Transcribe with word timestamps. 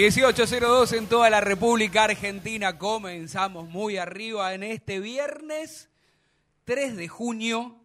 1802 0.00 0.94
en 0.94 1.08
toda 1.08 1.28
la 1.28 1.42
República 1.42 2.04
Argentina. 2.04 2.78
Comenzamos 2.78 3.68
muy 3.68 3.98
arriba 3.98 4.54
en 4.54 4.62
este 4.62 4.98
viernes 4.98 5.90
3 6.64 6.96
de 6.96 7.06
junio, 7.06 7.76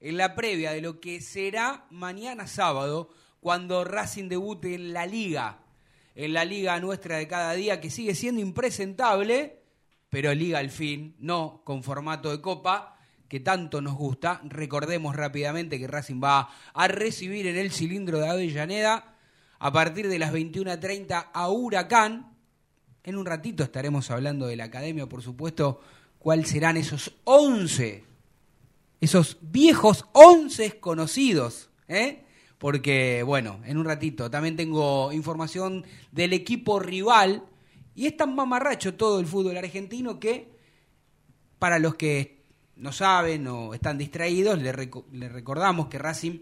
en 0.00 0.18
la 0.18 0.34
previa 0.34 0.72
de 0.72 0.82
lo 0.82 1.00
que 1.00 1.22
será 1.22 1.86
mañana 1.88 2.46
sábado, 2.46 3.08
cuando 3.40 3.82
Racing 3.82 4.28
debute 4.28 4.74
en 4.74 4.92
la 4.92 5.06
liga, 5.06 5.60
en 6.14 6.34
la 6.34 6.44
liga 6.44 6.78
nuestra 6.80 7.16
de 7.16 7.26
cada 7.26 7.54
día, 7.54 7.80
que 7.80 7.88
sigue 7.88 8.14
siendo 8.14 8.42
impresentable, 8.42 9.62
pero 10.10 10.34
liga 10.34 10.58
al 10.58 10.68
fin, 10.68 11.16
no 11.18 11.62
con 11.64 11.82
formato 11.82 12.30
de 12.30 12.42
copa, 12.42 12.98
que 13.28 13.40
tanto 13.40 13.80
nos 13.80 13.94
gusta. 13.94 14.42
Recordemos 14.44 15.16
rápidamente 15.16 15.78
que 15.78 15.86
Racing 15.86 16.20
va 16.22 16.50
a 16.74 16.88
recibir 16.88 17.46
en 17.46 17.56
el 17.56 17.72
cilindro 17.72 18.18
de 18.18 18.28
Avellaneda 18.28 19.11
a 19.62 19.70
partir 19.70 20.08
de 20.08 20.18
las 20.18 20.32
21.30 20.32 21.28
a 21.32 21.48
Huracán. 21.48 22.34
En 23.04 23.16
un 23.16 23.24
ratito 23.24 23.62
estaremos 23.62 24.10
hablando 24.10 24.48
de 24.48 24.56
la 24.56 24.64
academia, 24.64 25.08
por 25.08 25.22
supuesto, 25.22 25.80
cuáles 26.18 26.48
serán 26.48 26.76
esos 26.76 27.14
11, 27.22 28.02
esos 29.00 29.38
viejos 29.40 30.06
11 30.14 30.80
conocidos, 30.80 31.70
¿eh? 31.86 32.24
Porque, 32.58 33.22
bueno, 33.22 33.60
en 33.64 33.78
un 33.78 33.84
ratito 33.84 34.28
también 34.28 34.56
tengo 34.56 35.12
información 35.12 35.86
del 36.10 36.32
equipo 36.32 36.80
rival 36.80 37.44
y 37.94 38.06
es 38.06 38.16
tan 38.16 38.34
mamarracho 38.34 38.94
todo 38.94 39.20
el 39.20 39.26
fútbol 39.26 39.56
argentino 39.56 40.18
que, 40.18 40.58
para 41.60 41.78
los 41.78 41.94
que 41.94 42.42
no 42.74 42.90
saben 42.90 43.46
o 43.46 43.74
están 43.74 43.96
distraídos, 43.96 44.60
le, 44.60 44.72
le 45.12 45.28
recordamos 45.28 45.86
que 45.86 45.98
Racing 46.00 46.40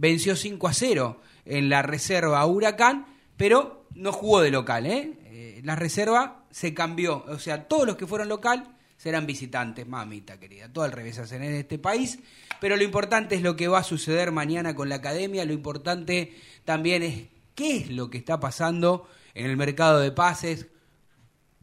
venció 0.00 0.34
5 0.34 0.66
a 0.66 0.72
0 0.72 1.20
en 1.44 1.68
la 1.68 1.82
reserva 1.82 2.44
Huracán, 2.46 3.06
pero 3.36 3.86
no 3.94 4.12
jugó 4.12 4.40
de 4.40 4.50
local. 4.50 4.86
¿eh? 4.86 5.12
¿eh? 5.26 5.60
la 5.62 5.76
reserva 5.76 6.46
se 6.50 6.72
cambió, 6.72 7.24
o 7.28 7.38
sea, 7.38 7.68
todos 7.68 7.86
los 7.86 7.96
que 7.96 8.06
fueron 8.06 8.28
local 8.28 8.76
serán 8.96 9.26
visitantes, 9.26 9.86
mamita 9.86 10.40
querida, 10.40 10.72
todo 10.72 10.84
al 10.84 10.92
revés 10.92 11.18
hacen 11.18 11.42
en 11.42 11.54
este 11.54 11.78
país, 11.78 12.18
pero 12.60 12.76
lo 12.76 12.82
importante 12.82 13.34
es 13.34 13.42
lo 13.42 13.56
que 13.56 13.68
va 13.68 13.78
a 13.78 13.84
suceder 13.84 14.32
mañana 14.32 14.74
con 14.74 14.88
la 14.88 14.96
academia, 14.96 15.44
lo 15.44 15.52
importante 15.52 16.34
también 16.64 17.02
es 17.02 17.28
qué 17.54 17.76
es 17.76 17.90
lo 17.90 18.10
que 18.10 18.18
está 18.18 18.40
pasando 18.40 19.06
en 19.34 19.46
el 19.46 19.56
mercado 19.56 20.00
de 20.00 20.12
pases, 20.12 20.66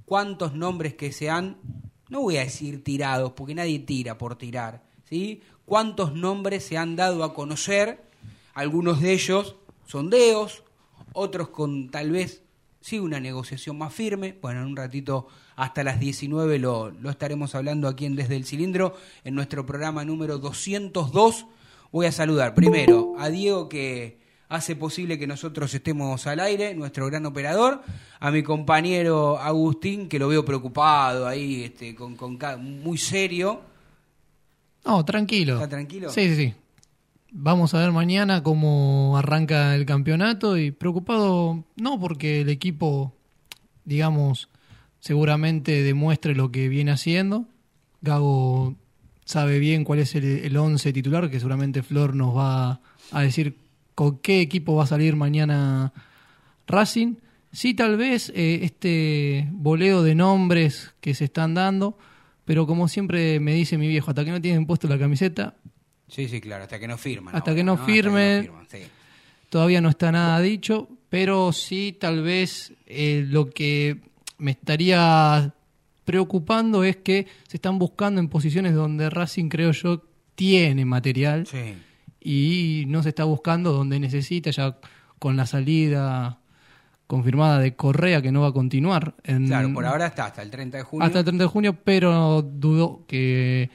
cuántos 0.05 0.53
nombres 0.53 0.93
que 0.95 1.11
se 1.11 1.29
han, 1.29 1.57
no 2.09 2.21
voy 2.21 2.37
a 2.37 2.43
decir 2.43 2.83
tirados, 2.83 3.33
porque 3.33 3.55
nadie 3.55 3.79
tira 3.79 4.17
por 4.17 4.37
tirar, 4.37 4.83
¿sí? 5.05 5.41
Cuántos 5.65 6.13
nombres 6.13 6.63
se 6.63 6.77
han 6.77 6.95
dado 6.95 7.23
a 7.23 7.33
conocer, 7.33 8.06
algunos 8.57 9.01
de 9.01 9.13
ellos 9.13 9.55
sondeos, 9.85 10.63
otros 11.13 11.49
con 11.49 11.89
tal 11.89 12.09
vez 12.09 12.41
sí 12.81 12.97
una 12.97 13.19
negociación 13.19 13.77
más 13.77 13.93
firme. 13.93 14.35
Bueno, 14.41 14.61
en 14.61 14.65
un 14.65 14.75
ratito 14.75 15.27
hasta 15.55 15.83
las 15.83 15.99
19 15.99 16.57
lo, 16.57 16.89
lo 16.89 17.11
estaremos 17.11 17.53
hablando 17.53 17.87
aquí 17.87 18.07
en 18.07 18.15
Desde 18.15 18.35
el 18.35 18.45
Cilindro, 18.45 18.95
en 19.23 19.35
nuestro 19.35 19.63
programa 19.63 20.03
número 20.03 20.39
202. 20.39 21.45
Voy 21.91 22.07
a 22.07 22.11
saludar 22.11 22.55
primero 22.55 23.13
a 23.19 23.29
Diego 23.29 23.69
que 23.69 24.17
hace 24.49 24.75
posible 24.75 25.19
que 25.19 25.27
nosotros 25.27 25.71
estemos 25.71 26.25
al 26.25 26.39
aire, 26.39 26.73
nuestro 26.73 27.05
gran 27.05 27.27
operador, 27.27 27.83
a 28.19 28.31
mi 28.31 28.41
compañero 28.41 29.37
Agustín, 29.37 30.09
que 30.09 30.17
lo 30.17 30.29
veo 30.29 30.43
preocupado 30.43 31.27
ahí, 31.27 31.63
este, 31.65 31.93
con, 31.93 32.15
con 32.15 32.39
muy 32.81 32.97
serio. 32.97 33.61
No, 34.83 35.05
tranquilo. 35.05 35.53
¿Está 35.53 35.69
tranquilo? 35.69 36.09
Sí, 36.09 36.27
sí, 36.29 36.35
sí. 36.35 36.53
Vamos 37.31 37.73
a 37.73 37.79
ver 37.79 37.91
mañana 37.91 38.41
cómo 38.41 39.17
arranca 39.17 39.75
el 39.75 39.85
campeonato 39.85 40.57
y 40.57 40.71
preocupado 40.71 41.65
no 41.75 41.99
porque 41.99 42.41
el 42.41 42.49
equipo, 42.49 43.13
digamos, 43.83 44.49
seguramente 45.01 45.83
demuestre 45.83 46.35
lo 46.35 46.51
que 46.51 46.69
viene 46.69 46.91
haciendo. 46.91 47.45
Gago 48.01 48.75
sabe 49.25 49.59
bien 49.59 49.83
cuál 49.83 49.99
es 49.99 50.15
el, 50.15 50.55
once 50.55 50.93
titular, 50.93 51.29
que 51.29 51.39
seguramente 51.39 51.83
Flor 51.83 52.15
nos 52.15 52.35
va 52.35 52.79
a 53.11 53.21
decir 53.21 53.57
con 53.93 54.19
qué 54.19 54.39
equipo 54.39 54.75
va 54.75 54.85
a 54.85 54.87
salir 54.87 55.17
mañana 55.17 55.91
Racing. 56.65 57.15
Sí, 57.51 57.73
tal 57.73 57.97
vez 57.97 58.31
eh, 58.35 58.59
este 58.63 59.49
boleo 59.51 60.01
de 60.01 60.15
nombres 60.15 60.93
que 61.01 61.13
se 61.13 61.25
están 61.25 61.55
dando, 61.55 61.97
pero 62.45 62.65
como 62.65 62.87
siempre 62.87 63.41
me 63.41 63.53
dice 63.53 63.77
mi 63.77 63.89
viejo, 63.89 64.11
hasta 64.11 64.23
que 64.23 64.31
no 64.31 64.41
tienen 64.41 64.65
puesto 64.65 64.87
la 64.87 64.97
camiseta, 64.97 65.55
Sí, 66.07 66.27
sí, 66.27 66.39
claro, 66.39 66.63
hasta 66.63 66.79
que 66.79 66.87
no 66.87 66.97
firman. 66.97 67.35
Hasta, 67.35 67.53
que, 67.53 67.63
no 67.63 67.77
firme, 67.77 68.49
todavía 69.49 69.81
no 69.81 69.89
está 69.89 70.11
nada 70.11 70.39
dicho, 70.39 70.87
pero 71.09 71.51
sí 71.51 71.95
tal 71.99 72.23
vez 72.23 72.73
eh, 72.85 73.25
lo 73.27 73.49
que 73.49 73.97
me 74.37 74.51
estaría 74.51 75.53
preocupando 76.05 76.83
es 76.83 76.97
que 76.97 77.27
se 77.47 77.57
están 77.57 77.77
buscando 77.77 78.21
en 78.21 78.29
posiciones 78.29 78.73
donde 78.73 79.09
Racing, 79.09 79.49
creo 79.49 79.71
yo, 79.71 80.03
tiene 80.35 80.85
material 80.85 81.45
y 82.21 82.85
no 82.87 83.03
se 83.03 83.09
está 83.09 83.25
buscando 83.25 83.73
donde 83.73 83.99
necesita, 83.99 84.51
ya 84.51 84.77
con 85.19 85.35
la 85.35 85.45
salida 85.45 86.39
confirmada 87.07 87.59
de 87.59 87.75
Correa 87.75 88.21
que 88.21 88.31
no 88.31 88.41
va 88.41 88.49
a 88.49 88.53
continuar. 88.53 89.15
claro, 89.23 89.73
por 89.73 89.85
ahora 89.85 90.07
está 90.07 90.25
hasta 90.25 90.41
el 90.41 90.49
30 90.49 90.77
de 90.77 90.83
junio. 90.83 91.05
Hasta 91.05 91.19
el 91.19 91.25
30 91.25 91.43
de 91.43 91.49
junio, 91.49 91.77
pero 91.83 92.41
dudo 92.41 93.03
que 93.07 93.69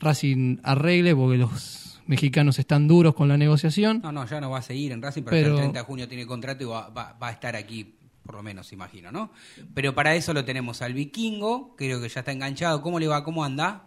Racing 0.00 0.58
arregle 0.62 1.14
porque 1.14 1.38
los 1.38 2.00
mexicanos 2.06 2.58
están 2.58 2.86
duros 2.88 3.14
con 3.14 3.28
la 3.28 3.36
negociación. 3.36 4.00
No, 4.02 4.12
no, 4.12 4.26
ya 4.26 4.40
no 4.40 4.50
va 4.50 4.58
a 4.58 4.62
seguir 4.62 4.92
en 4.92 5.02
Racing, 5.02 5.22
pero, 5.22 5.50
el 5.50 5.56
30 5.56 5.78
de 5.78 5.84
junio 5.84 6.08
tiene 6.08 6.26
contrato 6.26 6.62
y 6.62 6.66
va, 6.66 7.16
a 7.18 7.30
estar 7.30 7.56
aquí, 7.56 7.94
por 8.24 8.36
lo 8.36 8.42
menos, 8.42 8.72
imagino, 8.72 9.10
¿no? 9.10 9.30
Pero 9.74 9.94
para 9.94 10.14
eso 10.14 10.32
lo 10.32 10.44
tenemos 10.44 10.82
al 10.82 10.94
vikingo, 10.94 11.74
creo 11.76 12.00
que 12.00 12.08
ya 12.08 12.20
está 12.20 12.32
enganchado. 12.32 12.82
¿Cómo 12.82 12.98
le 12.98 13.08
va? 13.08 13.24
¿Cómo 13.24 13.44
anda? 13.44 13.84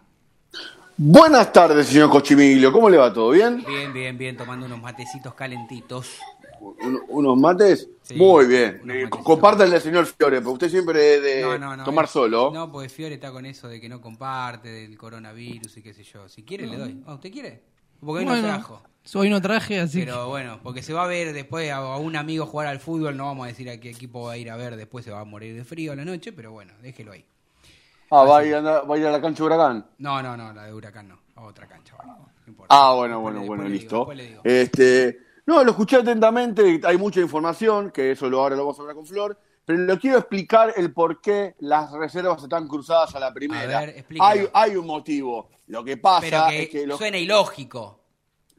Buenas 0.96 1.52
tardes, 1.52 1.86
señor 1.86 2.10
Cochimilio. 2.10 2.72
¿Cómo 2.72 2.90
le 2.90 2.96
va? 2.96 3.12
¿Todo 3.12 3.30
bien? 3.30 3.64
Bien, 3.66 3.92
bien, 3.92 4.18
bien, 4.18 4.36
tomando 4.36 4.66
unos 4.66 4.80
matecitos 4.82 5.32
calentitos 5.34 6.18
unos 6.60 7.36
mates. 7.38 7.88
Muy 8.14 8.46
bien. 8.46 8.82
Eh, 8.90 9.08
compártanle 9.10 9.80
señor 9.80 10.06
Fiore, 10.06 10.40
porque 10.40 10.52
usted 10.54 10.70
siempre 10.70 11.20
de 11.20 11.60
tomar 11.84 12.08
solo. 12.08 12.50
No, 12.52 12.70
porque 12.72 12.88
Fiore 12.88 13.14
está 13.14 13.30
con 13.30 13.44
eso 13.46 13.68
de 13.68 13.80
que 13.80 13.88
no 13.88 14.00
comparte, 14.00 14.68
del 14.68 14.96
coronavirus 14.96 15.76
y 15.76 15.82
qué 15.82 15.92
sé 15.92 16.04
yo. 16.04 16.28
Si 16.28 16.42
quiere, 16.42 16.66
le 16.66 16.76
doy. 16.76 17.02
Ah, 17.06 17.14
¿Usted 17.14 17.30
quiere? 17.32 17.62
Porque 18.00 18.20
hoy 18.20 18.24
no 18.24 18.40
trajo. 18.40 18.82
Hoy 19.14 19.30
no 19.30 19.40
traje, 19.40 19.80
así 19.80 20.00
Pero 20.00 20.28
bueno, 20.28 20.60
porque 20.62 20.82
se 20.82 20.92
va 20.92 21.04
a 21.04 21.06
ver 21.06 21.32
después 21.32 21.70
a, 21.70 21.96
un 21.96 22.14
amigo 22.16 22.44
jugar 22.44 22.66
al 22.66 22.78
fútbol, 22.78 23.16
no 23.16 23.24
vamos 23.24 23.44
a 23.44 23.48
decir 23.48 23.70
a 23.70 23.78
qué 23.80 23.90
equipo 23.90 24.24
va 24.24 24.32
a 24.32 24.36
ir 24.36 24.50
a 24.50 24.56
ver, 24.56 24.76
después 24.76 25.04
se 25.04 25.10
va 25.10 25.20
a 25.20 25.24
morir 25.24 25.56
de 25.56 25.64
frío 25.64 25.92
a 25.92 25.96
la 25.96 26.04
noche, 26.04 26.32
pero 26.32 26.52
bueno, 26.52 26.74
déjelo 26.82 27.12
ahí. 27.12 27.24
Ah, 28.10 28.24
¿va 28.24 28.38
a, 28.38 28.44
ir 28.44 28.54
a, 28.54 28.60
¿va 28.60 28.94
a 28.94 28.98
ir 28.98 29.06
a 29.06 29.10
la 29.10 29.20
cancha 29.20 29.42
de 29.42 29.46
Huracán? 29.46 29.86
No, 29.98 30.22
no, 30.22 30.36
no, 30.36 30.52
la 30.52 30.64
de 30.64 30.74
Huracán 30.74 31.08
no, 31.08 31.18
a 31.36 31.42
otra 31.42 31.66
cancha. 31.66 31.94
ah, 32.68 32.94
bueno, 32.94 33.20
bueno, 33.20 33.42
bueno, 33.44 33.66
listo. 33.66 34.08
Este, 34.44 35.18
no, 35.48 35.64
lo 35.64 35.70
escuché 35.70 35.96
atentamente, 35.96 36.78
hay 36.84 36.98
mucha 36.98 37.22
información, 37.22 37.90
que 37.90 38.10
eso 38.10 38.28
lo, 38.28 38.38
ahora 38.40 38.54
lo 38.54 38.64
vamos 38.64 38.78
a 38.78 38.82
hablar 38.82 38.96
con 38.96 39.06
Flor, 39.06 39.40
pero 39.64 39.78
le 39.78 39.98
quiero 39.98 40.18
explicar 40.18 40.74
el 40.76 40.92
por 40.92 41.22
qué 41.22 41.54
las 41.60 41.90
reservas 41.90 42.42
están 42.42 42.68
cruzadas 42.68 43.14
a 43.14 43.18
la 43.18 43.32
primera. 43.32 43.78
hay, 44.20 44.46
hay 44.52 44.76
un 44.76 44.86
motivo. 44.86 45.48
Lo 45.68 45.82
que 45.82 45.96
pasa 45.96 46.52
es 46.52 46.68
que... 46.68 46.86
Suena 46.94 47.16
ilógico. 47.16 47.98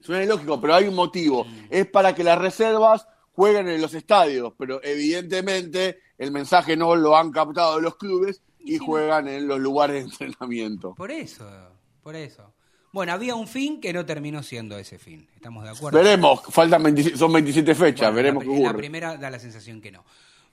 Suena 0.02 0.24
ilógico, 0.24 0.60
pero 0.60 0.74
hay 0.74 0.88
un 0.88 0.96
motivo. 0.96 1.46
Mm. 1.46 1.68
Es 1.70 1.86
para 1.86 2.16
que 2.16 2.24
las 2.24 2.40
reservas 2.40 3.08
jueguen 3.34 3.68
en 3.68 3.80
los 3.82 3.94
estadios, 3.94 4.54
pero 4.58 4.84
evidentemente 4.84 6.00
el 6.18 6.32
mensaje 6.32 6.76
no 6.76 6.96
lo 6.96 7.16
han 7.16 7.32
captado 7.32 7.80
los 7.80 7.98
clubes 7.98 8.42
y 8.58 8.80
juegan 8.80 9.28
en 9.28 9.48
los 9.48 9.60
lugares 9.60 10.18
de 10.18 10.26
entrenamiento. 10.26 10.96
Por 10.96 11.12
eso, 11.12 11.48
por 12.02 12.16
eso. 12.16 12.52
Bueno, 12.92 13.14
había 13.14 13.36
un 13.36 13.48
fin 13.48 13.80
que 13.80 13.94
no 13.94 14.06
terminó 14.06 14.42
siendo 14.42 14.78
ese 14.78 14.98
fin. 14.98 15.28
¿Estamos 15.36 15.64
de 15.64 15.70
acuerdo? 15.70 15.98
Veremos, 15.98 16.42
faltan 16.50 16.84
son 17.16 17.32
27 17.34 17.76
fechas, 17.76 18.14
veremos 18.14 18.44
qué 18.44 18.50
ocurre. 18.50 18.64
La 18.64 18.74
primera 18.74 19.18
da 19.18 19.30
la 19.30 19.40
sensación 19.40 19.80
que 19.80 19.92
no. 19.92 20.04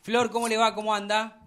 Flor, 0.02 0.30
¿cómo 0.30 0.46
le 0.46 0.56
va? 0.56 0.74
¿Cómo 0.74 0.94
anda? 0.94 1.40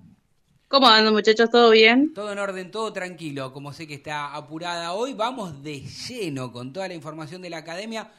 ¿Cómo 0.68 0.88
andan 0.88 1.14
muchachos? 1.14 1.50
¿Todo 1.50 1.72
bien? 1.72 2.14
Todo 2.14 2.32
en 2.32 2.40
orden, 2.40 2.72
todo 2.72 2.92
tranquilo. 2.92 3.54
Como 3.54 3.72
sé 3.74 3.88
que 3.88 3.96
está 3.96 4.36
apurada 4.36 4.94
hoy, 4.94 5.14
vamos 5.14 5.64
de 5.64 5.82
lleno 5.82 6.52
con 6.52 6.74
toda 6.74 6.88
la 6.88 6.94
información 6.94 7.42
de 7.42 7.50
la 7.50 7.58
academia, 7.58 8.12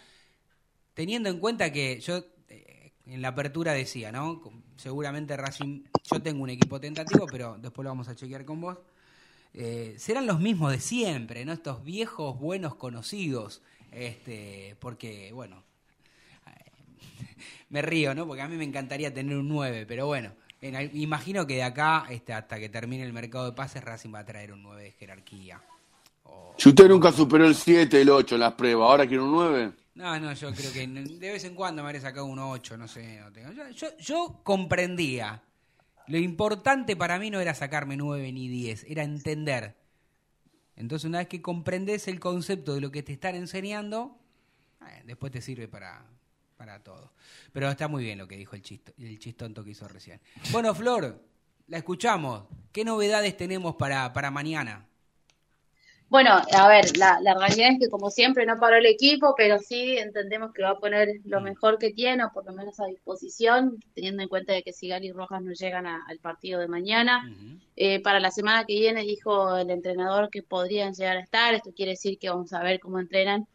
teniendo 0.95 1.29
en 1.29 1.39
cuenta 1.39 1.73
que 1.73 2.01
yo 2.01 2.25
eh, 2.49 2.93
en 3.07 3.23
la 3.23 3.29
apertura 3.29 3.73
decía, 3.73 4.11
¿no? 4.13 4.43
Seguramente 4.77 5.37
Racing, 5.37 5.85
yo 6.11 6.23
tengo 6.23 6.43
un 6.43 6.51
equipo 6.51 6.81
tentativo, 6.81 7.27
pero 7.31 7.57
después 7.61 7.85
lo 7.85 7.91
vamos 7.91 8.09
a 8.09 8.15
chequear 8.15 8.45
con 8.45 8.61
vos. 8.61 8.79
Eh, 9.53 9.95
serán 9.99 10.27
los 10.27 10.41
mismos 10.41 10.73
de 10.73 10.81
siempre, 10.81 11.45
¿no? 11.45 11.53
Estos 11.53 11.85
viejos 11.85 12.39
buenos 12.39 12.77
conocidos, 12.77 13.63
este, 13.91 14.77
porque, 14.79 15.33
bueno, 15.33 15.65
me 17.69 17.83
río, 17.83 18.15
¿no? 18.15 18.27
Porque 18.27 18.43
a 18.43 18.49
mí 18.49 18.57
me 18.57 18.65
encantaría 18.65 19.13
tener 19.13 19.37
un 19.37 19.49
9, 19.49 19.87
pero 19.87 20.07
bueno, 20.07 20.33
imagino 20.93 21.47
que 21.47 21.57
de 21.57 21.63
acá 21.65 22.07
este, 22.11 22.33
hasta 22.33 22.61
que 22.61 22.69
termine 22.69 23.03
el 23.03 23.13
mercado 23.13 23.47
de 23.47 23.53
pases, 23.53 23.83
Racing 23.83 24.15
va 24.15 24.21
a 24.21 24.25
traer 24.25 24.53
un 24.53 24.63
9 24.63 24.83
de 24.85 24.93
jerarquía. 24.93 25.61
si 26.57 26.69
usted 26.69 26.89
nunca 26.89 27.11
superó 27.11 27.47
el 27.47 27.57
7, 27.57 28.01
el 28.01 28.11
8 28.11 28.37
en 28.37 28.41
las 28.41 28.53
pruebas, 28.53 28.89
¿ahora 28.89 29.07
quiere 29.07 29.23
un 29.23 29.33
9? 29.33 29.73
No, 29.95 30.19
no, 30.21 30.33
yo 30.33 30.53
creo 30.55 30.73
que 30.73 30.87
de 30.87 31.33
vez 31.33 31.45
en 31.45 31.55
cuando 31.55 31.83
me 31.83 31.89
habría 31.89 32.01
sacado 32.01 32.27
un 32.27 32.39
8, 32.39 32.77
no 32.77 32.87
sé. 32.87 33.21
Yo, 33.55 33.69
yo, 33.71 33.89
yo 33.99 34.41
comprendía 34.45 35.43
Lo 36.11 36.19
importante 36.19 36.97
para 36.97 37.21
mí 37.21 37.31
no 37.31 37.39
era 37.39 37.55
sacarme 37.55 37.97
9 37.97 38.33
ni 38.33 38.49
10, 38.49 38.87
era 38.89 39.05
entender. 39.05 39.77
Entonces, 40.75 41.05
una 41.05 41.19
vez 41.19 41.29
que 41.29 41.41
comprendes 41.41 42.09
el 42.09 42.19
concepto 42.19 42.75
de 42.75 42.81
lo 42.81 42.91
que 42.91 43.05
te 43.05 43.13
están 43.13 43.37
enseñando, 43.37 44.19
eh, 44.81 45.03
después 45.07 45.31
te 45.31 45.41
sirve 45.41 45.69
para, 45.69 46.05
para 46.57 46.83
todo. 46.83 47.13
Pero 47.53 47.71
está 47.71 47.87
muy 47.87 48.03
bien 48.03 48.19
lo 48.19 48.27
que 48.27 48.37
dijo 48.37 48.57
el, 48.57 48.63
chisto, 48.63 48.93
el 48.99 49.21
chistonto 49.21 49.63
que 49.63 49.71
hizo 49.71 49.87
recién. 49.87 50.21
Bueno, 50.51 50.75
Flor, 50.75 51.25
la 51.69 51.79
escuchamos. 51.79 52.43
¿Qué 52.73 52.85
novedades 52.85 53.37
tenemos 53.37 53.77
para, 53.77 54.13
para 54.13 54.33
mañana? 54.33 54.89
Bueno, 56.11 56.33
a 56.33 56.69
ver, 56.69 56.97
la, 56.97 57.21
la, 57.23 57.35
realidad 57.35 57.71
es 57.71 57.79
que 57.79 57.89
como 57.89 58.11
siempre 58.11 58.45
no 58.45 58.59
paró 58.59 58.77
el 58.77 58.87
equipo, 58.87 59.33
pero 59.37 59.61
sí 59.61 59.97
entendemos 59.97 60.53
que 60.53 60.63
va 60.63 60.71
a 60.71 60.79
poner 60.81 61.21
lo 61.25 61.41
mm. 61.41 61.45
mejor 61.45 61.79
que 61.79 61.93
tiene, 61.93 62.25
o 62.25 62.33
por 62.33 62.45
lo 62.45 62.53
menos 62.53 62.81
a 62.81 62.87
disposición, 62.87 63.79
teniendo 63.95 64.21
en 64.21 64.29
cuenta 64.29 64.53
de 64.53 64.65
que 64.65 64.73
Sigali 64.73 65.07
y 65.07 65.13
Rojas 65.13 65.41
no 65.41 65.53
llegan 65.53 65.87
al 65.87 66.19
partido 66.19 66.59
de 66.59 66.67
mañana. 66.67 67.33
eh, 67.77 68.03
para 68.03 68.19
la 68.19 68.33
semana 68.33 68.65
que 68.65 68.75
viene 68.75 69.03
dijo 69.03 69.57
el 69.57 69.71
entrenador 69.71 70.31
que 70.31 70.43
podrían 70.43 70.95
llegar 70.95 71.17
a 71.17 71.21
estar, 71.21 71.55
esto 71.55 71.73
quiere 71.73 71.93
decir 71.93 72.19
que 72.19 72.29
vamos 72.29 72.53
a 72.53 72.63
ver 72.65 72.81
cómo 72.81 72.99
entrenan 72.99 73.47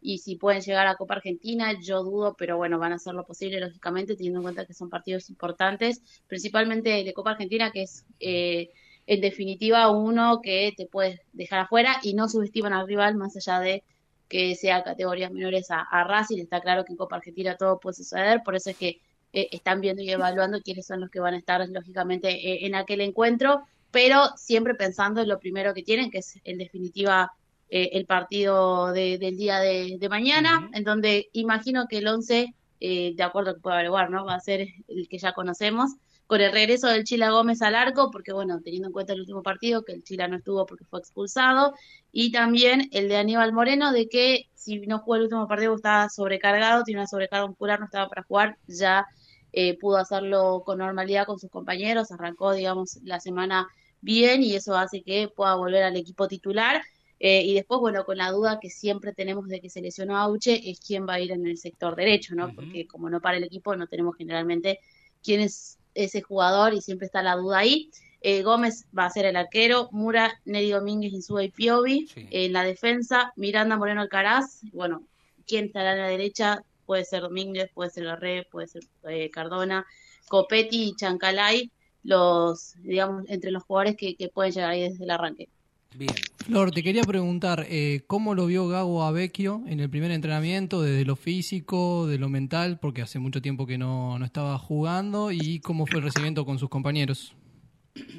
y 0.00 0.18
si 0.18 0.36
pueden 0.36 0.60
llegar 0.60 0.86
a 0.86 0.94
Copa 0.94 1.14
Argentina, 1.14 1.72
yo 1.82 2.04
dudo, 2.04 2.36
pero 2.38 2.56
bueno, 2.56 2.78
van 2.78 2.92
a 2.92 2.96
hacer 2.96 3.14
lo 3.14 3.24
posible, 3.24 3.58
lógicamente, 3.58 4.14
teniendo 4.14 4.38
en 4.38 4.44
cuenta 4.44 4.66
que 4.66 4.74
son 4.74 4.88
partidos 4.88 5.30
importantes, 5.30 6.00
principalmente 6.28 6.90
de 7.02 7.12
Copa 7.12 7.32
Argentina, 7.32 7.72
que 7.72 7.82
es... 7.82 8.04
Eh, 8.20 8.70
en 9.06 9.20
definitiva 9.20 9.90
uno 9.90 10.40
que 10.42 10.72
te 10.76 10.86
puedes 10.86 11.20
dejar 11.32 11.60
afuera 11.60 11.98
y 12.02 12.14
no 12.14 12.28
subestiman 12.28 12.72
al 12.72 12.86
rival 12.86 13.16
más 13.16 13.36
allá 13.36 13.60
de 13.60 13.82
que 14.28 14.54
sea 14.54 14.82
categorías 14.82 15.30
menores 15.30 15.70
a, 15.70 16.04
Racing. 16.04 16.38
Está 16.38 16.60
claro 16.60 16.84
que 16.84 16.92
en 16.92 16.96
Copa 16.96 17.16
Argentina 17.16 17.56
todo 17.56 17.78
puede 17.78 17.94
suceder, 17.94 18.42
por 18.42 18.56
eso 18.56 18.70
es 18.70 18.76
que 18.76 19.00
eh, 19.32 19.48
están 19.52 19.80
viendo 19.80 20.02
y 20.02 20.10
evaluando 20.10 20.60
quiénes 20.60 20.86
son 20.86 21.00
los 21.00 21.10
que 21.10 21.20
van 21.20 21.34
a 21.34 21.38
estar 21.38 21.66
lógicamente 21.68 22.30
eh, 22.30 22.66
en 22.66 22.74
aquel 22.74 23.00
encuentro, 23.00 23.62
pero 23.90 24.30
siempre 24.36 24.74
pensando 24.74 25.20
en 25.20 25.28
lo 25.28 25.38
primero 25.38 25.74
que 25.74 25.82
tienen, 25.82 26.10
que 26.10 26.18
es 26.18 26.40
en 26.44 26.58
definitiva 26.58 27.32
eh, 27.68 27.90
el 27.92 28.06
partido 28.06 28.92
del 28.92 29.36
día 29.36 29.60
de, 29.60 30.06
mañana, 30.08 30.70
en 30.72 30.84
donde 30.84 31.28
imagino 31.32 31.86
que 31.88 31.98
el 31.98 32.06
11, 32.06 32.54
de 32.80 33.22
acuerdo 33.22 33.52
a 33.52 33.54
que 33.54 33.60
pueda 33.60 33.76
averiguar, 33.76 34.10
¿no? 34.10 34.24
va 34.24 34.34
a 34.34 34.40
ser 34.40 34.68
el 34.88 35.08
que 35.08 35.18
ya 35.18 35.32
conocemos 35.32 35.92
con 36.34 36.40
el 36.40 36.50
regreso 36.50 36.88
del 36.88 37.04
Chila 37.04 37.30
Gómez 37.30 37.62
al 37.62 37.76
arco, 37.76 38.10
porque 38.10 38.32
bueno, 38.32 38.60
teniendo 38.60 38.88
en 38.88 38.92
cuenta 38.92 39.12
el 39.12 39.20
último 39.20 39.44
partido, 39.44 39.84
que 39.84 39.92
el 39.92 40.02
Chila 40.02 40.26
no 40.26 40.38
estuvo 40.38 40.66
porque 40.66 40.84
fue 40.84 40.98
expulsado, 40.98 41.74
y 42.10 42.32
también 42.32 42.88
el 42.90 43.08
de 43.08 43.18
Aníbal 43.18 43.52
Moreno, 43.52 43.92
de 43.92 44.08
que 44.08 44.48
si 44.52 44.80
no 44.80 44.98
jugó 44.98 45.14
el 45.14 45.22
último 45.22 45.46
partido 45.46 45.76
estaba 45.76 46.08
sobrecargado, 46.08 46.82
tiene 46.82 47.02
una 47.02 47.06
sobrecarga 47.06 47.46
muscular, 47.46 47.78
no 47.78 47.84
estaba 47.84 48.08
para 48.08 48.24
jugar, 48.24 48.58
ya 48.66 49.06
eh, 49.52 49.78
pudo 49.78 49.96
hacerlo 49.98 50.64
con 50.66 50.78
normalidad 50.78 51.24
con 51.24 51.38
sus 51.38 51.52
compañeros, 51.52 52.10
arrancó, 52.10 52.52
digamos, 52.52 52.98
la 53.04 53.20
semana 53.20 53.68
bien 54.00 54.42
y 54.42 54.56
eso 54.56 54.76
hace 54.76 55.04
que 55.04 55.28
pueda 55.28 55.54
volver 55.54 55.84
al 55.84 55.96
equipo 55.96 56.26
titular. 56.26 56.82
Eh, 57.20 57.42
y 57.44 57.54
después, 57.54 57.78
bueno, 57.78 58.04
con 58.04 58.16
la 58.18 58.32
duda 58.32 58.58
que 58.60 58.70
siempre 58.70 59.12
tenemos 59.12 59.46
de 59.46 59.60
que 59.60 59.70
se 59.70 59.80
lesionó 59.80 60.18
Auche, 60.18 60.68
es 60.68 60.80
quién 60.80 61.06
va 61.08 61.14
a 61.14 61.20
ir 61.20 61.30
en 61.30 61.46
el 61.46 61.58
sector 61.58 61.94
derecho, 61.94 62.34
¿no? 62.34 62.52
Porque 62.52 62.88
como 62.88 63.08
no 63.08 63.20
para 63.20 63.36
el 63.36 63.44
equipo, 63.44 63.76
no 63.76 63.86
tenemos 63.86 64.16
generalmente 64.16 64.80
quiénes 65.22 65.78
ese 65.94 66.22
jugador 66.22 66.74
y 66.74 66.80
siempre 66.80 67.06
está 67.06 67.22
la 67.22 67.36
duda 67.36 67.58
ahí. 67.58 67.90
Eh, 68.20 68.42
Gómez 68.42 68.86
va 68.96 69.04
a 69.04 69.10
ser 69.10 69.26
el 69.26 69.36
arquero, 69.36 69.88
Mura, 69.92 70.40
Neri 70.46 70.70
Domínguez, 70.70 71.12
Insúa 71.12 71.44
y 71.44 71.50
Piovi. 71.50 72.08
En 72.14 72.52
la 72.52 72.64
defensa, 72.64 73.32
Miranda 73.36 73.76
Moreno 73.76 74.00
Alcaraz. 74.00 74.62
Bueno, 74.72 75.02
¿quién 75.46 75.66
estará 75.66 75.92
a 75.92 75.96
la 75.96 76.08
derecha? 76.08 76.62
Puede 76.86 77.04
ser 77.04 77.22
Domínguez, 77.22 77.70
puede 77.74 77.90
ser 77.90 78.04
Garré, 78.04 78.46
puede 78.50 78.66
ser 78.66 78.82
eh, 79.08 79.30
Cardona, 79.30 79.86
Copetti 80.28 80.84
y 80.84 80.96
Chancalay, 80.96 81.70
los, 82.02 82.74
digamos, 82.82 83.24
entre 83.28 83.50
los 83.50 83.62
jugadores 83.64 83.96
que, 83.96 84.16
que 84.16 84.28
pueden 84.28 84.52
llegar 84.52 84.70
ahí 84.70 84.88
desde 84.88 85.04
el 85.04 85.10
arranque. 85.10 85.48
Bien. 85.96 86.14
Flor, 86.44 86.72
te 86.72 86.82
quería 86.82 87.02
preguntar, 87.04 87.66
eh, 87.68 88.02
¿cómo 88.06 88.34
lo 88.34 88.46
vio 88.46 88.66
Gago 88.68 89.04
a 89.04 89.12
Vecchio 89.12 89.62
en 89.66 89.78
el 89.78 89.88
primer 89.88 90.10
entrenamiento, 90.10 90.82
desde 90.82 91.04
lo 91.04 91.14
físico, 91.14 92.06
de 92.06 92.18
lo 92.18 92.28
mental, 92.28 92.78
porque 92.80 93.00
hace 93.00 93.18
mucho 93.18 93.40
tiempo 93.40 93.64
que 93.64 93.78
no, 93.78 94.22
estaba 94.24 94.58
jugando, 94.58 95.30
y 95.30 95.60
cómo 95.60 95.86
fue 95.86 96.00
el 96.00 96.04
recibimiento 96.04 96.44
con 96.44 96.58
sus 96.58 96.68
compañeros? 96.68 97.34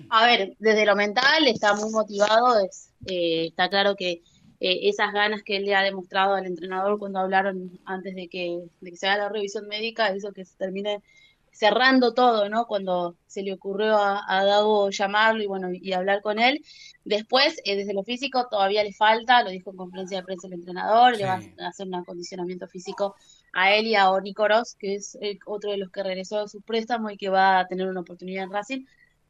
A 0.10 0.26
ver, 0.26 0.56
desde 0.58 0.86
lo 0.86 0.96
mental 0.96 1.48
está 1.48 1.76
muy 1.76 1.92
motivado, 1.92 2.60
es, 2.60 2.94
eh, 3.08 3.48
está 3.48 3.70
claro 3.70 3.96
que 3.96 4.24
eh, 4.62 4.90
esas 4.90 5.12
ganas 5.12 5.44
que 5.44 5.58
él 5.58 5.66
le 5.66 5.76
ha 5.76 5.84
demostrado 5.84 6.34
al 6.34 6.46
entrenador 6.46 6.98
cuando 6.98 7.20
hablaron 7.20 7.78
antes 7.86 8.16
de 8.16 8.30
que, 8.30 8.58
de 8.80 8.92
que 8.92 8.98
se 8.98 9.08
haga 9.08 9.26
la 9.26 9.30
revisión 9.30 9.68
médica, 9.68 10.16
hizo 10.16 10.32
que 10.32 10.46
se 10.46 10.56
termine 10.56 11.02
cerrando 11.56 12.14
todo, 12.14 12.50
¿no? 12.50 12.66
Cuando 12.68 13.16
se 13.28 13.42
le 13.42 13.54
ocurrió 13.54 13.98
a, 13.98 14.24
a 14.28 14.44
Dago 14.44 14.90
llamarlo 14.90 15.42
y 15.42 15.48
bueno, 15.48 15.70
y 15.72 15.94
hablar 15.94 16.22
con 16.22 16.38
él. 16.38 16.62
Después, 17.06 17.62
eh, 17.64 17.78
desde 17.78 17.94
lo 17.94 18.04
físico, 18.04 18.48
todavía 18.50 18.84
le 18.84 18.92
falta, 18.94 19.42
lo 19.42 19.52
dijo 19.52 19.72
en 19.72 19.78
conferencia 19.78 20.18
de 20.18 20.26
prensa 20.26 20.48
el 20.48 20.54
entrenador, 20.54 21.16
le 21.16 21.26
va 21.26 21.40
a 21.60 21.68
hacer 21.68 21.88
un 21.88 21.96
acondicionamiento 21.96 22.68
físico 22.68 23.16
a 23.54 23.74
él 23.74 23.88
y 23.88 23.96
a 23.96 24.12
Onícoros, 24.12 24.76
que 24.76 24.96
es 24.96 25.18
otro 25.46 25.72
de 25.72 25.78
los 25.78 25.92
que 25.92 26.04
regresó 26.04 26.42
de 26.42 26.50
su 26.50 26.62
préstamo 26.62 27.10
y 27.10 27.18
que 27.18 27.30
va 27.30 27.60
a 27.60 27.68
tener 27.68 27.88
una 27.88 28.02
oportunidad 28.02 28.44
en 28.44 28.52
Racing. 28.52 28.86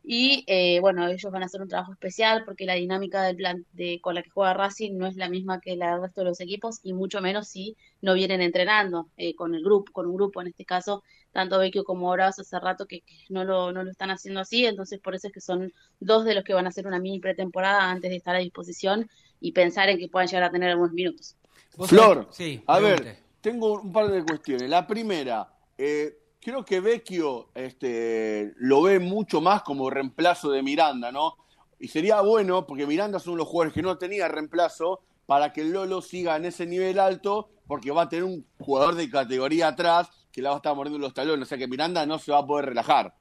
Y 0.08 0.44
eh, 0.48 0.79
bueno, 0.82 1.08
ellos 1.08 1.32
van 1.32 1.41
a 1.41 1.48
hacer 1.48 1.62
un 1.63 1.67
trabajo 1.67 1.91
especial 1.91 2.44
porque 2.46 2.65
la 2.65 2.75
dinámica 2.75 3.24
del 3.24 3.38
plan 3.38 3.65
de, 3.74 4.00
con 4.01 4.13
la 4.13 4.22
que 4.22 4.29
juega 4.29 4.53
Racing 4.53 4.98
no 4.98 5.08
es 5.08 5.15
la 5.15 5.29
misma 5.29 5.60
que 5.60 5.75
la 5.75 5.94
del 5.94 6.01
resto 6.03 6.22
de 6.22 6.25
los 6.25 6.39
equipos 6.41 6.79
y 6.84 6.94
mucho 6.94 7.22
menos 7.22 7.48
si 7.48 7.75
no 8.01 8.13
vienen 8.13 8.41
entrenando 8.41 9.10
eh, 9.17 9.34
con 9.34 9.55
el 9.55 9.63
grupo, 9.63 9.91
con 9.91 10.05
un 10.05 10.15
grupo 10.15 10.41
en 10.41 10.48
este 10.48 10.63
caso, 10.63 11.03
tanto 11.36 11.60
Vecchio 11.60 11.84
como 11.84 12.10
Horacio 12.10 12.44
hace 12.44 12.58
rato 12.62 12.86
que, 12.86 13.04
no, 13.27 13.44
lo, 13.44 13.74
no 13.74 13.84
lo 13.84 13.92
están 13.92 14.10
haciendo 14.10 14.39
así, 14.39 14.65
entonces 14.65 15.01
por 15.01 15.15
eso 15.15 15.27
es 15.27 15.34
que 15.34 15.42
son 15.42 15.74
dos 16.00 16.24
de 16.24 16.34
los 16.34 16.46
que 16.46 16.54
van 16.54 16.65
a 16.65 16.70
hacer 16.70 16.88
una 16.88 16.98
mini 16.98 17.20
pretemporada 17.20 17.92
antes 17.92 18.10
de 18.10 18.15
estar 18.15 18.38
a 18.38 18.39
disposición 18.39 19.10
y 19.42 19.51
pensar 19.51 19.89
en 19.89 19.98
que 19.98 20.08
puedan 20.08 20.30
llegar 20.30 20.44
a 20.44 20.51
tener 20.51 20.70
algunos 20.70 20.94
minutos. 20.94 21.36
Flor, 21.77 22.30
sí, 22.32 22.63
a 22.65 22.80
ver, 22.80 23.18
tengo 23.42 23.82
un 23.82 23.92
par 23.92 24.10
de 24.10 24.24
cuestiones. 24.24 24.70
La 24.70 24.88
primera, 24.88 25.54
eh, 25.77 26.18
creo 26.39 26.63
que 26.63 26.80
Vecchio 26.80 27.50
este, 27.54 28.54
lo 28.56 28.84
ve 28.84 29.00
mucho 29.00 29.42
más 29.42 29.62
como 29.63 29.89
reemplazo 29.89 30.51
de 30.51 30.63
Miranda, 30.63 31.12
¿no? 31.12 31.36
Y 31.80 31.89
sería 31.89 32.22
bueno, 32.22 32.65
porque 32.65 32.88
Miranda 32.88 33.18
es 33.18 33.27
uno 33.27 33.36
de 33.36 33.39
los 33.39 33.50
jugadores 33.50 33.74
que 33.74 33.82
no 33.82 33.98
tenía 33.98 34.30
reemplazo, 34.30 35.01
para 35.25 35.51
que 35.51 35.62
el 35.62 35.72
Lolo 35.72 36.01
siga 36.01 36.38
en 36.38 36.46
ese 36.46 36.65
nivel 36.65 36.98
alto, 36.98 37.50
porque 37.68 37.92
va 37.92 38.04
a 38.04 38.10
tener 38.10 38.24
un 38.24 38.46
jugador 38.58 38.96
de 38.96 39.10
categoría 39.10 39.68
atrás 39.68 40.10
que 40.36 40.42
la 40.42 40.50
va 40.50 40.56
a 40.56 40.58
estar 40.58 40.75
mordiendo 40.75 41.00
los 41.00 41.13
talones, 41.13 41.48
o 41.48 41.50
sea 41.50 41.58
que 41.58 41.65
Miranda 41.65 42.06
no 42.06 42.20
se 42.20 42.34
va 42.34 42.39
a 42.39 42.46
poder 42.46 42.65
relajar. 42.65 43.15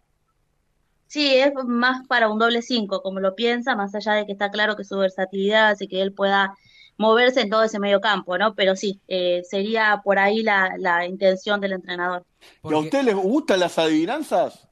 Sí, 1.07 1.33
es 1.37 1.53
más 1.65 2.05
para 2.09 2.29
un 2.29 2.41
doble 2.41 2.61
cinco, 2.61 3.03
como 3.03 3.21
lo 3.21 3.37
piensa, 3.37 3.77
más 3.77 3.95
allá 3.95 4.15
de 4.15 4.27
que 4.27 4.33
está 4.33 4.51
claro 4.51 4.75
que 4.75 4.83
su 4.83 4.99
versatilidad 4.99 5.69
hace 5.69 5.87
que 5.87 6.03
él 6.03 6.13
pueda 6.13 6.57
moverse 6.97 7.43
en 7.43 7.51
todo 7.51 7.63
ese 7.63 7.79
medio 7.79 8.01
campo, 8.01 8.37
¿no? 8.37 8.57
Pero 8.57 8.75
sí, 8.75 9.01
eh, 9.07 9.43
sería 9.49 10.01
por 10.03 10.19
ahí 10.19 10.43
la, 10.43 10.75
la 10.77 11.07
intención 11.07 11.61
del 11.61 11.75
entrenador. 11.75 12.25
¿Y 12.65 12.73
a 12.73 12.79
usted 12.79 13.05
les 13.05 13.15
gustan 13.15 13.61
las 13.61 13.79
adivinanzas? 13.79 14.69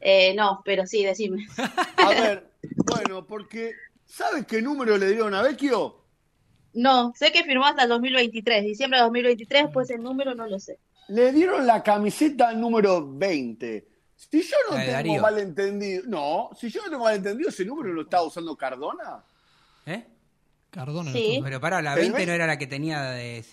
Eh, 0.00 0.34
no, 0.34 0.60
pero 0.62 0.86
sí, 0.86 1.02
decime. 1.04 1.46
A 1.96 2.10
ver, 2.10 2.50
bueno, 2.84 3.26
porque 3.26 3.72
¿sabes 4.04 4.44
qué 4.44 4.60
número 4.60 4.98
le 4.98 5.08
dieron 5.08 5.32
a 5.32 5.40
Vecchio? 5.40 6.04
No, 6.74 7.14
sé 7.16 7.32
que 7.32 7.44
firmó 7.44 7.64
hasta 7.64 7.84
el 7.84 7.88
2023, 7.88 8.62
diciembre 8.62 8.98
de 8.98 9.04
2023, 9.04 9.66
pues 9.72 9.88
el 9.88 10.02
número 10.02 10.34
no 10.34 10.46
lo 10.46 10.60
sé. 10.60 10.78
Le 11.08 11.32
dieron 11.32 11.66
la 11.66 11.82
camiseta 11.82 12.52
número 12.52 13.06
20. 13.16 13.88
Si 14.16 14.42
yo 14.42 14.56
no 14.70 14.76
tengo 14.76 15.20
mal 15.20 15.38
entendido, 15.38 16.02
no, 16.06 16.50
si 16.58 16.70
yo 16.70 16.82
no 16.82 16.90
tengo 16.90 17.04
mal 17.04 17.16
entendido, 17.16 17.50
ese 17.50 17.64
número 17.64 17.92
lo 17.92 18.02
estaba 18.02 18.22
usando 18.24 18.56
Cardona. 18.56 19.24
¿Eh? 19.86 20.06
Cardona. 20.70 21.12
Sí. 21.12 21.40
Pero 21.42 21.60
pará, 21.60 21.82
la 21.82 21.94
20 21.94 22.26
no 22.26 22.32
era 22.32 22.46
la 22.46 22.58
que 22.58 22.66
tenía 22.66 23.02
de... 23.10 23.44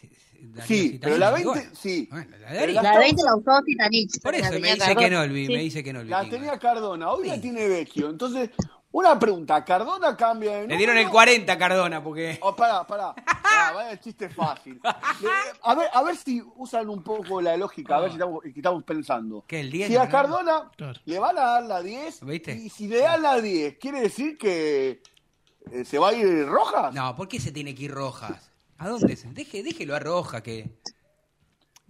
sí, 0.66 1.00
pero 1.02 1.18
la 1.18 1.32
20, 1.32 1.70
sí. 1.74 2.10
la, 2.12 2.98
20 3.00 3.24
la 3.24 3.36
usó 3.36 3.62
Titanich. 3.64 4.22
Por 4.22 4.36
eso 4.36 4.52
me 4.60 4.74
dice, 4.74 4.96
que 4.96 5.10
no, 5.10 5.28
me 5.28 5.60
dice 5.60 5.84
que 5.84 5.94
no. 5.94 6.04
La 6.04 6.30
tenía 6.30 6.58
Cardona, 6.58 7.12
hoy 7.12 7.28
la 7.28 7.42
tiene 7.42 7.68
Vecchio. 7.68 8.10
Entonces, 8.10 8.50
una 8.92 9.18
pregunta, 9.18 9.64
¿Cardona 9.64 10.16
cambia 10.18 10.58
de 10.58 10.68
Le 10.68 10.78
dieron 10.78 10.98
el 10.98 11.10
40 11.10 11.52
a 11.52 11.58
Cardona 11.58 12.04
porque... 12.04 12.40
Oh, 12.42 12.56
pará, 12.56 12.86
pará. 12.86 13.14
vaya 13.74 13.92
el 13.92 14.00
chiste 14.00 14.30
fácil. 14.30 14.80
A 15.64 15.76
ver, 15.76 15.90
a 15.94 16.04
ver 16.04 16.16
si 16.16 16.44
usan 16.56 16.90
un 16.90 17.04
poco 17.04 17.42
la 17.42 17.56
lógica, 17.58 17.98
a 17.98 18.02
ver 18.02 18.10
si 18.12 18.16
estamos, 18.16 18.44
estamos 18.46 18.84
pensando. 18.84 19.46
¿Qué, 19.48 19.62
el 19.62 19.72
10? 19.72 19.88
Si 19.88 19.96
a 19.98 20.10
Cardona 20.10 20.70
le 21.06 21.20
van 21.20 21.38
a 21.38 21.42
dar 21.42 21.64
la 21.64 21.82
10, 21.82 22.26
¿Viste? 22.26 22.54
y 22.54 22.70
si 22.70 22.88
le 22.88 23.00
dan 23.00 23.22
la 23.22 23.40
10, 23.40 23.78
quiere 23.78 24.02
decir 24.02 24.38
que 24.38 25.02
eh, 25.70 25.86
¿Se 25.86 26.00
va 26.00 26.10
a 26.10 26.14
ir 26.14 26.46
Rojas? 26.48 26.94
No, 26.94 27.16
¿por 27.16 27.28
qué 27.28 27.40
se 27.40 27.52
tiene 27.52 27.76
que 27.76 27.84
ir 27.84 27.92
Rojas? 27.92 28.52
¿A 28.78 28.90
dónde? 28.90 29.16
Se? 29.16 29.30
Deje, 29.30 29.64
déjelo 29.64 29.96
a 29.96 30.00
Rojas, 30.00 30.42
que... 30.42 30.70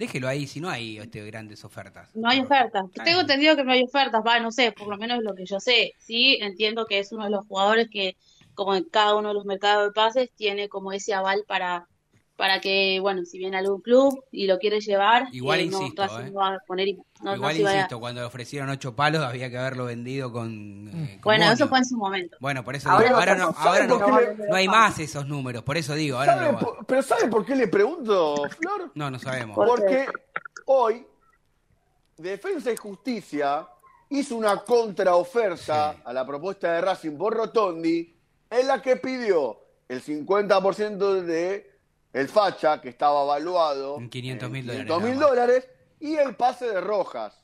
Déjelo 0.02 0.28
ahí, 0.28 0.48
si 0.48 0.60
no 0.60 0.68
hay 0.68 0.98
este, 0.98 1.24
grandes 1.28 1.64
ofertas. 1.64 2.10
No 2.16 2.28
hay 2.28 2.40
ofertas. 2.40 2.86
Tengo 3.06 3.20
entendido 3.20 3.56
que 3.56 3.64
no 3.64 3.72
hay 3.72 3.84
ofertas, 3.84 4.24
va, 4.26 4.40
no 4.40 4.52
sé, 4.52 4.72
por 4.72 4.88
lo 4.88 4.98
menos 4.98 5.20
es 5.20 5.24
lo 5.24 5.36
que 5.36 5.46
yo 5.46 5.60
sé. 5.60 5.94
Sí, 6.00 6.40
entiendo 6.42 6.88
que 6.88 6.98
es 6.98 7.12
uno 7.12 7.26
de 7.26 7.30
los 7.30 7.46
jugadores 7.46 7.88
que, 7.88 8.18
como 8.56 8.74
en 8.74 8.84
cada 8.86 9.14
uno 9.14 9.28
de 9.28 9.36
los 9.36 9.46
mercados 9.46 9.86
de 9.86 9.94
pases, 9.94 10.32
tiene 10.36 10.70
como 10.70 10.92
ese 10.92 11.14
aval 11.14 11.44
para, 11.48 11.88
para 12.42 12.60
que, 12.60 12.98
bueno, 13.00 13.24
si 13.24 13.38
viene 13.38 13.56
algún 13.58 13.82
club 13.82 14.26
y 14.32 14.48
lo 14.48 14.58
quiere 14.58 14.80
llevar, 14.80 15.28
igual 15.32 15.60
eh, 15.60 15.66
insisto, 15.66 16.04
no, 16.08 16.34
va 16.34 16.56
a 16.56 16.60
poner, 16.66 16.88
igual 16.88 17.56
insisto, 17.56 18.00
cuando 18.00 18.22
le 18.22 18.26
ofrecieron 18.26 18.68
ocho 18.72 18.96
palos 18.96 19.22
había 19.22 19.48
que 19.52 19.60
haberlo 19.60 19.86
vendido 19.86 20.32
con. 20.32 20.88
Eh, 20.88 21.20
bueno, 21.22 21.52
eso 21.52 21.68
fue 21.68 21.78
en 21.78 21.86
su 21.86 21.98
momento. 21.98 22.38
Bueno, 22.40 22.64
por 22.64 22.76
eso 22.76 22.90
ahora, 22.90 23.36
no, 23.36 23.54
ahora 23.56 23.86
no, 23.86 24.56
hay 24.56 24.68
más 24.68 24.98
esos 24.98 25.28
números, 25.28 25.62
por 25.62 25.78
eso 25.78 25.94
digo. 25.94 26.18
Ahora 26.18 26.58
pero 26.88 27.04
¿sabe 27.04 27.28
por 27.28 27.46
qué 27.46 27.56
le 27.56 27.68
pregunto, 27.68 28.50
Flor? 28.60 28.92
No, 28.96 29.12
no 29.12 29.20
sabemos. 29.20 29.56
Porque 29.56 30.08
hoy 30.66 31.06
Defensa 32.18 32.72
y 32.72 32.76
Justicia 32.76 33.68
hizo 34.10 34.36
una 34.36 34.64
contraoferta 34.64 35.98
a 36.04 36.12
la 36.12 36.26
propuesta 36.26 36.74
de 36.74 36.82
Racing 36.82 37.20
por 37.20 37.36
Rotondi 37.36 38.16
en 38.50 38.66
la 38.68 38.82
que 38.82 38.96
pidió 38.96 39.60
el 39.88 40.04
50% 40.04 41.22
de 41.22 41.71
el 42.14 42.28
facha, 42.28 42.82
que 42.82 42.90
estaba 42.90 43.24
evaluado 43.24 43.98
en 43.98 44.10
500 44.10 44.50
mil 44.50 44.66
dólares, 44.66 45.20
dólares, 45.20 45.70
y 46.00 46.16
el 46.16 46.36
pase 46.36 46.66
de 46.66 46.82
Rojas. 46.82 47.42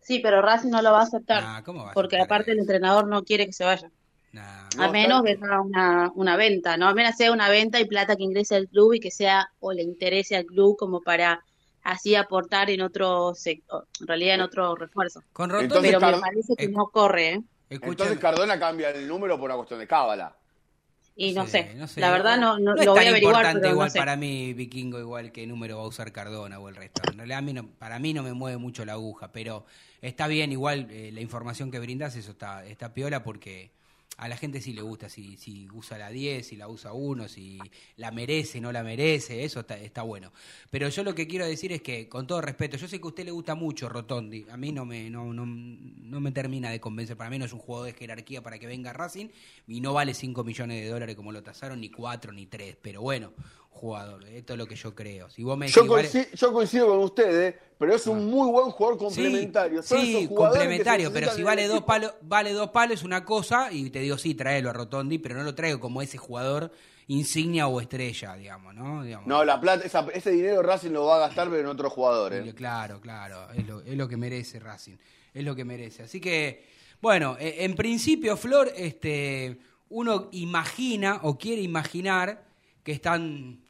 Sí, 0.00 0.20
pero 0.20 0.40
Racing 0.40 0.70
no 0.70 0.82
lo 0.82 0.92
va 0.92 1.00
a 1.00 1.02
aceptar. 1.02 1.64
porque 1.92 2.20
aparte 2.20 2.52
el 2.52 2.60
entrenador 2.60 3.08
no 3.08 3.24
quiere 3.24 3.46
que 3.46 3.52
se 3.52 3.64
vaya. 3.64 3.90
a 4.78 4.88
menos 4.88 5.24
que 5.24 5.36
sea 5.36 5.60
una, 5.60 6.12
una 6.14 6.36
venta, 6.36 6.76
¿no? 6.76 6.88
A 6.88 6.94
menos 6.94 7.16
sea 7.16 7.32
una 7.32 7.48
venta 7.48 7.80
y 7.80 7.86
plata 7.86 8.14
que 8.14 8.22
ingrese 8.22 8.54
al 8.54 8.68
club 8.68 8.94
y 8.94 9.00
que 9.00 9.10
sea 9.10 9.50
o 9.58 9.72
le 9.72 9.82
interese 9.82 10.36
al 10.36 10.46
club 10.46 10.76
como 10.76 11.00
para 11.00 11.42
así 11.82 12.14
aportar 12.14 12.70
en 12.70 12.82
otro 12.82 13.34
sector, 13.34 13.86
en 14.00 14.06
realidad 14.06 14.36
en 14.36 14.40
otro 14.42 14.74
refuerzo. 14.74 15.22
Con 15.32 15.50
pero 15.50 16.00
me 16.00 16.20
parece 16.20 16.54
que 16.56 16.64
eh, 16.64 16.68
no 16.68 16.86
corre, 16.88 17.34
¿eh? 17.34 17.42
Entonces 17.68 18.18
Cardona 18.18 18.58
cambia 18.58 18.90
el 18.90 19.08
número 19.08 19.36
por 19.38 19.46
una 19.46 19.56
cuestión 19.56 19.80
de 19.80 19.86
cábala. 19.86 20.36
Y 21.18 21.32
no, 21.32 21.46
sé, 21.46 21.74
la 21.96 22.10
verdad 22.10 22.38
no, 22.38 22.58
no, 22.58 22.74
lo 22.74 22.92
voy 22.92 23.06
a 23.06 23.08
averiguar. 23.08 23.54
Pero 23.54 23.70
igual 23.70 23.90
para 23.94 24.16
mí, 24.16 24.52
Vikingo, 24.52 24.98
igual 24.98 25.32
que 25.32 25.46
número 25.46 25.78
va 25.78 25.84
a 25.84 25.86
usar 25.86 26.12
Cardona 26.12 26.58
o 26.58 26.68
el 26.68 26.76
resto. 26.76 27.00
En 27.10 27.16
realidad, 27.16 27.38
a 27.38 27.42
mí 27.42 27.54
no, 27.54 27.66
para 27.66 27.98
mí 27.98 28.12
no 28.12 28.22
me 28.22 28.34
mueve 28.34 28.58
mucho 28.58 28.84
la 28.84 28.92
aguja, 28.92 29.32
pero 29.32 29.64
está 30.02 30.26
bien, 30.26 30.52
igual 30.52 30.88
eh, 30.90 31.10
la 31.12 31.22
información 31.22 31.70
que 31.70 31.78
brindas, 31.78 32.16
eso 32.16 32.32
está, 32.32 32.66
está 32.66 32.92
piola 32.92 33.22
porque 33.22 33.70
a 34.16 34.28
la 34.28 34.36
gente 34.36 34.60
sí 34.60 34.72
le 34.72 34.82
gusta, 34.82 35.08
si, 35.08 35.36
si 35.36 35.68
usa 35.72 35.98
la 35.98 36.10
10, 36.10 36.46
si 36.46 36.56
la 36.56 36.68
usa 36.68 36.92
uno, 36.92 37.28
si 37.28 37.58
la 37.96 38.10
merece, 38.10 38.60
no 38.60 38.72
la 38.72 38.82
merece, 38.82 39.44
eso 39.44 39.60
está, 39.60 39.78
está, 39.78 40.02
bueno. 40.02 40.32
Pero 40.70 40.88
yo 40.88 41.04
lo 41.04 41.14
que 41.14 41.26
quiero 41.26 41.46
decir 41.46 41.72
es 41.72 41.82
que, 41.82 42.08
con 42.08 42.26
todo 42.26 42.40
respeto, 42.40 42.76
yo 42.76 42.88
sé 42.88 42.98
que 42.98 43.04
a 43.04 43.08
usted 43.08 43.24
le 43.24 43.30
gusta 43.30 43.54
mucho 43.54 43.88
Rotondi, 43.88 44.46
a 44.50 44.56
mí 44.56 44.72
no 44.72 44.84
me, 44.84 45.10
no, 45.10 45.32
no, 45.32 45.44
no 45.44 46.20
me 46.20 46.32
termina 46.32 46.70
de 46.70 46.80
convencer, 46.80 47.16
para 47.16 47.30
mí 47.30 47.38
no 47.38 47.44
es 47.44 47.52
un 47.52 47.58
jugador 47.58 47.86
de 47.86 47.98
jerarquía 47.98 48.42
para 48.42 48.58
que 48.58 48.66
venga 48.66 48.92
Racing 48.92 49.28
y 49.66 49.80
no 49.80 49.92
vale 49.92 50.14
5 50.14 50.44
millones 50.44 50.82
de 50.82 50.88
dólares 50.88 51.14
como 51.14 51.32
lo 51.32 51.42
tasaron, 51.42 51.80
ni 51.80 51.90
4 51.90 52.32
ni 52.32 52.46
3, 52.46 52.76
pero 52.80 53.02
bueno, 53.02 53.32
jugador. 53.76 54.24
Esto 54.24 54.54
es 54.54 54.58
lo 54.58 54.66
que 54.66 54.74
yo 54.74 54.94
creo. 54.94 55.30
Si 55.30 55.42
vos 55.42 55.56
me 55.56 55.68
yo, 55.68 55.86
coincido, 55.86 56.88
con 56.88 56.98
ustedes, 56.98 57.54
pero 57.78 57.94
es 57.94 58.06
un 58.06 58.18
ah. 58.18 58.22
muy 58.22 58.50
buen 58.50 58.70
jugador 58.70 58.98
complementario. 58.98 59.82
Sí, 59.82 60.28
complementario, 60.34 61.12
pero 61.12 61.30
si 61.32 61.42
vale 61.42 61.66
dos 61.68 61.82
palos, 61.82 62.14
vale 62.22 62.52
dos 62.52 62.70
palos 62.70 63.02
una 63.04 63.24
cosa 63.24 63.70
y 63.70 63.90
te 63.90 64.00
digo 64.00 64.18
sí, 64.18 64.34
tráelo 64.34 64.70
a 64.70 64.72
Rotondi, 64.72 65.18
pero 65.18 65.36
no 65.36 65.44
lo 65.44 65.54
traigo 65.54 65.78
como 65.78 66.02
ese 66.02 66.18
jugador 66.18 66.72
insignia 67.08 67.68
o 67.68 67.80
estrella, 67.80 68.34
digamos, 68.34 68.74
¿no? 68.74 69.04
No, 69.26 69.44
la 69.44 69.60
plata, 69.60 69.84
ese 70.12 70.30
dinero 70.30 70.62
Racing 70.62 70.90
lo 70.90 71.04
va 71.04 71.16
a 71.16 71.20
gastar 71.20 71.48
pero 71.48 71.60
en 71.60 71.66
otros 71.66 71.92
jugadores. 71.92 72.52
Claro, 72.54 73.00
claro, 73.00 73.48
es 73.52 73.66
lo, 73.66 73.80
es 73.82 73.96
lo 73.96 74.08
que 74.08 74.16
merece 74.16 74.58
Racing, 74.58 74.96
es 75.32 75.44
lo 75.44 75.54
que 75.54 75.64
merece. 75.64 76.02
Así 76.02 76.20
que, 76.20 76.64
bueno, 77.00 77.36
eh, 77.38 77.56
en 77.60 77.76
principio, 77.76 78.36
Flor, 78.36 78.72
este, 78.74 79.60
uno 79.90 80.28
imagina 80.32 81.20
o 81.22 81.38
quiere 81.38 81.62
imaginar 81.62 82.44
que 82.82 82.92
están 82.92 83.65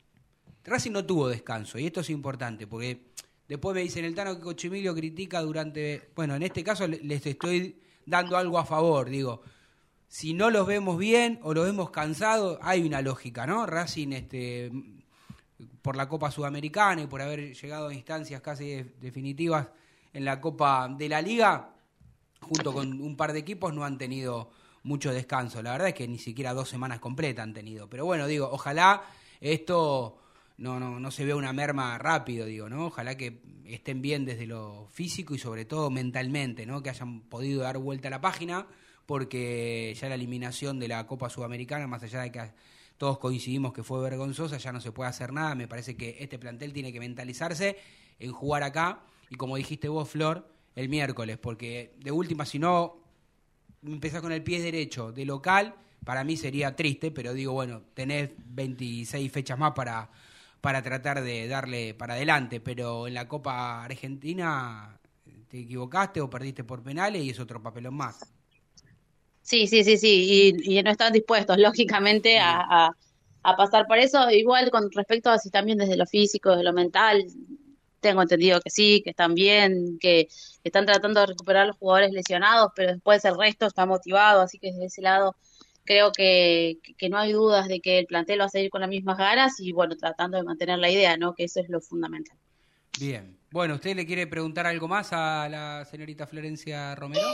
Racing 0.66 0.90
no 0.90 1.06
tuvo 1.06 1.28
descanso, 1.28 1.78
y 1.78 1.86
esto 1.86 2.00
es 2.00 2.10
importante, 2.10 2.66
porque 2.66 3.06
después 3.48 3.74
me 3.74 3.82
dicen 3.82 4.04
el 4.04 4.14
Tano 4.14 4.36
que 4.36 4.42
Cochimilio 4.42 4.94
critica 4.94 5.40
durante. 5.40 6.10
Bueno, 6.14 6.34
en 6.34 6.42
este 6.42 6.64
caso 6.64 6.86
les 6.88 7.24
estoy 7.24 7.80
dando 8.04 8.36
algo 8.36 8.58
a 8.58 8.64
favor, 8.64 9.08
digo. 9.08 9.42
Si 10.08 10.34
no 10.34 10.50
los 10.50 10.66
vemos 10.66 10.98
bien 10.98 11.40
o 11.42 11.52
los 11.52 11.66
vemos 11.66 11.90
cansados, 11.90 12.58
hay 12.62 12.86
una 12.86 13.02
lógica, 13.02 13.46
¿no? 13.46 13.66
Racing, 13.66 14.12
este, 14.12 14.70
por 15.82 15.96
la 15.96 16.08
Copa 16.08 16.30
Sudamericana 16.30 17.02
y 17.02 17.06
por 17.06 17.22
haber 17.22 17.54
llegado 17.54 17.88
a 17.88 17.94
instancias 17.94 18.40
casi 18.40 18.82
definitivas 19.00 19.68
en 20.12 20.24
la 20.24 20.40
Copa 20.40 20.88
de 20.88 21.08
la 21.08 21.20
Liga, 21.20 21.74
junto 22.40 22.72
con 22.72 23.00
un 23.00 23.16
par 23.16 23.32
de 23.32 23.40
equipos, 23.40 23.74
no 23.74 23.84
han 23.84 23.98
tenido 23.98 24.50
mucho 24.84 25.12
descanso. 25.12 25.62
La 25.62 25.72
verdad 25.72 25.88
es 25.88 25.94
que 25.94 26.08
ni 26.08 26.18
siquiera 26.18 26.54
dos 26.54 26.68
semanas 26.68 27.00
completas 27.00 27.42
han 27.42 27.54
tenido. 27.54 27.88
Pero 27.90 28.04
bueno, 28.04 28.26
digo, 28.26 28.48
ojalá 28.50 29.02
esto 29.40 30.18
no, 30.58 30.80
no, 30.80 30.98
no 30.98 31.10
se 31.10 31.24
ve 31.24 31.34
una 31.34 31.52
merma 31.52 31.98
rápido, 31.98 32.46
digo, 32.46 32.68
¿no? 32.68 32.86
Ojalá 32.86 33.16
que 33.16 33.42
estén 33.64 34.00
bien 34.00 34.24
desde 34.24 34.46
lo 34.46 34.88
físico 34.90 35.34
y 35.34 35.38
sobre 35.38 35.64
todo 35.64 35.90
mentalmente, 35.90 36.66
¿no? 36.66 36.82
Que 36.82 36.90
hayan 36.90 37.22
podido 37.22 37.62
dar 37.62 37.78
vuelta 37.78 38.08
a 38.08 38.10
la 38.10 38.20
página, 38.20 38.66
porque 39.04 39.94
ya 40.00 40.08
la 40.08 40.14
eliminación 40.14 40.78
de 40.78 40.88
la 40.88 41.06
Copa 41.06 41.30
Sudamericana, 41.30 41.86
más 41.86 42.02
allá 42.02 42.22
de 42.22 42.32
que 42.32 42.40
todos 42.96 43.18
coincidimos 43.18 43.72
que 43.72 43.82
fue 43.82 44.00
vergonzosa, 44.02 44.56
ya 44.56 44.72
no 44.72 44.80
se 44.80 44.92
puede 44.92 45.10
hacer 45.10 45.32
nada. 45.32 45.54
Me 45.54 45.68
parece 45.68 45.96
que 45.96 46.16
este 46.20 46.38
plantel 46.38 46.72
tiene 46.72 46.92
que 46.92 47.00
mentalizarse 47.00 47.76
en 48.18 48.32
jugar 48.32 48.62
acá 48.62 49.02
y 49.28 49.36
como 49.36 49.56
dijiste 49.56 49.88
vos, 49.88 50.08
Flor, 50.08 50.48
el 50.74 50.88
miércoles, 50.88 51.38
porque 51.38 51.94
de 51.98 52.12
última, 52.12 52.46
si 52.46 52.58
no 52.58 52.98
empezás 53.84 54.20
con 54.22 54.32
el 54.32 54.42
pie 54.42 54.60
derecho 54.60 55.12
de 55.12 55.24
local, 55.24 55.74
para 56.04 56.24
mí 56.24 56.36
sería 56.36 56.76
triste, 56.76 57.10
pero 57.10 57.34
digo, 57.34 57.52
bueno, 57.52 57.82
tenés 57.94 58.30
26 58.38 59.30
fechas 59.32 59.58
más 59.58 59.72
para 59.72 60.10
para 60.66 60.82
tratar 60.82 61.22
de 61.22 61.46
darle 61.46 61.94
para 61.94 62.14
adelante, 62.14 62.58
pero 62.58 63.06
en 63.06 63.14
la 63.14 63.28
Copa 63.28 63.84
Argentina 63.84 64.98
te 65.48 65.60
equivocaste 65.60 66.20
o 66.20 66.28
perdiste 66.28 66.64
por 66.64 66.82
penales 66.82 67.22
y 67.22 67.30
es 67.30 67.38
otro 67.38 67.62
papelón 67.62 67.94
más. 67.94 68.18
Sí, 69.42 69.68
sí, 69.68 69.84
sí, 69.84 69.96
sí, 69.96 70.58
y, 70.64 70.82
no 70.82 70.90
están 70.90 71.12
dispuestos, 71.12 71.56
lógicamente, 71.60 72.40
a, 72.40 72.90
a, 73.44 73.56
pasar 73.56 73.86
por 73.86 73.98
eso. 73.98 74.28
Igual 74.28 74.72
con 74.72 74.90
respecto 74.90 75.30
a 75.30 75.38
si 75.38 75.50
también 75.50 75.78
desde 75.78 75.96
lo 75.96 76.04
físico, 76.04 76.50
desde 76.50 76.64
lo 76.64 76.72
mental, 76.72 77.24
tengo 78.00 78.22
entendido 78.22 78.60
que 78.60 78.70
sí, 78.70 79.02
que 79.04 79.10
están 79.10 79.36
bien, 79.36 79.98
que 80.00 80.26
están 80.64 80.84
tratando 80.84 81.20
de 81.20 81.26
recuperar 81.26 81.68
los 81.68 81.76
jugadores 81.76 82.10
lesionados, 82.10 82.72
pero 82.74 82.90
después 82.90 83.24
el 83.24 83.38
resto 83.38 83.66
está 83.66 83.86
motivado, 83.86 84.40
así 84.40 84.58
que 84.58 84.72
desde 84.72 84.86
ese 84.86 85.02
lado 85.02 85.36
creo 85.86 86.12
que, 86.12 86.78
no 87.08 87.18
hay 87.18 87.32
dudas 87.32 87.68
de 87.68 87.80
que 87.80 87.98
el 87.98 88.06
plantel 88.06 88.40
va 88.40 88.44
a 88.44 88.50
seguir 88.50 88.70
con 88.70 88.82
las 88.82 88.90
mismas 88.90 89.16
ganas 89.16 89.58
y 89.60 89.72
bueno, 89.72 89.96
tratando 89.96 90.36
de 90.36 90.42
mantener 90.42 90.78
la 90.78 90.90
idea, 90.90 91.16
¿no? 91.16 91.34
Que 91.34 91.44
eso 91.44 91.60
es 91.60 91.68
lo 91.68 91.80
fundamental. 91.80 92.36
Bien. 92.98 93.38
Bueno, 93.50 93.76
¿usted 93.76 93.96
le 93.96 94.04
quiere 94.04 94.26
preguntar 94.26 94.66
algo 94.66 94.88
más 94.88 95.12
a 95.12 95.48
la 95.48 95.84
señorita 95.84 96.26
Florencia 96.26 96.94
Romero? 96.94 97.26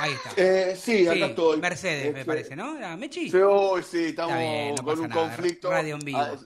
Ahí 0.00 0.12
está. 0.12 0.32
Eh, 0.36 0.76
sí, 0.76 1.06
acá 1.06 1.26
estoy. 1.26 1.58
Mercedes, 1.58 2.12
me 2.12 2.20
este, 2.20 2.24
parece, 2.24 2.56
¿no? 2.56 2.74
¿Mechi? 2.96 3.30
Sí, 3.30 3.38
sí, 3.88 4.04
estamos 4.06 4.80
con 4.80 5.00
un 5.00 5.08
conflicto. 5.08 5.70
Radio 5.70 5.94
en 5.94 6.00
vivo. 6.00 6.18
Ah, 6.18 6.36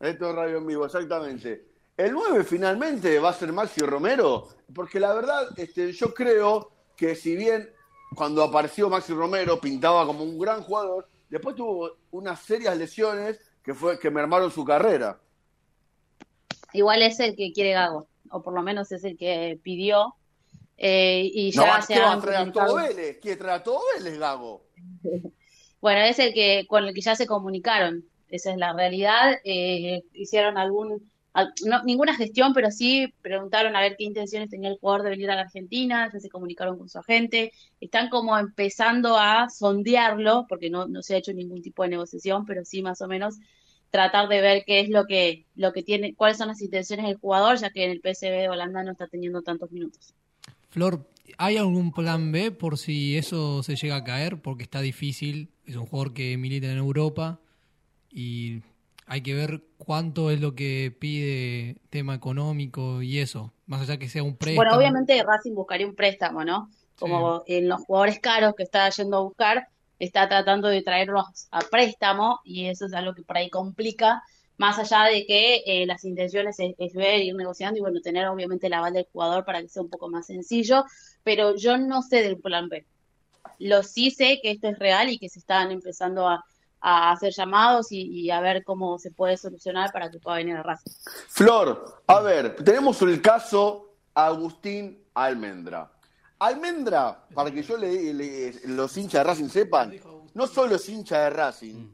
esto 0.00 0.30
es 0.30 0.34
radio 0.34 0.58
en 0.58 0.66
vivo, 0.66 0.86
exactamente. 0.86 1.72
El 1.96 2.12
9 2.12 2.44
finalmente 2.44 3.18
va 3.18 3.30
a 3.30 3.34
ser 3.34 3.52
Maxi 3.52 3.82
Romero, 3.82 4.48
porque 4.74 4.98
la 4.98 5.12
verdad, 5.12 5.48
este, 5.56 5.92
yo 5.92 6.12
creo 6.12 6.72
que 6.96 7.14
si 7.14 7.36
bien 7.36 7.70
cuando 8.14 8.42
apareció 8.42 8.88
Maxi 8.88 9.12
Romero 9.12 9.60
pintaba 9.60 10.06
como 10.06 10.24
un 10.24 10.38
gran 10.38 10.62
jugador, 10.62 11.08
después 11.28 11.56
tuvo 11.56 11.96
unas 12.10 12.40
serias 12.40 12.76
lesiones 12.76 13.40
que 13.62 13.74
fue 13.74 13.98
que 13.98 14.10
mermaron 14.10 14.50
su 14.50 14.64
carrera. 14.64 15.18
Igual 16.72 17.02
es 17.02 17.20
el 17.20 17.36
que 17.36 17.52
quiere 17.52 17.72
Gago, 17.72 18.08
o 18.30 18.42
por 18.42 18.54
lo 18.54 18.62
menos 18.62 18.90
es 18.92 19.04
el 19.04 19.16
que 19.16 19.58
pidió. 19.62 20.14
Eh, 20.76 21.30
y 21.32 21.52
ya 21.52 21.80
se 21.82 22.00
va 22.00 22.14
a 22.14 22.20
traer 22.20 22.48
a 22.48 22.52
todo 22.52 22.76
Vélez? 22.76 23.18
¿Quiere 23.20 23.36
traer 23.36 23.60
a 23.60 23.62
todo 23.62 23.80
Vélez, 23.94 24.18
Gago? 24.18 24.64
bueno, 25.80 26.00
es 26.00 26.18
el 26.18 26.34
que 26.34 26.66
con 26.66 26.84
el 26.84 26.94
que 26.94 27.02
ya 27.02 27.14
se 27.14 27.26
comunicaron. 27.26 28.04
Esa 28.28 28.50
es 28.50 28.56
la 28.56 28.72
realidad. 28.72 29.38
Eh, 29.44 30.02
hicieron 30.14 30.56
algún 30.56 31.11
no, 31.64 31.82
ninguna 31.84 32.14
gestión, 32.14 32.52
pero 32.52 32.70
sí 32.70 33.12
preguntaron 33.22 33.74
a 33.74 33.80
ver 33.80 33.96
qué 33.96 34.04
intenciones 34.04 34.50
tenía 34.50 34.68
el 34.68 34.78
jugador 34.78 35.04
de 35.04 35.10
venir 35.10 35.30
a 35.30 35.34
la 35.34 35.42
Argentina, 35.42 36.10
ya 36.12 36.20
se 36.20 36.28
comunicaron 36.28 36.78
con 36.78 36.88
su 36.88 36.98
agente, 36.98 37.52
están 37.80 38.10
como 38.10 38.38
empezando 38.38 39.18
a 39.18 39.48
sondearlo, 39.48 40.46
porque 40.48 40.68
no, 40.68 40.86
no 40.86 41.02
se 41.02 41.14
ha 41.14 41.18
hecho 41.18 41.32
ningún 41.32 41.62
tipo 41.62 41.82
de 41.82 41.90
negociación, 41.90 42.44
pero 42.44 42.64
sí 42.64 42.82
más 42.82 43.00
o 43.00 43.08
menos 43.08 43.38
tratar 43.90 44.28
de 44.28 44.40
ver 44.40 44.64
qué 44.66 44.80
es 44.80 44.88
lo 44.88 45.06
que, 45.06 45.46
lo 45.54 45.72
que 45.72 45.82
tiene, 45.82 46.14
cuáles 46.14 46.38
son 46.38 46.48
las 46.48 46.60
intenciones 46.60 47.06
del 47.06 47.16
jugador, 47.16 47.58
ya 47.58 47.70
que 47.70 47.84
en 47.84 47.90
el 47.90 48.00
PSV 48.00 48.30
de 48.30 48.48
Holanda 48.48 48.82
no 48.82 48.92
está 48.92 49.06
teniendo 49.06 49.42
tantos 49.42 49.70
minutos. 49.70 50.14
Flor, 50.70 51.06
¿hay 51.36 51.58
algún 51.58 51.92
plan 51.92 52.32
B 52.32 52.50
por 52.50 52.78
si 52.78 53.16
eso 53.16 53.62
se 53.62 53.76
llega 53.76 53.96
a 53.96 54.04
caer? 54.04 54.40
Porque 54.40 54.62
está 54.64 54.80
difícil, 54.80 55.50
es 55.66 55.76
un 55.76 55.86
jugador 55.86 56.14
que 56.14 56.36
milita 56.38 56.72
en 56.72 56.78
Europa 56.78 57.40
y 58.10 58.62
hay 59.12 59.20
que 59.20 59.34
ver 59.34 59.62
cuánto 59.76 60.30
es 60.30 60.40
lo 60.40 60.54
que 60.54 60.90
pide 60.98 61.76
tema 61.90 62.14
económico 62.14 63.02
y 63.02 63.18
eso, 63.18 63.52
más 63.66 63.82
allá 63.82 63.98
que 63.98 64.08
sea 64.08 64.22
un 64.22 64.38
préstamo. 64.38 64.64
Bueno, 64.64 64.74
obviamente 64.74 65.22
Racing 65.22 65.52
buscaría 65.52 65.86
un 65.86 65.94
préstamo, 65.94 66.46
¿no? 66.46 66.70
Como 66.98 67.42
en 67.46 67.68
los 67.68 67.82
jugadores 67.82 68.20
caros 68.20 68.54
que 68.56 68.62
está 68.62 68.88
yendo 68.88 69.18
a 69.18 69.20
buscar, 69.20 69.68
está 69.98 70.30
tratando 70.30 70.68
de 70.68 70.80
traerlos 70.80 71.26
a 71.50 71.60
préstamo 71.60 72.40
y 72.42 72.68
eso 72.68 72.86
es 72.86 72.94
algo 72.94 73.12
que 73.12 73.22
por 73.22 73.36
ahí 73.36 73.50
complica, 73.50 74.22
más 74.56 74.78
allá 74.78 75.04
de 75.12 75.26
que 75.26 75.56
eh, 75.66 75.84
las 75.84 76.04
intenciones 76.04 76.56
es, 76.58 76.94
ver, 76.94 77.20
ir 77.20 77.34
negociando 77.34 77.76
y 77.76 77.82
bueno, 77.82 78.00
tener 78.00 78.26
obviamente 78.28 78.68
el 78.68 78.72
aval 78.72 78.94
del 78.94 79.06
jugador 79.12 79.44
para 79.44 79.60
que 79.60 79.68
sea 79.68 79.82
un 79.82 79.90
poco 79.90 80.08
más 80.08 80.24
sencillo, 80.24 80.86
pero 81.22 81.54
yo 81.54 81.76
no 81.76 82.00
sé 82.00 82.22
del 82.22 82.38
plan 82.38 82.70
B. 82.70 82.86
Lo 83.58 83.82
sí 83.82 84.10
sé 84.10 84.40
que 84.42 84.52
esto 84.52 84.68
es 84.68 84.78
real 84.78 85.10
y 85.10 85.18
que 85.18 85.28
se 85.28 85.38
están 85.38 85.70
empezando 85.70 86.26
a, 86.26 86.42
hacer 86.82 87.32
llamados 87.32 87.86
y, 87.90 88.30
a 88.30 88.40
ver 88.40 88.64
cómo 88.64 88.98
se 88.98 89.12
puede 89.12 89.36
solucionar 89.36 89.92
para 89.92 90.10
que 90.10 90.18
pueda 90.18 90.38
venir 90.38 90.56
a 90.56 90.62
Racing. 90.62 90.90
Flor, 91.28 92.02
a 92.06 92.20
ver, 92.20 92.56
tenemos 92.56 93.00
el 93.02 93.22
caso 93.22 93.94
Agustín 94.14 95.04
Almendra. 95.14 95.90
Almendra, 96.40 97.24
para 97.32 97.52
que 97.52 97.62
yo 97.62 97.76
le, 97.76 98.52
los 98.64 98.96
hinchas 98.96 99.20
de 99.20 99.24
Racing 99.24 99.48
sepan, 99.48 99.94
no 100.34 100.46
solo 100.48 100.74
es 100.74 100.88
hincha 100.88 101.20
de 101.20 101.30
Racing, 101.30 101.88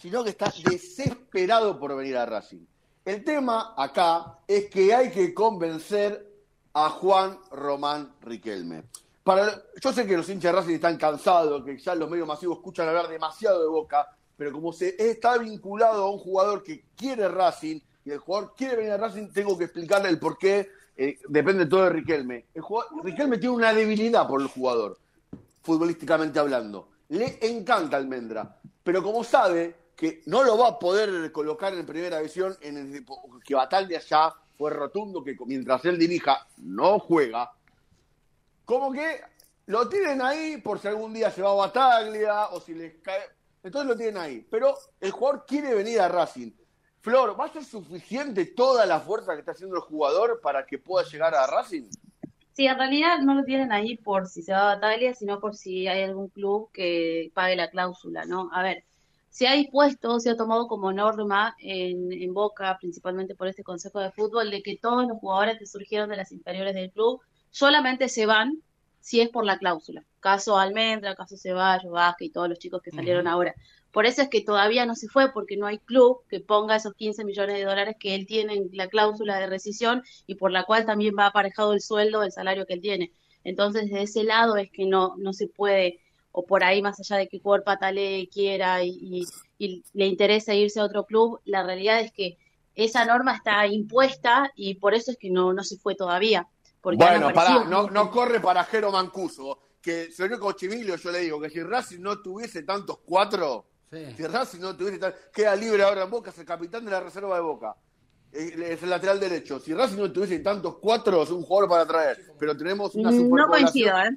sino 0.00 0.24
que 0.24 0.30
está 0.30 0.52
desesperado 0.68 1.78
por 1.78 1.96
venir 1.96 2.16
a 2.16 2.26
Racing. 2.26 2.66
El 3.04 3.22
tema 3.22 3.74
acá 3.76 4.38
es 4.48 4.68
que 4.68 4.92
hay 4.92 5.12
que 5.12 5.32
convencer 5.32 6.28
a 6.74 6.90
Juan 6.90 7.38
Román 7.52 8.12
Riquelme. 8.20 8.84
Para, 9.22 9.62
yo 9.80 9.92
sé 9.92 10.04
que 10.04 10.16
los 10.16 10.28
hinchas 10.28 10.52
de 10.52 10.58
Racing 10.58 10.74
están 10.74 10.96
cansados, 10.96 11.64
que 11.64 11.78
ya 11.78 11.94
los 11.94 12.10
medios 12.10 12.26
masivos 12.26 12.58
escuchan 12.58 12.88
hablar 12.88 13.06
demasiado 13.06 13.62
de 13.62 13.68
Boca, 13.68 14.08
pero 14.42 14.54
como 14.54 14.72
se 14.72 14.96
está 14.98 15.38
vinculado 15.38 16.02
a 16.02 16.10
un 16.10 16.18
jugador 16.18 16.64
que 16.64 16.82
quiere 16.96 17.28
Racing 17.28 17.78
y 18.04 18.10
el 18.10 18.18
jugador 18.18 18.54
quiere 18.56 18.74
venir 18.74 18.90
a 18.90 18.96
Racing, 18.96 19.28
tengo 19.28 19.56
que 19.56 19.66
explicarle 19.66 20.08
el 20.08 20.18
por 20.18 20.36
qué 20.36 20.68
eh, 20.96 21.20
depende 21.28 21.66
todo 21.66 21.84
de 21.84 21.90
Riquelme. 21.90 22.46
Riquelme 23.04 23.38
tiene 23.38 23.54
una 23.54 23.72
debilidad 23.72 24.26
por 24.26 24.40
el 24.42 24.48
jugador, 24.48 24.98
futbolísticamente 25.62 26.40
hablando. 26.40 26.88
Le 27.10 27.38
encanta 27.42 27.98
Almendra, 27.98 28.58
pero 28.82 29.00
como 29.00 29.22
sabe 29.22 29.76
que 29.94 30.22
no 30.26 30.42
lo 30.42 30.58
va 30.58 30.70
a 30.70 30.78
poder 30.80 31.30
colocar 31.30 31.72
en 31.74 31.86
primera 31.86 32.18
división, 32.18 32.56
en 32.62 32.78
el, 32.78 33.06
que 33.44 33.54
Batalla 33.54 33.96
allá 33.96 34.34
fue 34.58 34.72
rotundo, 34.72 35.22
que 35.22 35.36
mientras 35.46 35.84
él 35.84 36.00
dirija 36.00 36.48
no 36.56 36.98
juega, 36.98 37.52
como 38.64 38.90
que 38.90 39.20
lo 39.66 39.88
tienen 39.88 40.20
ahí 40.20 40.56
por 40.56 40.80
si 40.80 40.88
algún 40.88 41.14
día 41.14 41.30
se 41.30 41.42
va 41.42 41.52
a 41.52 41.54
Bataglia 41.54 42.46
o 42.48 42.60
si 42.60 42.74
les 42.74 42.94
cae. 43.02 43.20
Entonces 43.62 43.88
lo 43.88 43.96
tienen 43.96 44.16
ahí. 44.16 44.46
Pero 44.50 44.76
el 45.00 45.10
jugador 45.10 45.44
quiere 45.46 45.74
venir 45.74 46.00
a 46.00 46.08
Racing. 46.08 46.52
Flor, 47.00 47.38
¿va 47.38 47.46
a 47.46 47.52
ser 47.52 47.64
suficiente 47.64 48.46
toda 48.46 48.86
la 48.86 49.00
fuerza 49.00 49.32
que 49.34 49.40
está 49.40 49.52
haciendo 49.52 49.76
el 49.76 49.82
jugador 49.82 50.40
para 50.40 50.64
que 50.64 50.78
pueda 50.78 51.04
llegar 51.06 51.34
a 51.34 51.46
Racing? 51.46 51.88
Sí, 52.52 52.66
en 52.66 52.76
realidad 52.76 53.18
no 53.20 53.34
lo 53.34 53.44
tienen 53.44 53.72
ahí 53.72 53.96
por 53.96 54.28
si 54.28 54.42
se 54.42 54.52
va 54.52 54.72
a 54.72 54.74
Bataglia, 54.74 55.14
sino 55.14 55.40
por 55.40 55.56
si 55.56 55.88
hay 55.88 56.02
algún 56.02 56.28
club 56.28 56.70
que 56.72 57.32
pague 57.34 57.56
la 57.56 57.70
cláusula, 57.70 58.24
¿no? 58.24 58.50
A 58.52 58.62
ver, 58.62 58.84
se 59.30 59.48
ha 59.48 59.54
dispuesto, 59.54 60.20
se 60.20 60.30
ha 60.30 60.36
tomado 60.36 60.68
como 60.68 60.92
norma 60.92 61.56
en, 61.58 62.12
en 62.12 62.34
Boca, 62.34 62.76
principalmente 62.78 63.34
por 63.34 63.48
este 63.48 63.64
Consejo 63.64 63.98
de 64.00 64.12
Fútbol, 64.12 64.50
de 64.50 64.62
que 64.62 64.76
todos 64.76 65.08
los 65.08 65.18
jugadores 65.18 65.58
que 65.58 65.66
surgieron 65.66 66.10
de 66.10 66.16
las 66.18 66.30
inferiores 66.32 66.74
del 66.74 66.92
club 66.92 67.20
solamente 67.50 68.10
se 68.10 68.26
van 68.26 68.62
si 69.02 69.20
es 69.20 69.28
por 69.28 69.44
la 69.44 69.58
cláusula. 69.58 70.04
Caso 70.20 70.56
Almendra, 70.56 71.14
caso 71.14 71.36
Ceballos, 71.36 71.92
Vázquez 71.92 72.28
y 72.28 72.30
todos 72.30 72.48
los 72.48 72.58
chicos 72.58 72.80
que 72.80 72.92
salieron 72.92 73.26
ahora. 73.26 73.54
Por 73.90 74.06
eso 74.06 74.22
es 74.22 74.28
que 74.28 74.40
todavía 74.40 74.86
no 74.86 74.94
se 74.94 75.08
fue, 75.08 75.32
porque 75.32 75.58
no 75.58 75.66
hay 75.66 75.78
club 75.78 76.22
que 76.28 76.40
ponga 76.40 76.76
esos 76.76 76.94
15 76.94 77.24
millones 77.24 77.56
de 77.56 77.64
dólares 77.64 77.96
que 78.00 78.14
él 78.14 78.26
tiene 78.26 78.54
en 78.54 78.70
la 78.72 78.88
cláusula 78.88 79.38
de 79.38 79.48
rescisión 79.48 80.02
y 80.26 80.36
por 80.36 80.50
la 80.50 80.64
cual 80.64 80.86
también 80.86 81.14
va 81.18 81.26
aparejado 81.26 81.74
el 81.74 81.82
sueldo, 81.82 82.22
el 82.22 82.32
salario 82.32 82.64
que 82.64 82.74
él 82.74 82.80
tiene. 82.80 83.12
Entonces, 83.44 83.90
de 83.90 84.02
ese 84.02 84.24
lado 84.24 84.56
es 84.56 84.70
que 84.70 84.86
no, 84.86 85.16
no 85.18 85.32
se 85.32 85.48
puede, 85.48 86.00
o 86.30 86.46
por 86.46 86.64
ahí 86.64 86.80
más 86.80 87.00
allá 87.00 87.16
de 87.16 87.28
que 87.28 87.40
Cuerpa 87.40 87.76
Tale 87.76 88.28
quiera 88.32 88.82
y, 88.84 89.26
le 89.58 90.06
interesa 90.06 90.54
irse 90.54 90.80
a 90.80 90.84
otro 90.84 91.04
club, 91.04 91.40
la 91.44 91.62
realidad 91.62 92.00
es 92.00 92.12
que 92.12 92.38
esa 92.74 93.04
norma 93.04 93.36
está 93.36 93.66
impuesta 93.66 94.50
y 94.56 94.74
por 94.76 94.94
eso 94.94 95.10
es 95.10 95.18
que 95.18 95.30
no, 95.30 95.52
no 95.52 95.62
se 95.62 95.76
fue 95.76 95.94
todavía. 95.94 96.48
Bueno, 96.82 97.32
para, 97.32 97.64
no, 97.64 97.88
no 97.90 98.10
corre 98.10 98.40
para 98.40 98.64
Jero 98.64 98.90
Mancuso, 98.90 99.60
que 99.80 100.10
señor 100.10 100.38
Cochimilio 100.38 100.96
yo 100.96 101.10
le 101.10 101.20
digo 101.20 101.40
que 101.40 101.50
si 101.50 101.62
Racing 101.62 102.00
no 102.00 102.20
tuviese 102.20 102.62
tantos 102.62 102.98
cuatro, 103.04 103.66
si 103.90 104.26
Racing 104.26 104.60
no 104.60 104.76
tuviese 104.76 104.98
tal, 104.98 105.14
queda 105.32 105.54
libre 105.54 105.82
ahora 105.82 106.04
en 106.04 106.10
Boca, 106.10 106.30
es 106.30 106.38
el 106.38 106.46
capitán 106.46 106.84
de 106.84 106.90
la 106.90 107.00
reserva 107.00 107.36
de 107.36 107.42
Boca. 107.42 107.76
Es 108.32 108.82
el 108.82 108.88
lateral 108.88 109.20
derecho. 109.20 109.60
Si 109.60 109.74
Racing 109.74 109.98
no 109.98 110.10
tuviese 110.10 110.38
tantos 110.38 110.78
cuatro, 110.78 111.22
es 111.22 111.30
un 111.30 111.42
jugador 111.42 111.68
para 111.68 111.86
traer. 111.86 112.32
Pero 112.38 112.56
tenemos 112.56 112.94
una 112.94 113.10
No 113.10 113.46
coincido, 113.46 113.98
¿eh? 113.98 114.16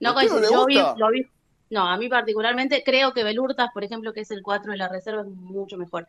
No 0.00 0.14
coincido. 0.14 0.50
Yo 0.50 0.64
vi, 0.64 0.78
lo 0.96 1.10
vi. 1.10 1.26
No, 1.68 1.86
a 1.86 1.98
mí 1.98 2.08
particularmente 2.08 2.82
creo 2.82 3.12
que 3.12 3.24
Belurtas, 3.24 3.70
por 3.74 3.84
ejemplo, 3.84 4.14
que 4.14 4.20
es 4.20 4.30
el 4.30 4.42
cuatro 4.42 4.72
de 4.72 4.78
la 4.78 4.88
reserva, 4.88 5.22
es 5.22 5.28
mucho 5.28 5.76
mejor. 5.76 6.06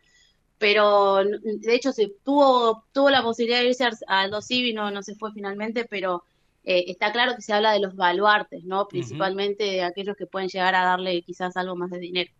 Pero 0.58 1.22
de 1.22 1.74
hecho 1.74 1.92
se 1.92 2.12
tuvo 2.24 2.84
tuvo 2.92 3.10
la 3.10 3.22
posibilidad 3.22 3.60
de 3.60 3.68
irse 3.68 3.84
al 4.06 4.30
Dos 4.30 4.50
y 4.50 4.72
no, 4.72 4.90
no 4.90 5.02
se 5.02 5.14
fue 5.14 5.32
finalmente, 5.32 5.84
pero 5.84 6.24
eh, 6.64 6.84
está 6.88 7.12
claro 7.12 7.36
que 7.36 7.42
se 7.42 7.52
habla 7.52 7.72
de 7.72 7.80
los 7.80 7.94
baluartes, 7.94 8.64
¿no? 8.64 8.88
Principalmente 8.88 9.64
de 9.64 9.82
aquellos 9.84 10.16
que 10.16 10.26
pueden 10.26 10.48
llegar 10.48 10.74
a 10.74 10.84
darle 10.84 11.22
quizás 11.22 11.56
algo 11.56 11.76
más 11.76 11.90
de 11.90 11.98
dinero. 11.98 12.30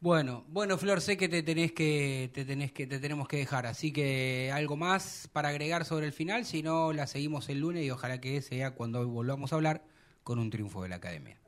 Bueno, 0.00 0.44
bueno, 0.48 0.76
Flor, 0.76 1.00
sé 1.00 1.16
que 1.16 1.28
te 1.28 1.42
tenés 1.42 1.72
que, 1.72 2.30
te 2.34 2.44
tenés 2.44 2.72
que, 2.72 2.86
te 2.86 2.98
tenemos 2.98 3.26
que 3.26 3.38
dejar, 3.38 3.64
así 3.64 3.90
que 3.90 4.50
algo 4.52 4.76
más 4.76 5.30
para 5.32 5.48
agregar 5.48 5.86
sobre 5.86 6.04
el 6.04 6.12
final, 6.12 6.44
si 6.44 6.62
no 6.62 6.92
la 6.92 7.06
seguimos 7.06 7.48
el 7.48 7.60
lunes 7.60 7.84
y 7.84 7.90
ojalá 7.90 8.20
que 8.20 8.42
sea 8.42 8.74
cuando 8.74 9.06
volvamos 9.08 9.52
a 9.52 9.56
hablar 9.56 9.82
con 10.22 10.38
un 10.38 10.50
triunfo 10.50 10.82
de 10.82 10.90
la 10.90 10.96
academia. 10.96 11.38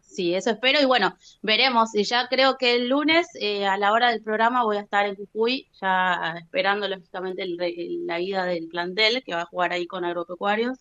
Sí, 0.00 0.34
eso 0.34 0.50
espero 0.50 0.80
y 0.80 0.84
bueno, 0.84 1.16
veremos. 1.42 1.94
Y 1.94 2.02
ya 2.04 2.26
creo 2.28 2.56
que 2.56 2.74
el 2.74 2.88
lunes 2.88 3.28
eh, 3.40 3.66
a 3.66 3.76
la 3.76 3.92
hora 3.92 4.10
del 4.10 4.22
programa 4.22 4.64
voy 4.64 4.78
a 4.78 4.80
estar 4.80 5.06
en 5.06 5.14
Jujuy, 5.14 5.68
ya 5.80 6.34
esperando 6.38 6.88
lógicamente 6.88 7.44
la 7.46 8.20
ida 8.20 8.44
del 8.44 8.68
plantel 8.68 9.22
que 9.24 9.34
va 9.34 9.42
a 9.42 9.46
jugar 9.46 9.72
ahí 9.72 9.86
con 9.86 10.04
agropecuarios. 10.04 10.78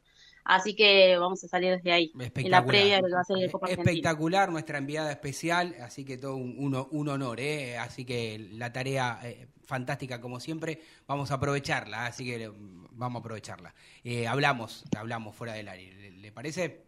Así 0.48 0.76
que 0.76 1.18
vamos 1.18 1.44
a 1.44 1.50
salir 1.50 1.76
desde 1.76 1.92
ahí, 1.92 2.12
en 2.18 2.50
la 2.52 2.66
previa 2.66 2.96
de 2.96 3.02
lo 3.02 3.08
que 3.10 3.14
va 3.16 3.20
a 3.20 3.26
ser 3.26 3.38
el 3.38 3.52
Copa 3.52 3.68
Espectacular, 3.68 4.50
nuestra 4.50 4.78
enviada 4.78 5.12
especial, 5.12 5.76
así 5.82 6.06
que 6.06 6.18
todo 6.18 6.38
un, 6.38 6.88
un, 6.90 7.10
honor, 7.10 7.42
¿eh? 7.42 7.78
así 7.78 8.06
que 8.06 8.48
la 8.54 8.72
tarea 8.72 9.20
eh, 9.24 9.50
fantástica 9.66 10.22
como 10.22 10.40
siempre, 10.40 10.82
vamos 11.06 11.32
a 11.32 11.34
aprovecharla, 11.34 12.06
así 12.06 12.24
que 12.24 12.50
vamos 12.92 13.20
a 13.20 13.24
aprovecharla. 13.26 13.76
Eh, 14.06 14.26
hablamos, 14.26 14.86
hablamos 14.98 15.36
fuera 15.36 15.52
del 15.52 15.68
área, 15.68 15.94
¿le, 15.94 16.32
parece? 16.32 16.87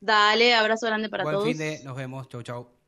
Dale, 0.00 0.54
abrazo 0.54 0.86
grande 0.86 1.08
para 1.08 1.24
todos. 1.24 1.44
Buen 1.44 1.56
fin 1.56 1.58
de, 1.58 1.84
nos 1.84 1.96
vemos, 1.96 2.28
chau 2.28 2.42
chau. 2.42 2.80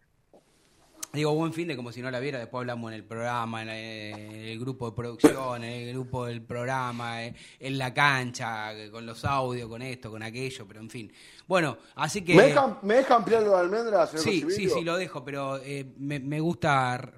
Digo, 1.13 1.35
buen 1.35 1.53
fin 1.53 1.69
de 1.69 1.77
como 1.77 1.93
si 1.93 2.01
no 2.01 2.11
la 2.11 2.21
viera, 2.21 2.39
después 2.39 2.61
hablamos 2.61 2.91
en 2.91 2.95
el 2.97 3.05
programa, 3.05 3.61
en 3.61 3.69
el, 3.69 4.59
grupo 4.59 4.89
de 4.89 4.97
producción, 4.97 5.63
en 5.63 5.71
el 5.71 5.93
grupo 5.93 6.25
del 6.25 6.41
programa, 6.41 7.23
eh, 7.23 7.35
en 7.61 7.77
la 7.77 7.93
cancha, 7.93 8.73
con 8.91 9.05
los 9.05 9.23
audios, 9.27 9.69
con 9.69 9.83
esto, 9.83 10.11
con 10.11 10.23
aquello, 10.23 10.67
pero 10.67 10.81
en 10.81 10.89
fin. 10.89 11.13
Bueno, 11.47 11.77
así 11.97 12.23
que... 12.23 12.35
¿Me 12.35 12.45
dejan, 12.45 12.79
¿me 12.81 13.05
ampliar 13.07 13.43
lo 13.43 13.51
de 13.51 13.59
almendras? 13.59 14.11
Sí, 14.17 14.47
sí, 14.49 14.71
sí, 14.71 14.81
lo 14.81 14.97
dejo, 14.97 15.23
pero 15.23 15.59
eh, 15.59 15.85
me, 15.99 16.41
gusta 16.41 17.13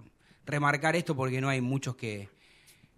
remarcar 0.45 0.97
esto 0.97 1.15
porque 1.15 1.41
no 1.41 1.49
hay 1.49 1.61
muchos 1.61 1.95
que, 1.95 2.31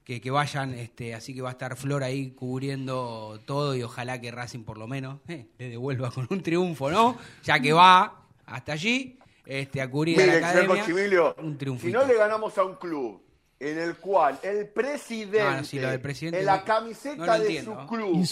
que, 0.06 0.30
vayan, 0.30 0.72
este, 0.74 1.14
así 1.14 1.34
que 1.34 1.42
va 1.42 1.48
a 1.48 1.52
estar 1.52 1.76
Flor 1.76 2.04
ahí 2.04 2.30
cubriendo 2.30 3.40
todo 3.44 3.74
y 3.74 3.82
ojalá 3.82 4.20
que 4.20 4.30
Racing 4.30 4.62
por 4.62 4.78
lo 4.78 4.86
menos 4.86 5.18
eh, 5.26 5.46
le 5.58 5.70
devuelva 5.70 6.12
con 6.12 6.28
un 6.30 6.42
triunfo, 6.44 6.92
¿no? 6.92 7.18
Ya 7.42 7.58
que 7.58 7.72
va 7.72 8.22
hasta 8.46 8.74
allí 8.74 9.18
este, 9.44 9.82
a 9.82 9.90
cubrir 9.90 10.20
a 10.22 10.26
la 10.26 10.36
academia, 10.36 10.84
un 11.38 11.80
Si 11.80 11.90
no 11.90 12.06
le 12.06 12.14
ganamos 12.14 12.56
a 12.56 12.64
un 12.64 12.76
club 12.76 13.20
en 13.58 13.78
el 13.78 13.96
cual 13.96 14.38
el 14.44 14.68
presidente, 14.68 16.38
en 16.38 16.46
la 16.46 16.62
camiseta 16.62 17.38
de 17.40 17.64
su 17.64 17.74
club 17.88 18.24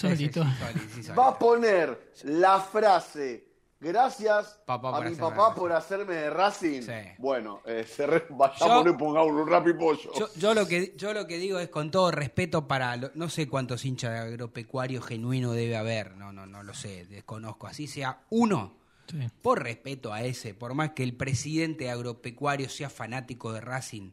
va 1.19 1.29
a 1.29 1.39
poner 1.39 2.13
la 2.23 2.61
frase 2.61 3.54
gracias 3.85 4.59
a 4.67 5.01
mi 5.01 5.15
papá 5.15 5.55
por 5.55 5.71
hacerme 5.73 6.15
de 6.15 6.31
Racing. 6.31 6.83
Bueno, 7.19 7.61
eh, 7.67 7.85
se 7.87 8.07
vayamos 8.07 8.87
y 8.87 8.97
pongamos 8.97 9.33
un 9.33 9.49
rapipollo. 9.49 10.11
Yo, 10.19 10.29
yo, 10.37 10.55
lo 10.55 10.67
que, 10.67 10.95
yo 10.97 11.13
lo 11.13 11.27
que 11.27 11.39
digo 11.39 11.59
es 11.59 11.69
con 11.69 11.91
todo 11.91 12.11
respeto 12.11 12.67
para, 12.67 12.97
no 12.97 13.29
sé 13.29 13.47
cuántos 13.47 13.85
hinchas 13.85 14.13
de 14.13 14.19
agropecuario 14.19 15.03
genuino 15.03 15.53
debe 15.53 15.77
haber, 15.77 16.17
no, 16.17 16.33
no, 16.33 16.47
no 16.47 16.63
lo 16.63 16.75
sé, 16.75 17.07
desconozco, 17.07 17.67
así 17.67 17.87
sea 17.87 18.23
uno 18.31 18.73
por 19.43 19.63
respeto 19.63 20.13
a 20.13 20.23
ese, 20.23 20.55
por 20.55 20.75
más 20.75 20.91
que 20.91 21.03
el 21.03 21.15
presidente 21.15 21.91
agropecuario 21.91 22.69
sea 22.69 22.89
fanático 22.89 23.53
de 23.53 23.61
Racing, 23.61 24.11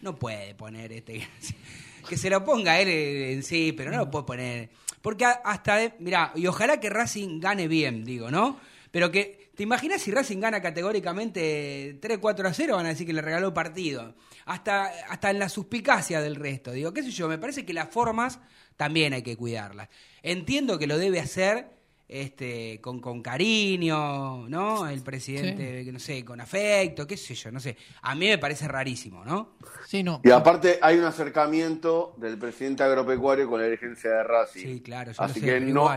no 0.00 0.16
puede 0.16 0.54
poner 0.54 0.92
este. 0.92 1.26
que 2.08 2.16
se 2.16 2.30
lo 2.30 2.44
ponga 2.44 2.80
él 2.80 2.88
en 2.88 3.42
sí, 3.42 3.72
pero 3.72 3.90
no 3.90 3.98
lo 3.98 4.10
puede 4.10 4.24
poner. 4.24 4.70
Porque 5.00 5.24
hasta. 5.24 5.94
Mira, 5.98 6.32
y 6.34 6.46
ojalá 6.46 6.78
que 6.78 6.90
Racing 6.90 7.40
gane 7.40 7.68
bien, 7.68 8.04
digo, 8.04 8.30
¿no? 8.30 8.58
Pero 8.92 9.10
que. 9.10 9.42
¿Te 9.56 9.64
imaginas 9.64 10.00
si 10.00 10.10
Racing 10.10 10.38
gana 10.40 10.62
categóricamente 10.62 12.00
3-4 12.00 12.46
a 12.46 12.54
0? 12.54 12.76
Van 12.76 12.86
a 12.86 12.88
decir 12.88 13.06
que 13.06 13.12
le 13.12 13.20
regaló 13.20 13.52
partido. 13.52 14.14
Hasta, 14.46 14.86
hasta 15.10 15.30
en 15.30 15.38
la 15.38 15.50
suspicacia 15.50 16.22
del 16.22 16.36
resto. 16.36 16.72
Digo, 16.72 16.94
qué 16.94 17.02
sé 17.02 17.10
yo, 17.10 17.28
me 17.28 17.36
parece 17.36 17.66
que 17.66 17.74
las 17.74 17.90
formas 17.90 18.40
también 18.76 19.12
hay 19.12 19.22
que 19.22 19.36
cuidarlas. 19.36 19.90
Entiendo 20.22 20.78
que 20.78 20.86
lo 20.86 20.96
debe 20.96 21.20
hacer 21.20 21.66
este, 22.12 22.78
con, 22.80 23.00
con 23.00 23.22
cariño, 23.22 24.48
¿no? 24.48 24.86
El 24.86 25.02
presidente, 25.02 25.90
no 25.90 25.98
sé, 25.98 26.24
con 26.24 26.40
afecto, 26.40 27.06
qué 27.06 27.16
sé 27.16 27.34
yo, 27.34 27.50
no 27.50 27.58
sé. 27.58 27.76
A 28.02 28.14
mí 28.14 28.28
me 28.28 28.38
parece 28.38 28.68
rarísimo, 28.68 29.24
¿no? 29.24 29.56
Sí, 29.86 30.02
no. 30.02 30.20
Y 30.22 30.30
aparte 30.30 30.78
hay 30.82 30.98
un 30.98 31.04
acercamiento 31.04 32.14
del 32.18 32.38
presidente 32.38 32.82
agropecuario 32.82 33.48
con 33.48 33.60
la 33.60 33.66
dirigencia 33.66 34.10
de 34.10 34.24
Racing. 34.24 34.60
Sí, 34.60 34.80
claro. 34.80 35.12
así 35.16 35.40
que 35.40 35.58
no, 35.60 35.88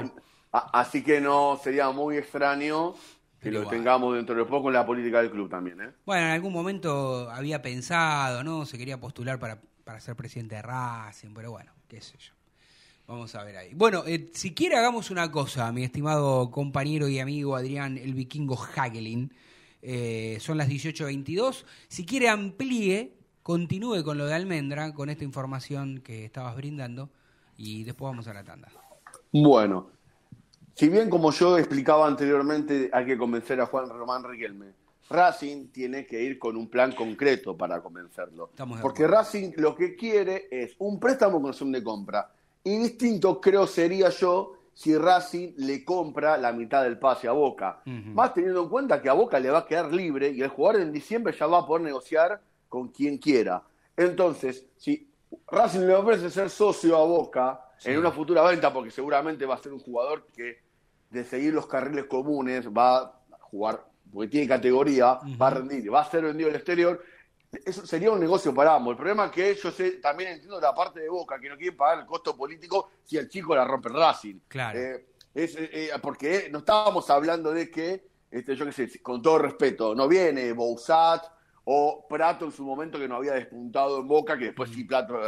así 0.58 1.04
que 1.04 1.22
no 1.22 1.60
sería 1.62 1.90
muy 1.92 2.18
extraño 2.18 2.96
que 3.40 3.52
lo 3.52 3.68
tengamos 3.68 4.16
dentro 4.16 4.36
de 4.36 4.46
poco 4.46 4.70
en 4.70 4.74
la 4.74 4.86
política 4.86 5.22
del 5.22 5.30
club 5.30 5.50
también, 5.50 5.80
¿eh? 5.80 5.90
Bueno, 6.06 6.26
en 6.26 6.32
algún 6.32 6.52
momento 6.52 7.30
había 7.30 7.62
pensado, 7.62 8.44
¿no? 8.44 8.66
Se 8.66 8.78
quería 8.78 9.00
postular 9.00 9.38
para, 9.38 9.62
para 9.84 10.00
ser 10.00 10.16
presidente 10.16 10.56
de 10.56 10.64
Racing, 10.64 11.30
pero 11.36 11.52
bueno, 11.52 11.72
qué 11.88 12.02
sé 12.02 12.18
yo. 12.18 12.34
Vamos 13.08 13.36
a 13.36 13.44
ver 13.44 13.58
ahí. 13.58 13.72
Bueno, 13.76 14.04
eh, 14.08 14.32
si 14.34 14.56
quiere 14.56 14.78
hagamos 14.78 15.12
una 15.12 15.32
cosa, 15.32 15.72
mi 15.72 15.84
estimado 15.84 16.50
compañero 16.50 17.08
y 17.08 17.20
amigo 17.20 17.56
Adrián 17.56 18.00
el 18.00 18.16
Vikingo 18.16 18.58
Hagelin. 18.58 19.32
Eh, 19.84 20.38
son 20.42 20.58
las 20.58 20.68
18.22. 20.68 21.66
Si 21.88 22.04
quiere 22.04 22.30
amplíe, 22.30 23.14
continúe 23.44 24.04
con 24.04 24.18
lo 24.18 24.26
de 24.26 24.34
Almendra, 24.34 24.92
con 24.96 25.12
esta 25.12 25.24
información 25.24 26.02
que 26.02 26.26
estabas 26.26 26.56
brindando, 26.56 27.12
y 27.56 27.84
después 27.84 28.10
vamos 28.10 28.28
a 28.28 28.34
la 28.34 28.44
tanda. 28.44 28.70
Bueno, 29.32 29.92
si 30.76 30.90
bien 30.90 31.10
como 31.10 31.32
yo 31.32 31.58
explicaba 31.58 32.06
anteriormente, 32.06 32.90
hay 32.92 33.06
que 33.06 33.18
convencer 33.18 33.60
a 33.62 33.66
Juan 33.66 33.90
Román 33.90 34.24
Riquelme. 34.24 34.74
Racing 35.10 35.70
tiene 35.70 36.06
que 36.06 36.22
ir 36.22 36.38
con 36.38 36.58
un 36.58 36.68
plan 36.68 36.92
concreto 36.92 37.56
para 37.56 37.82
convencerlo. 37.82 38.52
Porque 38.82 39.08
Racing 39.08 39.54
lo 39.58 39.76
que 39.76 39.96
quiere 39.96 40.48
es 40.52 40.76
un 40.80 41.00
préstamo 41.00 41.42
con 41.42 41.52
opción 41.52 41.72
de 41.72 41.84
compra 41.84 42.30
y 42.64 42.78
distinto 42.78 43.40
creo 43.40 43.68
sería 43.68 44.10
yo 44.10 44.54
si 44.74 44.98
Racing 44.98 45.54
le 45.58 45.86
compra 45.86 46.38
la 46.38 46.52
mitad 46.52 46.84
del 46.84 47.00
pase 47.00 47.30
a 47.30 47.32
Boca. 47.32 47.82
Más 47.86 48.34
teniendo 48.34 48.64
en 48.64 48.70
cuenta 48.70 49.02
que 49.02 49.08
a 49.08 49.14
Boca 49.14 49.40
le 49.40 49.52
va 49.52 49.60
a 49.60 49.66
quedar 49.66 49.94
libre 49.94 50.30
y 50.30 50.42
el 50.42 50.50
jugador 50.50 50.82
en 50.82 50.92
diciembre 50.92 51.34
ya 51.40 51.48
va 51.48 51.60
a 51.60 51.66
poder 51.66 51.84
negociar 51.84 52.42
con 52.68 52.90
quien 52.90 53.18
quiera. 53.18 53.64
Entonces, 53.96 54.66
si 54.76 55.08
Racing 55.48 55.82
le 55.82 55.96
ofrece 55.96 56.30
ser 56.30 56.50
socio 56.50 56.98
a 56.98 57.06
Boca 57.06 57.62
en 57.84 57.98
una 57.98 58.12
futura 58.12 58.42
venta, 58.42 58.74
porque 58.74 58.92
seguramente 58.92 59.46
va 59.46 59.56
a 59.56 59.60
ser 59.60 59.72
un 59.72 59.80
jugador 59.80 60.28
que 60.36 60.65
de 61.10 61.24
seguir 61.24 61.54
los 61.54 61.68
carriles 61.68 62.06
comunes 62.06 62.68
va 62.70 62.98
a 62.98 63.22
jugar, 63.42 63.86
porque 64.12 64.30
tiene 64.30 64.48
categoría, 64.48 65.20
va 65.42 65.48
a 65.48 65.52
rendir, 65.52 65.94
va 65.94 66.02
a 66.02 66.10
ser 66.10 66.24
vendido 66.24 66.50
al 66.50 66.56
exterior, 66.56 67.02
eso 67.64 67.86
sería 67.86 68.12
un 68.12 68.20
negocio 68.20 68.54
para 68.54 68.76
ambos. 68.76 68.92
El 68.92 68.98
problema 68.98 69.26
es 69.26 69.32
que 69.32 69.56
yo 69.56 69.72
sé, 69.72 69.92
también 69.92 70.32
entiendo 70.32 70.60
la 70.60 70.74
parte 70.74 71.00
de 71.00 71.10
Boca, 71.10 71.40
que 71.40 71.50
no 71.50 71.58
quiere 71.58 71.76
pagar 71.76 72.00
el 72.00 72.06
costo 72.06 72.36
político 72.36 72.92
si 73.04 73.18
el 73.18 73.30
chico 73.30 73.56
la 73.56 73.66
rompe 73.66 73.90
Racing. 73.90 74.40
Claro. 74.48 74.80
Eh, 74.80 75.06
es, 75.34 75.56
eh, 75.56 75.70
eh, 75.72 75.90
porque 76.02 76.50
no 76.52 76.60
estábamos 76.60 77.10
hablando 77.10 77.52
de 77.52 77.70
que, 77.70 78.08
este, 78.32 78.56
yo 78.56 78.66
qué 78.66 78.72
sé, 78.72 79.02
con 79.02 79.22
todo 79.22 79.38
respeto, 79.40 79.96
no 79.96 80.08
viene 80.08 80.52
Bousat 80.54 81.26
o 81.66 82.06
Prato 82.08 82.46
en 82.46 82.52
su 82.52 82.64
momento 82.64 83.00
que 83.00 83.08
no 83.08 83.16
había 83.16 83.34
despuntado 83.34 84.00
en 84.00 84.08
Boca, 84.08 84.38
que 84.38 84.46
después 84.46 84.70
sí 84.70 84.84
Prato, 84.84 85.20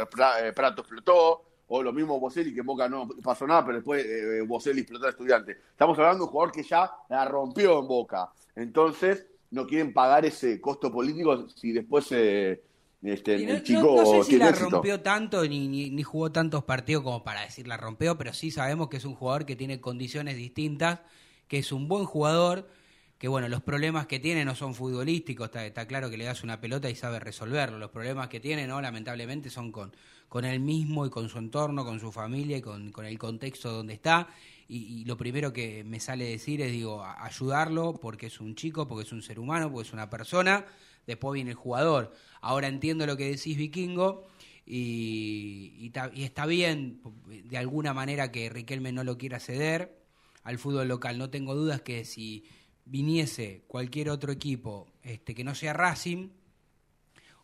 Prato 0.54 0.82
explotó, 0.82 1.47
o 1.68 1.82
lo 1.82 1.92
mismo 1.92 2.18
Boselli, 2.18 2.52
que 2.52 2.60
en 2.60 2.66
Boca 2.66 2.88
no 2.88 3.08
pasó 3.22 3.46
nada, 3.46 3.64
pero 3.64 3.78
después 3.78 4.04
eh, 4.04 4.42
Boselli 4.42 4.80
explotó 4.80 5.06
a 5.06 5.10
estudiante. 5.10 5.52
Estamos 5.70 5.98
hablando 5.98 6.18
de 6.18 6.24
un 6.24 6.30
jugador 6.30 6.52
que 6.52 6.62
ya 6.62 6.90
la 7.08 7.24
rompió 7.26 7.80
en 7.80 7.86
Boca. 7.86 8.30
Entonces, 8.56 9.26
no 9.50 9.66
quieren 9.66 9.92
pagar 9.92 10.24
ese 10.24 10.60
costo 10.60 10.90
político 10.90 11.48
si 11.48 11.72
después 11.72 12.06
eh, 12.12 12.62
este, 13.02 13.34
el 13.36 13.62
chico 13.62 13.96
no, 13.96 14.06
sé 14.06 14.24
si 14.24 14.38
la 14.38 14.50
rompió 14.50 15.00
tanto 15.00 15.46
ni, 15.46 15.68
ni, 15.68 16.02
jugó 16.02 16.32
tantos 16.32 16.64
partidos 16.64 17.04
como 17.04 17.22
para 17.22 17.42
decir 17.42 17.68
la 17.68 17.76
rompió, 17.76 18.18
pero 18.18 18.32
sí 18.32 18.50
sabemos 18.50 18.88
que 18.88 18.96
es 18.96 19.04
un 19.04 19.14
jugador 19.14 19.46
que 19.46 19.54
tiene 19.54 19.80
condiciones 19.80 20.36
distintas, 20.36 21.00
que 21.46 21.58
es 21.58 21.70
un 21.70 21.86
buen 21.86 22.06
jugador, 22.06 22.68
que 23.18 23.28
bueno, 23.28 23.48
los 23.48 23.62
problemas 23.62 24.06
que 24.06 24.18
tiene 24.18 24.44
no 24.44 24.54
son 24.54 24.74
futbolísticos, 24.74 25.46
está, 25.46 25.64
está 25.64 25.86
claro 25.86 26.10
que 26.10 26.16
le 26.16 26.24
das 26.24 26.42
una 26.42 26.60
pelota 26.60 26.90
y 26.90 26.94
sabe 26.94 27.20
resolverlo. 27.20 27.78
Los 27.78 27.90
problemas 27.90 28.28
que 28.28 28.40
tiene, 28.40 28.66
no, 28.66 28.80
lamentablemente, 28.80 29.50
son 29.50 29.70
con, 29.70 29.92
con 30.28 30.44
él 30.44 30.60
mismo 30.60 31.06
y 31.06 31.10
con 31.10 31.28
su 31.28 31.38
entorno, 31.38 31.84
con 31.84 32.00
su 32.00 32.12
familia 32.12 32.58
y 32.58 32.62
con, 32.62 32.92
el 33.04 33.18
contexto 33.18 33.72
donde 33.72 33.94
está 33.94 34.28
y, 34.70 35.06
lo 35.06 35.16
primero 35.16 35.52
que 35.52 35.82
me 35.84 35.98
sale 35.98 36.26
decir 36.26 36.60
es, 36.60 36.70
digo, 36.70 37.02
ayudarlo 37.02 37.94
porque 37.94 38.26
es 38.26 38.38
un 38.38 38.54
chico, 38.54 38.86
porque 38.86 39.06
es 39.06 39.12
un 39.12 39.22
ser 39.22 39.38
humano, 39.38 39.72
porque 39.72 39.88
es 39.88 39.94
una 39.94 40.10
persona, 40.10 40.66
después 41.06 41.32
viene 41.32 41.52
el 41.52 41.56
jugador. 41.56 42.12
Ahora 42.42 42.68
entiendo 42.68 43.06
lo 43.06 43.16
que 43.16 43.30
decís, 43.30 43.56
Vikingo, 43.56 44.28
y, 44.66 45.90
y, 46.12 46.22
está 46.22 46.44
bien 46.44 47.00
de 47.44 47.56
alguna 47.56 47.94
manera 47.94 48.30
que 48.30 48.50
Riquelme 48.50 48.92
no 48.92 49.04
lo 49.04 49.16
quiera 49.16 49.40
ceder 49.40 49.98
al 50.42 50.58
fútbol 50.58 50.88
local. 50.88 51.16
No 51.16 51.30
tengo 51.30 51.54
dudas 51.54 51.80
que 51.80 52.04
si 52.04 52.44
viniese 52.84 53.64
cualquier 53.68 54.10
otro 54.10 54.32
equipo 54.32 54.86
este, 55.02 55.34
que 55.34 55.44
no 55.44 55.54
sea 55.54 55.72
Racing, 55.72 56.28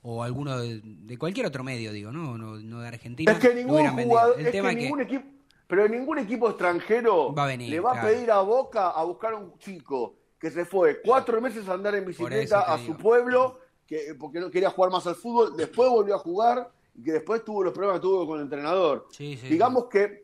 o 0.06 0.22
alguno 0.22 0.58
de, 0.58 1.18
cualquier 1.18 1.46
otro 1.46 1.64
medio, 1.64 1.90
digo, 1.90 2.12
¿no? 2.12 2.36
No, 2.36 2.80
de 2.80 2.88
Argentina. 2.88 3.32
Es 3.32 3.38
que 3.38 3.54
ningún 3.54 3.88
jugador, 3.88 4.38
es 4.38 4.50
que 4.50 4.74
ningún 4.74 5.00
equipo 5.00 5.24
pero 5.66 5.88
ningún 5.88 6.18
equipo 6.18 6.50
extranjero 6.50 7.34
le 7.58 7.80
va 7.80 7.98
a 7.98 8.02
pedir 8.02 8.30
a 8.30 8.40
Boca 8.40 8.90
a 8.90 9.02
buscar 9.04 9.34
un 9.34 9.56
chico 9.58 10.16
que 10.38 10.50
se 10.50 10.66
fue 10.66 11.00
cuatro 11.00 11.40
meses 11.40 11.66
a 11.68 11.72
andar 11.72 11.94
en 11.94 12.04
bicicleta 12.04 12.60
a 12.60 12.78
su 12.78 12.94
pueblo 12.96 13.58
que, 13.86 14.14
porque 14.18 14.40
no 14.40 14.50
quería 14.50 14.68
jugar 14.68 14.92
más 14.92 15.06
al 15.06 15.14
fútbol, 15.14 15.56
después 15.56 15.88
volvió 15.88 16.16
a 16.16 16.18
jugar 16.18 16.70
y 16.94 17.02
que 17.02 17.12
después 17.12 17.42
tuvo 17.42 17.64
los 17.64 17.72
problemas 17.72 17.98
que 17.98 18.02
tuvo 18.02 18.26
con 18.26 18.38
el 18.38 18.44
entrenador. 18.44 19.08
Digamos 19.18 19.86
que 19.86 20.23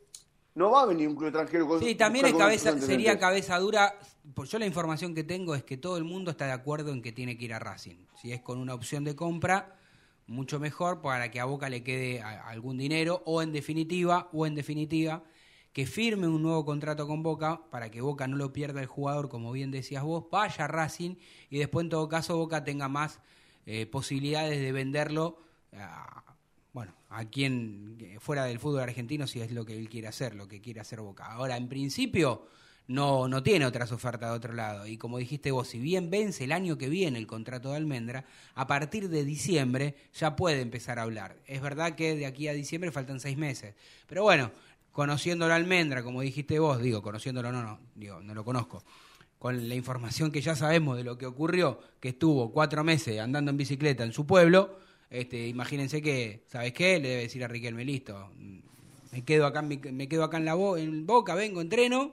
no 0.54 0.70
va 0.70 0.82
a 0.82 0.86
venir 0.86 1.08
un 1.08 1.14
club 1.14 1.28
extranjero 1.28 1.66
con 1.66 1.80
Sí, 1.80 1.94
también 1.94 2.26
es 2.26 2.34
cabeza, 2.34 2.78
sería 2.78 3.18
cabeza 3.18 3.58
dura. 3.58 3.94
Pues 4.34 4.50
yo 4.50 4.58
la 4.58 4.66
información 4.66 5.14
que 5.14 5.24
tengo 5.24 5.54
es 5.54 5.64
que 5.64 5.76
todo 5.76 5.96
el 5.96 6.04
mundo 6.04 6.30
está 6.30 6.46
de 6.46 6.52
acuerdo 6.52 6.92
en 6.92 7.02
que 7.02 7.12
tiene 7.12 7.36
que 7.38 7.44
ir 7.44 7.54
a 7.54 7.58
Racing. 7.58 8.06
Si 8.20 8.32
es 8.32 8.40
con 8.40 8.58
una 8.58 8.74
opción 8.74 9.04
de 9.04 9.16
compra, 9.16 9.76
mucho 10.26 10.60
mejor 10.60 11.00
para 11.00 11.30
que 11.30 11.40
a 11.40 11.44
Boca 11.44 11.68
le 11.68 11.82
quede 11.82 12.22
algún 12.22 12.78
dinero 12.78 13.22
o 13.26 13.42
en 13.42 13.52
definitiva, 13.52 14.28
o 14.32 14.46
en 14.46 14.54
definitiva, 14.54 15.24
que 15.72 15.86
firme 15.86 16.26
un 16.26 16.42
nuevo 16.42 16.64
contrato 16.64 17.06
con 17.06 17.22
Boca 17.22 17.60
para 17.70 17.90
que 17.90 18.00
Boca 18.00 18.26
no 18.26 18.36
lo 18.36 18.52
pierda 18.52 18.80
el 18.80 18.86
jugador, 18.86 19.28
como 19.28 19.52
bien 19.52 19.70
decías 19.70 20.02
vos, 20.02 20.24
vaya 20.30 20.64
a 20.64 20.68
Racing 20.68 21.16
y 21.48 21.58
después 21.58 21.84
en 21.84 21.90
todo 21.90 22.08
caso 22.08 22.36
Boca 22.36 22.64
tenga 22.64 22.88
más 22.88 23.20
eh, 23.66 23.86
posibilidades 23.86 24.60
de 24.60 24.72
venderlo 24.72 25.38
a, 25.72 26.29
a 27.10 27.24
quien 27.24 28.18
fuera 28.20 28.44
del 28.44 28.58
fútbol 28.58 28.82
argentino 28.82 29.26
si 29.26 29.40
es 29.40 29.50
lo 29.50 29.64
que 29.66 29.76
él 29.76 29.88
quiere 29.88 30.08
hacer, 30.08 30.34
lo 30.34 30.48
que 30.48 30.60
quiere 30.60 30.80
hacer 30.80 31.00
Boca. 31.00 31.26
Ahora, 31.26 31.56
en 31.56 31.68
principio 31.68 32.46
no, 32.86 33.28
no 33.28 33.42
tiene 33.42 33.66
otras 33.66 33.92
ofertas 33.92 34.30
de 34.30 34.36
otro 34.36 34.52
lado. 34.52 34.86
Y 34.86 34.96
como 34.96 35.18
dijiste 35.18 35.50
vos, 35.50 35.68
si 35.68 35.78
bien 35.78 36.10
vence 36.10 36.44
el 36.44 36.52
año 36.52 36.78
que 36.78 36.88
viene 36.88 37.18
el 37.18 37.26
contrato 37.26 37.70
de 37.70 37.76
Almendra, 37.76 38.24
a 38.54 38.66
partir 38.66 39.08
de 39.08 39.24
diciembre 39.24 39.96
ya 40.14 40.36
puede 40.36 40.60
empezar 40.60 40.98
a 40.98 41.02
hablar. 41.02 41.36
Es 41.46 41.60
verdad 41.60 41.94
que 41.94 42.14
de 42.14 42.26
aquí 42.26 42.48
a 42.48 42.52
diciembre 42.52 42.92
faltan 42.92 43.20
seis 43.20 43.36
meses. 43.36 43.74
Pero 44.06 44.22
bueno, 44.22 44.52
conociendo 44.92 45.48
la 45.48 45.56
almendra, 45.56 46.02
como 46.02 46.20
dijiste 46.20 46.58
vos, 46.58 46.80
digo, 46.80 47.02
conociéndolo 47.02 47.52
no, 47.52 47.62
no, 47.62 47.80
digo, 47.94 48.20
no 48.20 48.34
lo 48.34 48.44
conozco, 48.44 48.84
con 49.38 49.68
la 49.68 49.74
información 49.74 50.30
que 50.30 50.40
ya 50.40 50.54
sabemos 50.54 50.96
de 50.96 51.04
lo 51.04 51.16
que 51.16 51.26
ocurrió, 51.26 51.80
que 52.00 52.10
estuvo 52.10 52.52
cuatro 52.52 52.84
meses 52.84 53.18
andando 53.18 53.50
en 53.50 53.56
bicicleta 53.56 54.04
en 54.04 54.12
su 54.12 54.26
pueblo, 54.26 54.78
este, 55.10 55.48
imagínense 55.48 56.00
que, 56.00 56.44
¿sabes 56.46 56.72
qué? 56.72 56.98
Le 57.00 57.08
debe 57.08 57.22
decir 57.22 57.44
a 57.44 57.48
Riquelme, 57.48 57.84
listo, 57.84 58.30
me 59.12 59.24
quedo 59.24 59.46
acá, 59.46 59.60
me, 59.60 60.08
quedo 60.08 60.24
acá 60.24 60.38
en 60.38 60.44
la 60.44 60.54
en 60.78 61.04
Boca, 61.04 61.34
vengo, 61.34 61.60
entreno, 61.60 62.12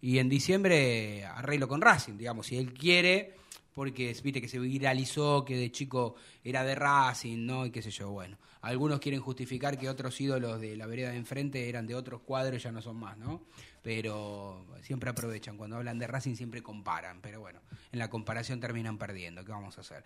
y 0.00 0.18
en 0.18 0.28
diciembre 0.28 1.24
arreglo 1.24 1.66
con 1.66 1.80
Racing, 1.80 2.18
digamos, 2.18 2.46
si 2.46 2.56
él 2.56 2.74
quiere 2.74 3.34
porque 3.74 4.16
viste 4.22 4.40
que 4.40 4.48
se 4.48 4.58
viralizó 4.58 5.44
que 5.44 5.56
de 5.56 5.70
chico 5.72 6.14
era 6.44 6.64
de 6.64 6.74
Racing, 6.76 7.44
¿no? 7.44 7.66
Y 7.66 7.70
qué 7.70 7.82
sé 7.82 7.90
yo, 7.90 8.10
bueno. 8.10 8.38
Algunos 8.62 9.00
quieren 9.00 9.20
justificar 9.20 9.76
que 9.76 9.90
otros 9.90 10.18
ídolos 10.20 10.60
de 10.60 10.76
la 10.76 10.86
vereda 10.86 11.10
de 11.10 11.16
enfrente 11.16 11.68
eran 11.68 11.86
de 11.86 11.94
otros 11.94 12.22
cuadros 12.22 12.60
y 12.60 12.62
ya 12.62 12.72
no 12.72 12.80
son 12.80 12.96
más, 12.96 13.18
¿no? 13.18 13.42
Pero 13.84 14.64
siempre 14.80 15.10
aprovechan, 15.10 15.58
cuando 15.58 15.76
hablan 15.76 15.98
de 15.98 16.06
Racing 16.06 16.34
siempre 16.36 16.62
comparan, 16.62 17.20
pero 17.20 17.40
bueno, 17.40 17.60
en 17.92 17.98
la 17.98 18.08
comparación 18.08 18.58
terminan 18.58 18.96
perdiendo, 18.96 19.44
¿qué 19.44 19.52
vamos 19.52 19.76
a 19.76 19.82
hacer? 19.82 20.02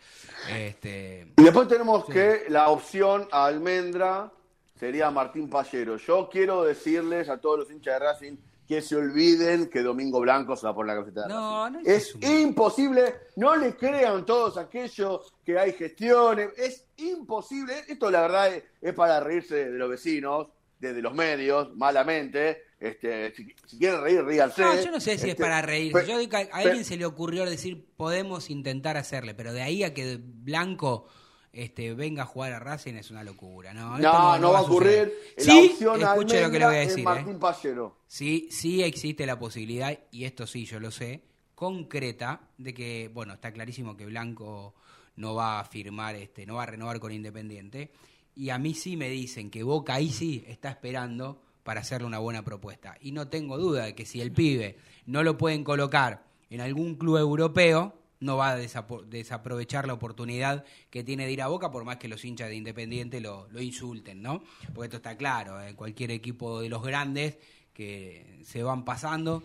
Este... 0.50 1.32
Y 1.36 1.44
después 1.44 1.68
tenemos 1.68 2.04
que 2.04 2.46
la 2.48 2.70
opción 2.70 3.28
a 3.30 3.46
Almendra 3.46 4.32
sería 4.78 5.10
Martín 5.12 5.48
Pallero. 5.48 5.96
Yo 5.96 6.28
quiero 6.28 6.64
decirles 6.64 7.28
a 7.28 7.40
todos 7.40 7.60
los 7.60 7.70
hinchas 7.70 7.94
de 7.94 8.06
Racing 8.06 8.36
que 8.68 8.82
se 8.82 8.96
olviden 8.96 9.70
que 9.70 9.80
Domingo 9.80 10.20
Blanco 10.20 10.54
se 10.54 10.66
va 10.66 10.74
por 10.74 10.86
la 10.86 10.94
camiseta 10.94 11.22
de 11.22 11.28
no, 11.28 11.70
no 11.70 11.80
es, 11.82 12.14
imposible, 12.20 13.14
no 13.36 13.56
le 13.56 13.74
crean 13.74 14.26
todos 14.26 14.58
aquellos 14.58 15.32
que 15.42 15.58
hay 15.58 15.72
gestiones, 15.72 16.50
es 16.58 16.84
imposible, 16.98 17.84
esto 17.88 18.10
la 18.10 18.20
verdad 18.20 18.62
es, 18.82 18.92
para 18.92 19.20
reírse 19.20 19.70
de 19.70 19.78
los 19.78 19.88
vecinos, 19.88 20.48
de, 20.78 21.00
los 21.00 21.14
medios, 21.14 21.74
malamente, 21.76 22.64
este, 22.80 23.34
si, 23.34 23.54
quieren 23.78 24.02
reír, 24.02 24.24
ríanse. 24.24 24.62
No, 24.62 24.80
yo 24.80 24.90
no 24.90 25.00
sé 25.00 25.18
si 25.18 25.24
es 25.26 25.30
este, 25.30 25.42
para 25.42 25.60
reírse, 25.62 26.06
yo 26.06 26.18
digo 26.18 26.30
que 26.30 26.36
a, 26.36 26.48
alguien 26.52 26.84
se 26.84 26.96
le 26.96 27.06
ocurrió 27.06 27.44
decir 27.44 27.84
podemos 27.96 28.50
intentar 28.50 28.96
hacerle, 28.96 29.34
pero 29.34 29.52
de 29.52 29.62
ahí 29.62 29.82
a 29.82 29.92
que 29.92 30.18
Blanco 30.20 31.08
este, 31.52 31.94
venga 31.94 32.22
a 32.22 32.26
jugar 32.26 32.52
a 32.52 32.60
Racing 32.60 32.94
es 32.94 33.10
una 33.10 33.24
locura. 33.24 33.74
No, 33.74 33.98
no, 33.98 34.38
no, 34.38 34.52
va 34.52 34.58
a 34.58 34.62
ocurrir. 34.62 35.12
Sí, 35.36 35.76
escuche 35.80 36.40
lo 36.40 36.50
que 36.50 36.58
le 36.58 36.66
voy 36.66 36.76
a 36.76 36.80
decir. 36.80 37.04
Martín 37.04 37.40
¿eh? 37.42 37.88
Sí, 38.06 38.48
sí 38.50 38.82
existe 38.82 39.26
la 39.26 39.38
posibilidad, 39.38 39.98
y 40.12 40.24
esto 40.24 40.46
sí 40.46 40.64
yo 40.64 40.78
lo 40.78 40.92
sé, 40.92 41.22
concreta, 41.56 42.42
de 42.58 42.74
que, 42.74 43.10
bueno, 43.12 43.34
está 43.34 43.52
clarísimo 43.52 43.96
que 43.96 44.06
Blanco 44.06 44.74
no 45.16 45.34
va 45.34 45.58
a 45.58 45.64
firmar, 45.64 46.14
este, 46.14 46.46
no 46.46 46.56
va 46.56 46.62
a 46.62 46.66
renovar 46.66 47.00
con 47.00 47.10
Independiente. 47.10 47.90
Y 48.36 48.50
a 48.50 48.58
mí 48.58 48.74
sí 48.74 48.96
me 48.96 49.08
dicen 49.08 49.50
que 49.50 49.64
Boca 49.64 49.94
ahí 49.94 50.10
sí 50.10 50.44
está 50.46 50.70
esperando 50.70 51.42
para 51.68 51.82
hacerle 51.82 52.06
una 52.06 52.18
buena 52.18 52.42
propuesta. 52.42 52.96
Y 53.02 53.12
no 53.12 53.28
tengo 53.28 53.58
duda 53.58 53.84
de 53.84 53.94
que 53.94 54.06
si 54.06 54.22
el 54.22 54.32
pibe 54.32 54.78
no 55.04 55.22
lo 55.22 55.36
pueden 55.36 55.64
colocar 55.64 56.24
en 56.48 56.62
algún 56.62 56.94
club 56.94 57.18
europeo, 57.18 57.94
no 58.20 58.38
va 58.38 58.52
a 58.52 58.56
desaprovechar 58.56 59.86
la 59.86 59.92
oportunidad 59.92 60.64
que 60.88 61.04
tiene 61.04 61.26
de 61.26 61.32
ir 61.32 61.42
a 61.42 61.48
Boca, 61.48 61.70
por 61.70 61.84
más 61.84 61.98
que 61.98 62.08
los 62.08 62.24
hinchas 62.24 62.48
de 62.48 62.56
Independiente 62.56 63.20
lo, 63.20 63.50
insulten, 63.60 64.22
¿no? 64.22 64.42
Porque 64.72 64.86
esto 64.86 64.96
está 64.96 65.18
claro, 65.18 65.62
en 65.62 65.76
cualquier 65.76 66.10
equipo 66.10 66.58
de 66.62 66.70
los 66.70 66.82
grandes 66.82 67.36
que 67.74 68.40
se 68.44 68.62
van 68.62 68.86
pasando 68.86 69.42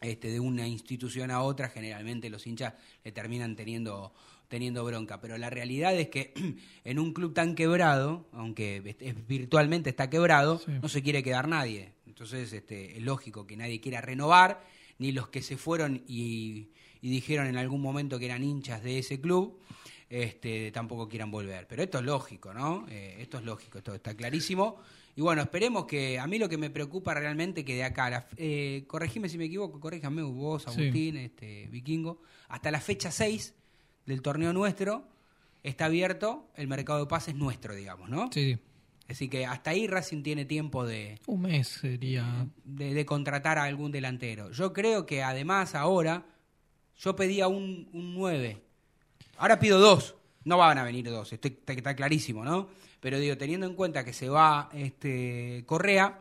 este, 0.00 0.30
de 0.30 0.40
una 0.40 0.66
institución 0.66 1.30
a 1.30 1.42
otra, 1.42 1.68
generalmente 1.68 2.30
los 2.30 2.46
hinchas 2.46 2.72
le 3.04 3.12
terminan 3.12 3.56
teniendo 3.56 4.14
teniendo 4.54 4.84
bronca, 4.84 5.20
pero 5.20 5.36
la 5.36 5.50
realidad 5.50 5.98
es 5.98 6.10
que 6.10 6.32
en 6.84 7.00
un 7.00 7.12
club 7.12 7.34
tan 7.34 7.56
quebrado, 7.56 8.28
aunque 8.30 8.80
virtualmente 9.26 9.90
está 9.90 10.08
quebrado, 10.08 10.62
no 10.80 10.88
se 10.88 11.02
quiere 11.02 11.24
quedar 11.24 11.48
nadie. 11.48 11.90
Entonces 12.06 12.52
este, 12.52 12.96
es 12.96 13.02
lógico 13.02 13.48
que 13.48 13.56
nadie 13.56 13.80
quiera 13.80 14.00
renovar, 14.00 14.64
ni 14.98 15.10
los 15.10 15.26
que 15.26 15.42
se 15.42 15.56
fueron 15.56 16.04
y, 16.06 16.68
dijeron 17.02 17.48
en 17.48 17.56
algún 17.56 17.82
momento 17.82 18.16
que 18.20 18.26
eran 18.26 18.44
hinchas 18.44 18.80
de 18.84 19.00
ese 19.00 19.20
club, 19.20 19.58
este, 20.08 20.70
tampoco 20.70 21.08
quieran 21.08 21.32
volver. 21.32 21.66
Pero 21.66 21.82
esto 21.82 21.98
es 21.98 22.04
lógico, 22.04 22.54
¿no? 22.54 22.86
Eh, 22.88 23.16
esto 23.18 23.38
es 23.38 23.44
lógico, 23.44 23.78
esto 23.78 23.92
está 23.92 24.14
clarísimo. 24.14 24.76
Y 25.16 25.20
bueno, 25.20 25.42
esperemos 25.42 25.84
que 25.84 26.20
a 26.20 26.28
mí 26.28 26.38
lo 26.38 26.48
que 26.48 26.58
me 26.58 26.70
preocupa 26.70 27.12
realmente 27.12 27.64
que 27.64 27.74
de 27.74 27.82
acá, 27.82 28.28
eh, 28.36 28.84
corregime 28.86 29.28
si 29.28 29.36
me 29.36 29.46
equivoco, 29.46 29.80
corríjame 29.80 30.22
vos, 30.22 30.68
Agustín, 30.68 31.16
este, 31.16 31.66
Vikingo, 31.72 32.22
hasta 32.48 32.70
la 32.70 32.80
fecha 32.80 33.10
6 33.10 33.54
del 34.06 34.22
torneo 34.22 34.52
nuestro 34.52 35.04
está 35.62 35.86
abierto 35.86 36.48
el 36.56 36.68
mercado 36.68 37.00
de 37.00 37.06
pases 37.06 37.34
nuestro, 37.34 37.74
digamos, 37.74 38.08
¿no? 38.10 38.30
Sí. 38.32 38.58
Así 39.08 39.28
que 39.28 39.44
hasta 39.44 39.70
ahí 39.70 39.86
Racing 39.86 40.22
tiene 40.22 40.44
tiempo 40.44 40.86
de... 40.86 41.20
Un 41.26 41.42
mes 41.42 41.68
sería... 41.68 42.46
De, 42.64 43.04
contratar 43.04 43.58
a 43.58 43.64
algún 43.64 43.92
delantero. 43.92 44.50
Yo 44.50 44.72
creo 44.72 45.04
que 45.04 45.22
además 45.22 45.74
ahora, 45.74 46.26
yo 46.96 47.14
pedía 47.14 47.48
un, 47.48 47.88
un 47.92 48.14
9. 48.14 48.62
Ahora 49.36 49.58
pido 49.58 49.78
dos. 49.78 50.16
No 50.44 50.58
van 50.58 50.78
a 50.78 50.84
venir 50.84 51.08
dos, 51.08 51.32
está, 51.32 51.48
está, 51.48 51.96
clarísimo, 51.96 52.44
¿no? 52.44 52.68
Pero 53.00 53.18
digo, 53.18 53.36
teniendo 53.36 53.66
en 53.66 53.74
cuenta 53.74 54.04
que 54.04 54.12
se 54.12 54.28
va 54.28 54.68
este 54.74 55.64
Correa, 55.66 56.20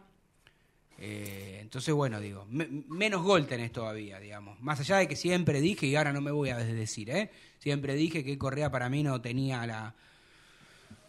eh, 1.00 1.60
entonces, 1.62 1.94
bueno, 1.94 2.20
digo, 2.20 2.46
menos 2.50 3.24
gol 3.24 3.48
tenés 3.48 3.72
todavía, 3.72 4.20
digamos. 4.20 4.60
Más 4.62 4.80
allá 4.80 4.98
de 4.98 5.08
que 5.08 5.16
siempre 5.16 5.60
dije, 5.60 5.88
y 5.88 5.96
ahora 5.96 6.14
no 6.14 6.22
me 6.22 6.32
voy 6.32 6.50
a 6.50 6.58
decir, 6.58 7.10
¿eh? 7.10 7.32
Siempre 7.60 7.96
dije 7.96 8.24
que 8.24 8.38
Correa 8.38 8.72
para 8.72 8.90
mí 8.90 9.04
no 9.04 9.22
tenía 9.22 9.66
la, 9.66 9.96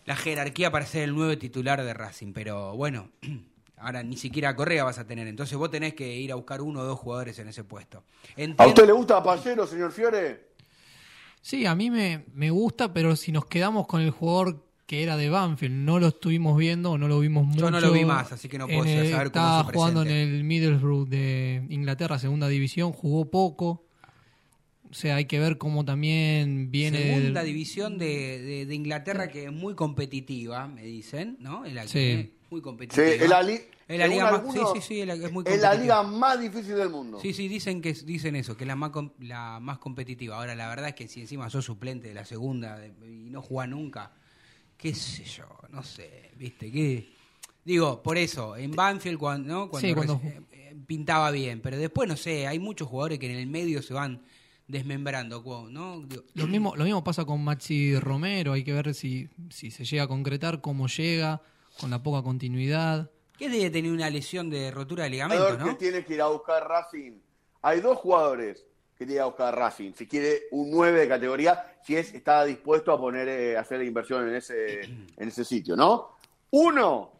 la 0.06 0.16
jerarquía 0.16 0.70
para 0.70 0.86
ser 0.86 1.04
el 1.04 1.14
nuevo 1.14 1.36
titular 1.38 1.82
de 1.82 1.94
Racing, 1.94 2.32
pero 2.32 2.76
bueno, 2.76 3.10
ahora 3.76 4.02
ni 4.02 4.16
siquiera 4.16 4.56
Correa 4.56 4.84
vas 4.84 4.98
a 4.98 5.06
tener. 5.06 5.26
Entonces 5.26 5.56
vos 5.56 5.70
tenés 5.70 5.94
que 5.94 6.16
ir 6.16 6.32
a 6.32 6.36
buscar 6.36 6.62
uno 6.62 6.80
o 6.80 6.84
dos 6.84 6.98
jugadores 6.98 7.38
en 7.38 7.48
ese 7.48 7.64
puesto. 7.64 8.04
¿A 8.58 8.66
usted 8.66 8.86
le 8.86 8.92
gusta 8.92 9.22
Pallero, 9.22 9.66
señor 9.66 9.92
Fiore? 9.92 10.54
Sí, 11.40 11.66
a 11.66 11.74
mí 11.74 11.90
me, 11.90 12.24
me 12.32 12.50
gusta, 12.50 12.92
pero 12.92 13.14
si 13.16 13.30
nos 13.30 13.44
quedamos 13.44 13.86
con 13.86 14.00
el 14.00 14.10
jugador 14.10 14.64
que 14.86 15.02
era 15.02 15.16
de 15.16 15.30
Banfield, 15.30 15.74
no 15.74 15.98
lo 15.98 16.08
estuvimos 16.08 16.58
viendo, 16.58 16.98
no 16.98 17.08
lo 17.08 17.18
vimos 17.18 17.46
mucho. 17.46 17.60
Yo 17.60 17.70
no 17.70 17.80
lo 17.80 17.92
vi 17.92 18.04
más, 18.04 18.32
así 18.32 18.48
que 18.48 18.58
no 18.58 18.66
puedo 18.66 18.84
saber 18.84 19.10
cómo 19.10 19.24
Estaba 19.24 19.64
jugando 19.64 20.02
en 20.02 20.10
el 20.10 20.44
Middlesbrough 20.44 21.08
de 21.08 21.64
Inglaterra, 21.70 22.18
segunda 22.18 22.48
división, 22.48 22.92
jugó 22.92 23.30
poco. 23.30 23.86
O 24.90 24.96
sea, 24.96 25.16
hay 25.16 25.24
que 25.24 25.40
ver 25.40 25.58
cómo 25.58 25.84
también 25.84 26.70
viene. 26.70 27.14
Segunda 27.14 27.42
división 27.42 27.98
de, 27.98 28.66
de, 28.66 28.74
Inglaterra 28.74 29.28
que 29.28 29.46
es 29.46 29.52
muy 29.52 29.74
competitiva, 29.74 30.68
me 30.68 30.84
dicen, 30.84 31.36
¿no? 31.40 31.64
sí. 31.86 32.32
Muy 32.50 32.60
competitiva. 32.60 33.04
Sí, 33.04 33.26
la, 33.26 34.06
liga 34.06 34.30
más, 34.30 34.42
sí, 34.52 34.60
sí, 34.74 34.80
sí, 34.80 35.00
es 35.00 35.32
muy 35.32 35.44
Es 35.46 35.60
la 35.60 35.74
liga 35.74 36.02
más 36.04 36.40
difícil 36.40 36.76
del 36.76 36.90
mundo. 36.90 37.18
Sí, 37.20 37.32
sí, 37.32 37.48
dicen 37.48 37.82
que 37.82 37.92
dicen 37.92 38.36
eso, 38.36 38.56
que 38.56 38.62
es 38.64 38.68
la 38.68 38.76
más, 38.76 38.92
la 39.18 39.58
más 39.60 39.78
competitiva. 39.78 40.36
Ahora, 40.36 40.54
la 40.54 40.68
verdad 40.68 40.90
es 40.90 40.94
que 40.94 41.08
si 41.08 41.22
encima 41.22 41.50
sos 41.50 41.64
suplente 41.64 42.08
de 42.08 42.14
la 42.14 42.24
segunda 42.24 42.78
y 42.86 43.30
no 43.30 43.42
jugás 43.42 43.68
nunca 43.68 44.12
qué 44.76 44.94
sé 44.94 45.24
yo, 45.24 45.46
no 45.70 45.82
sé, 45.82 46.30
viste, 46.36 46.70
qué... 46.70 47.12
Digo, 47.64 48.02
por 48.02 48.18
eso, 48.18 48.56
en 48.56 48.72
Banfield 48.72 49.18
cuando, 49.18 49.48
¿no? 49.48 49.70
cuando, 49.70 50.20
eh, 50.22 50.42
eh, 50.52 50.76
pintaba 50.86 51.30
bien, 51.30 51.60
pero 51.62 51.78
después, 51.78 52.06
no 52.06 52.16
sé, 52.16 52.46
hay 52.46 52.58
muchos 52.58 52.88
jugadores 52.88 53.18
que 53.18 53.30
en 53.32 53.38
el 53.38 53.46
medio 53.46 53.80
se 53.80 53.94
van 53.94 54.22
desmembrando, 54.68 55.42
¿no? 55.70 56.06
lo, 56.34 56.46
mismo, 56.46 56.76
lo 56.76 56.84
mismo 56.84 57.02
pasa 57.02 57.24
con 57.24 57.42
Maxi 57.42 57.98
Romero, 57.98 58.52
hay 58.52 58.64
que 58.64 58.72
ver 58.72 58.94
si, 58.94 59.28
si 59.50 59.70
se 59.70 59.84
llega 59.84 60.04
a 60.04 60.08
concretar, 60.08 60.60
cómo 60.60 60.88
llega, 60.88 61.40
con 61.80 61.90
la 61.90 62.02
poca 62.02 62.22
continuidad. 62.22 63.10
¿Qué 63.38 63.48
debe 63.48 63.70
tener 63.70 63.92
una 63.92 64.10
lesión 64.10 64.50
de 64.50 64.70
rotura 64.70 65.04
de 65.04 65.10
ligamento, 65.10 65.58
no? 65.58 65.64
que 65.66 65.74
tiene 65.74 66.04
que 66.04 66.14
ir 66.14 66.20
a 66.20 66.28
buscar 66.28 66.68
Racing. 66.68 67.18
Hay 67.62 67.80
dos 67.80 67.98
jugadores 67.98 68.64
que 68.96 69.06
tiene 69.06 69.20
que 69.20 69.24
buscar 69.24 69.56
Racing. 69.56 69.92
Si 69.92 70.06
quiere 70.06 70.44
un 70.52 70.70
9 70.70 71.00
de 71.00 71.08
categoría, 71.08 71.78
si 71.84 71.96
es, 71.96 72.14
está 72.14 72.44
dispuesto 72.44 72.92
a 72.92 72.98
poner, 72.98 73.28
eh, 73.28 73.56
hacer 73.56 73.78
la 73.78 73.84
inversión 73.84 74.28
en 74.28 74.34
ese, 74.36 74.82
en 75.16 75.28
ese 75.28 75.44
sitio, 75.44 75.76
¿no? 75.76 76.16
Uno 76.50 77.12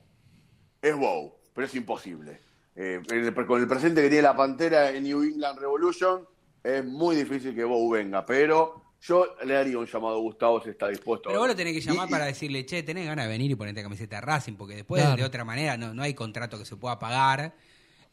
es 0.80 0.96
Bow, 0.96 1.34
pero 1.52 1.66
es 1.66 1.74
imposible. 1.74 2.40
Eh, 2.76 3.00
con 3.46 3.60
el 3.60 3.68
presente 3.68 4.02
que 4.02 4.08
tiene 4.08 4.22
la 4.22 4.36
Pantera 4.36 4.90
en 4.90 5.04
New 5.04 5.22
England 5.22 5.58
Revolution, 5.58 6.26
es 6.62 6.84
muy 6.84 7.16
difícil 7.16 7.54
que 7.54 7.64
Bow 7.64 7.90
venga, 7.90 8.24
pero 8.24 8.84
yo 9.00 9.36
le 9.44 9.56
haría 9.56 9.78
un 9.78 9.86
llamado 9.86 10.16
a 10.16 10.18
Gustavo 10.18 10.62
si 10.62 10.70
está 10.70 10.88
dispuesto. 10.88 11.28
Pero 11.28 11.40
vos 11.40 11.48
lo 11.48 11.56
tenés 11.56 11.74
que 11.74 11.80
llamar 11.80 12.08
para 12.08 12.24
decirle, 12.24 12.64
che, 12.64 12.82
tenés 12.82 13.06
ganas 13.06 13.26
de 13.26 13.30
venir 13.30 13.50
y 13.50 13.54
ponerte 13.54 13.82
camiseta 13.82 14.16
de 14.16 14.22
Racing, 14.22 14.54
porque 14.54 14.76
después 14.76 15.16
de 15.16 15.24
otra 15.24 15.44
manera 15.44 15.76
no, 15.76 15.92
no 15.92 16.02
hay 16.02 16.14
contrato 16.14 16.58
que 16.58 16.64
se 16.64 16.76
pueda 16.76 16.98
pagar 16.98 17.54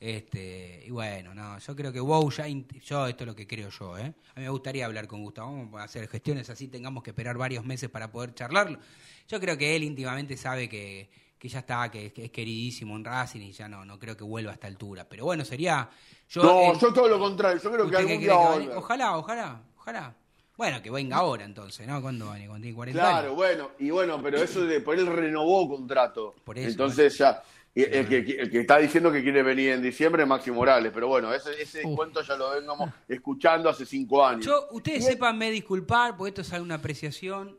este, 0.02 0.84
y 0.88 0.90
bueno, 0.90 1.36
no, 1.36 1.60
yo 1.60 1.76
creo 1.76 1.94
que 1.94 2.00
WoW 2.00 2.32
ya, 2.32 2.48
yo 2.48 3.06
esto 3.06 3.24
es 3.24 3.28
lo 3.28 3.36
que 3.36 3.46
creo 3.46 3.70
yo, 3.70 4.00
¿eh? 4.00 4.12
A 4.36 4.40
mí 4.40 4.46
me 4.46 4.50
gustaría 4.50 4.88
hablar 4.88 5.08
con 5.08 5.22
Gustavo, 5.22 5.52
vamos 5.52 5.80
a 5.80 5.84
hacer 5.84 6.08
gestiones 6.08 6.50
así, 6.50 6.70
tengamos 6.70 7.04
que 7.04 7.12
esperar 7.12 7.38
varios 7.38 7.64
meses 7.64 7.88
para 7.88 8.12
poder 8.12 8.34
charlarlo. 8.34 8.80
Yo 9.28 9.40
creo 9.40 9.56
que 9.60 9.76
él 9.76 9.84
íntimamente 9.84 10.38
sabe 10.38 10.68
que, 10.68 11.08
que 11.38 11.48
ya 11.48 11.60
está, 11.60 11.92
que, 11.92 12.12
es 12.16 12.32
queridísimo 12.32 12.96
en 12.96 13.06
Racing 13.06 13.42
y 13.42 13.52
ya 13.52 13.70
no, 13.70 13.86
no 13.86 14.00
creo 14.00 14.18
que 14.18 14.24
vuelva 14.24 14.50
a 14.50 14.54
esta 14.56 14.66
altura. 14.66 15.06
Pero 15.08 15.26
bueno, 15.26 15.46
sería... 15.46 15.88
Yo, 16.30 16.42
no, 16.42 16.80
yo 16.80 16.92
todo 16.92 17.08
lo 17.08 17.20
contrario, 17.20 17.62
yo 17.62 17.72
creo 17.72 17.88
que 17.88 17.98
algún 17.98 18.20
día 18.20 18.36
Ojalá, 18.76 19.18
ojalá, 19.18 19.62
ojalá. 19.78 20.16
Bueno, 20.58 20.82
que 20.82 20.90
venga 20.90 21.18
ahora 21.18 21.46
entonces, 21.46 21.88
¿no? 21.88 22.02
¿Cuándo 22.02 22.26
va? 22.26 22.38
Cuando 22.38 22.62
tiene 22.62 22.76
40 22.76 23.00
claro, 23.00 23.36
bueno, 23.36 23.70
y 23.78 23.92
bueno, 23.92 24.20
pero 24.22 24.40
eso 24.40 24.66
de 24.66 24.82
por 24.82 24.98
él 24.98 25.06
renovó 25.06 25.70
contrato. 25.70 26.34
Por 26.44 26.58
eso, 26.58 26.70
entonces 26.70 27.16
ya 27.20 27.44
el, 27.74 28.08
que, 28.08 28.60
está 28.60 28.78
diciendo 28.80 29.12
que 29.12 29.24
quiere 29.24 29.44
venir 29.44 29.70
en 29.72 29.82
diciembre 29.82 30.24
es 30.24 30.28
Maxi 30.28 30.52
Morales, 30.52 30.92
pero 30.94 31.08
bueno, 31.08 31.34
ese, 31.34 31.62
ese 31.62 31.82
cuento 31.84 32.22
ya 32.22 32.36
lo 32.36 32.52
vengamos 32.52 32.90
escuchando 33.08 33.70
hace 33.70 33.86
cinco 33.86 34.26
años. 34.26 34.46
Yo, 34.46 34.68
ustedes 34.72 35.06
sepan 35.06 35.38
me 35.38 35.50
disculpar, 35.52 36.18
porque 36.18 36.30
esto 36.30 36.42
es 36.42 36.62
una 36.62 36.76
apreciación 36.76 37.58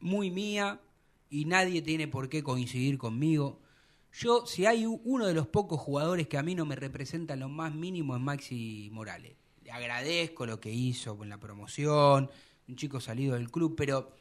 muy 0.00 0.30
mía 0.30 0.80
y 1.30 1.46
nadie 1.46 1.80
tiene 1.80 2.08
por 2.08 2.28
qué 2.28 2.42
coincidir 2.42 2.98
conmigo. 2.98 3.58
Yo, 4.12 4.46
si 4.46 4.66
hay 4.66 4.86
uno 4.86 5.26
de 5.26 5.34
los 5.34 5.48
pocos 5.48 5.80
jugadores 5.80 6.28
que 6.28 6.38
a 6.38 6.42
mí 6.42 6.54
no 6.54 6.66
me 6.66 6.76
representan 6.76 7.40
lo 7.40 7.48
más 7.48 7.74
mínimo 7.74 8.14
es 8.14 8.22
Maxi 8.22 8.88
Morales. 8.92 9.34
Le 9.62 9.72
agradezco 9.72 10.46
lo 10.46 10.60
que 10.60 10.70
hizo 10.70 11.16
con 11.16 11.28
la 11.28 11.38
promoción, 11.38 12.30
un 12.68 12.76
chico 12.76 13.00
salido 13.00 13.34
del 13.34 13.50
club, 13.50 13.74
pero 13.76 14.12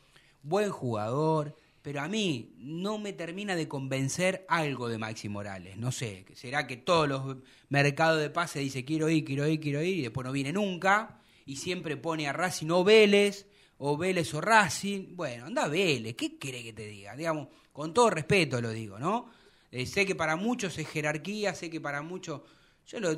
buen 0.41 0.71
jugador, 0.71 1.55
pero 1.83 1.99
a 1.99 2.07
mí 2.07 2.55
no 2.57 2.97
me 2.97 3.11
termina 3.11 3.57
de 3.57 3.67
convencer 3.67 4.45
algo 4.47 4.87
de 4.87 4.97
Maxi 4.97 5.27
Morales. 5.27 5.75
No 5.75 5.91
sé, 5.91 6.25
será 6.33 6.65
que 6.65 6.77
todos 6.77 7.09
los 7.09 7.37
mercados 7.67 8.21
de 8.21 8.29
pase 8.29 8.59
dice 8.59 8.85
quiero 8.85 9.09
ir, 9.09 9.25
quiero 9.25 9.45
ir, 9.45 9.59
quiero 9.59 9.83
ir, 9.83 9.97
y 9.97 10.01
después 10.01 10.25
no 10.25 10.31
viene 10.31 10.53
nunca, 10.53 11.19
y 11.45 11.57
siempre 11.57 11.97
pone 11.97 12.25
a 12.29 12.31
Racing 12.31 12.69
o 12.69 12.85
Vélez, 12.85 13.47
o 13.79 13.97
Vélez 13.97 14.33
o 14.33 14.39
Racing. 14.39 15.13
Bueno, 15.13 15.45
anda 15.45 15.67
Vélez, 15.67 16.15
¿qué 16.15 16.37
quiere 16.39 16.63
que 16.63 16.71
te 16.71 16.87
diga? 16.87 17.17
Digamos, 17.17 17.49
con 17.73 17.93
todo 17.93 18.09
respeto 18.09 18.61
lo 18.61 18.69
digo, 18.69 18.97
¿no? 18.97 19.29
Eh, 19.69 19.85
sé 19.85 20.05
que 20.05 20.15
para 20.15 20.37
muchos 20.37 20.77
es 20.77 20.87
jerarquía, 20.87 21.53
sé 21.53 21.69
que 21.69 21.81
para 21.81 22.01
muchos, 22.01 22.43
yo 22.87 23.01
lo, 23.01 23.13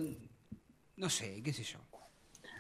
no 0.98 1.10
sé, 1.12 1.44
qué 1.44 1.54
sé 1.54 1.62
yo. 1.62 1.78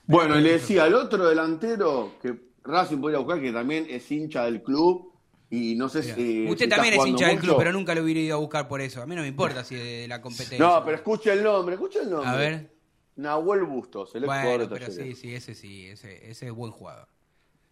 Bueno, 0.05 0.37
y 0.37 0.43
le 0.43 0.51
decía 0.51 0.83
al 0.83 0.93
otro 0.93 1.27
delantero 1.27 2.19
que 2.21 2.51
Racing 2.63 3.01
podría 3.01 3.17
buscar, 3.17 3.41
que 3.41 3.51
también 3.51 3.87
es 3.89 4.11
hincha 4.11 4.43
del 4.45 4.61
club, 4.61 5.14
y 5.55 5.75
no 5.75 5.89
sé 5.89 6.03
si. 6.03 6.47
Usted 6.47 6.69
también 6.69 6.95
es 6.95 7.05
hincha 7.05 7.27
del 7.27 7.39
club, 7.39 7.55
pero 7.57 7.71
nunca 7.71 7.95
lo 7.95 8.03
hubiera 8.03 8.19
ido 8.19 8.35
a 8.35 8.39
buscar 8.39 8.67
por 8.67 8.81
eso. 8.81 9.01
A 9.01 9.05
mí 9.05 9.15
no 9.15 9.21
me 9.21 9.27
importa 9.27 9.63
si 9.63 9.75
es 9.75 9.83
de 9.83 10.07
la 10.07 10.21
competencia. 10.21 10.59
No, 10.59 10.83
pero 10.83 10.97
escuche 10.97 11.33
el 11.33 11.43
nombre, 11.43 11.75
escuche 11.75 11.99
el 11.99 12.09
nombre. 12.09 12.29
A 12.29 12.35
ver. 12.35 12.75
Nahuel 13.17 13.63
Bustos, 13.63 14.13
el 14.15 14.25
bueno, 14.25 14.67
pero 14.69 14.91
sí, 14.91 15.15
sí, 15.15 15.33
ese 15.33 15.55
sí, 15.55 15.87
ese, 15.87 16.29
ese 16.29 16.47
es 16.47 16.51
buen 16.51 16.71
jugador. 16.71 17.07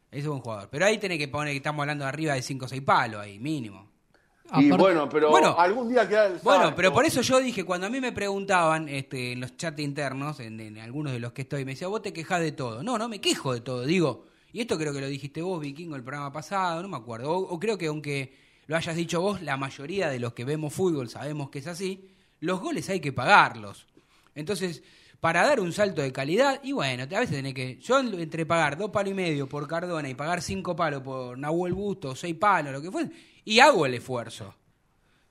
es 0.09 0.25
un 0.25 0.39
jugador. 0.39 0.69
Pero 0.71 0.85
ahí 0.85 0.97
tenés 0.97 1.17
que 1.17 1.27
poner 1.27 1.51
que 1.51 1.57
estamos 1.57 1.81
hablando 1.81 2.05
de 2.05 2.09
arriba 2.09 2.33
de 2.33 2.41
5 2.41 2.63
o 2.63 2.67
6 2.67 2.81
palos, 2.81 3.21
ahí, 3.21 3.39
mínimo. 3.39 3.91
Y 4.55 4.69
bueno, 4.71 5.09
pero 5.09 5.59
algún 5.59 5.89
día 5.89 6.07
queda 6.07 6.27
el 6.27 6.37
Bueno, 6.43 6.73
pero 6.75 6.93
por 6.93 7.05
eso 7.05 7.21
yo 7.21 7.39
dije, 7.39 7.63
cuando 7.63 7.87
a 7.87 7.89
mí 7.89 7.99
me 7.99 8.11
preguntaban 8.11 8.87
este, 8.89 9.31
en 9.31 9.41
los 9.41 9.57
chats 9.57 9.79
internos, 9.79 10.39
en, 10.39 10.77
algunos 10.77 11.13
de 11.13 11.19
los 11.19 11.33
que 11.33 11.43
estoy, 11.43 11.65
me 11.65 11.71
decía, 11.71 11.87
vos 11.87 12.01
te 12.01 12.13
quejas 12.13 12.41
de 12.41 12.51
todo. 12.51 12.83
No, 12.83 12.97
no 12.97 13.07
me 13.07 13.19
quejo 13.19 13.53
de 13.53 13.61
todo. 13.61 13.83
Digo, 13.83 14.25
y 14.53 14.61
esto 14.61 14.77
creo 14.77 14.93
que 14.93 15.01
lo 15.01 15.07
dijiste 15.07 15.41
vos, 15.41 15.59
Vikingo, 15.59 15.95
el 15.95 16.03
programa 16.03 16.31
pasado, 16.31 16.81
no 16.81 16.87
me 16.87 16.97
acuerdo. 16.97 17.31
O, 17.31 17.59
creo 17.59 17.77
que 17.77 17.87
aunque 17.87 18.37
lo 18.67 18.77
hayas 18.77 18.95
dicho 18.95 19.19
vos, 19.19 19.41
la 19.41 19.57
mayoría 19.57 20.09
de 20.09 20.19
los 20.19 20.33
que 20.33 20.45
vemos 20.45 20.73
fútbol 20.73 21.09
sabemos 21.09 21.49
que 21.49 21.59
es 21.59 21.67
así. 21.67 22.09
Los 22.39 22.61
goles 22.61 22.87
hay 22.89 22.99
que 22.99 23.11
pagarlos. 23.11 23.87
Entonces, 24.35 24.83
para 25.19 25.43
dar 25.43 25.59
un 25.59 25.73
salto 25.73 26.01
de 26.01 26.11
calidad, 26.11 26.61
y 26.63 26.71
bueno, 26.71 27.03
a 27.03 27.05
veces 27.05 27.31
tenés 27.31 27.53
que. 27.53 27.77
Yo 27.79 27.99
entre 27.99 28.45
pagar 28.45 28.77
dos 28.77 28.91
palos 28.91 29.11
y 29.11 29.15
medio 29.15 29.49
por 29.49 29.67
Cardona 29.67 30.07
y 30.07 30.13
pagar 30.13 30.41
cinco 30.41 30.75
palos 30.75 31.01
por 31.01 31.37
Nahuel 31.37 31.73
Busto, 31.73 32.15
seis 32.15 32.35
palos, 32.35 32.71
lo 32.71 32.81
que 32.81 32.91
fue 32.91 33.09
y 33.45 33.59
hago 33.59 33.85
el 33.85 33.95
esfuerzo. 33.95 34.53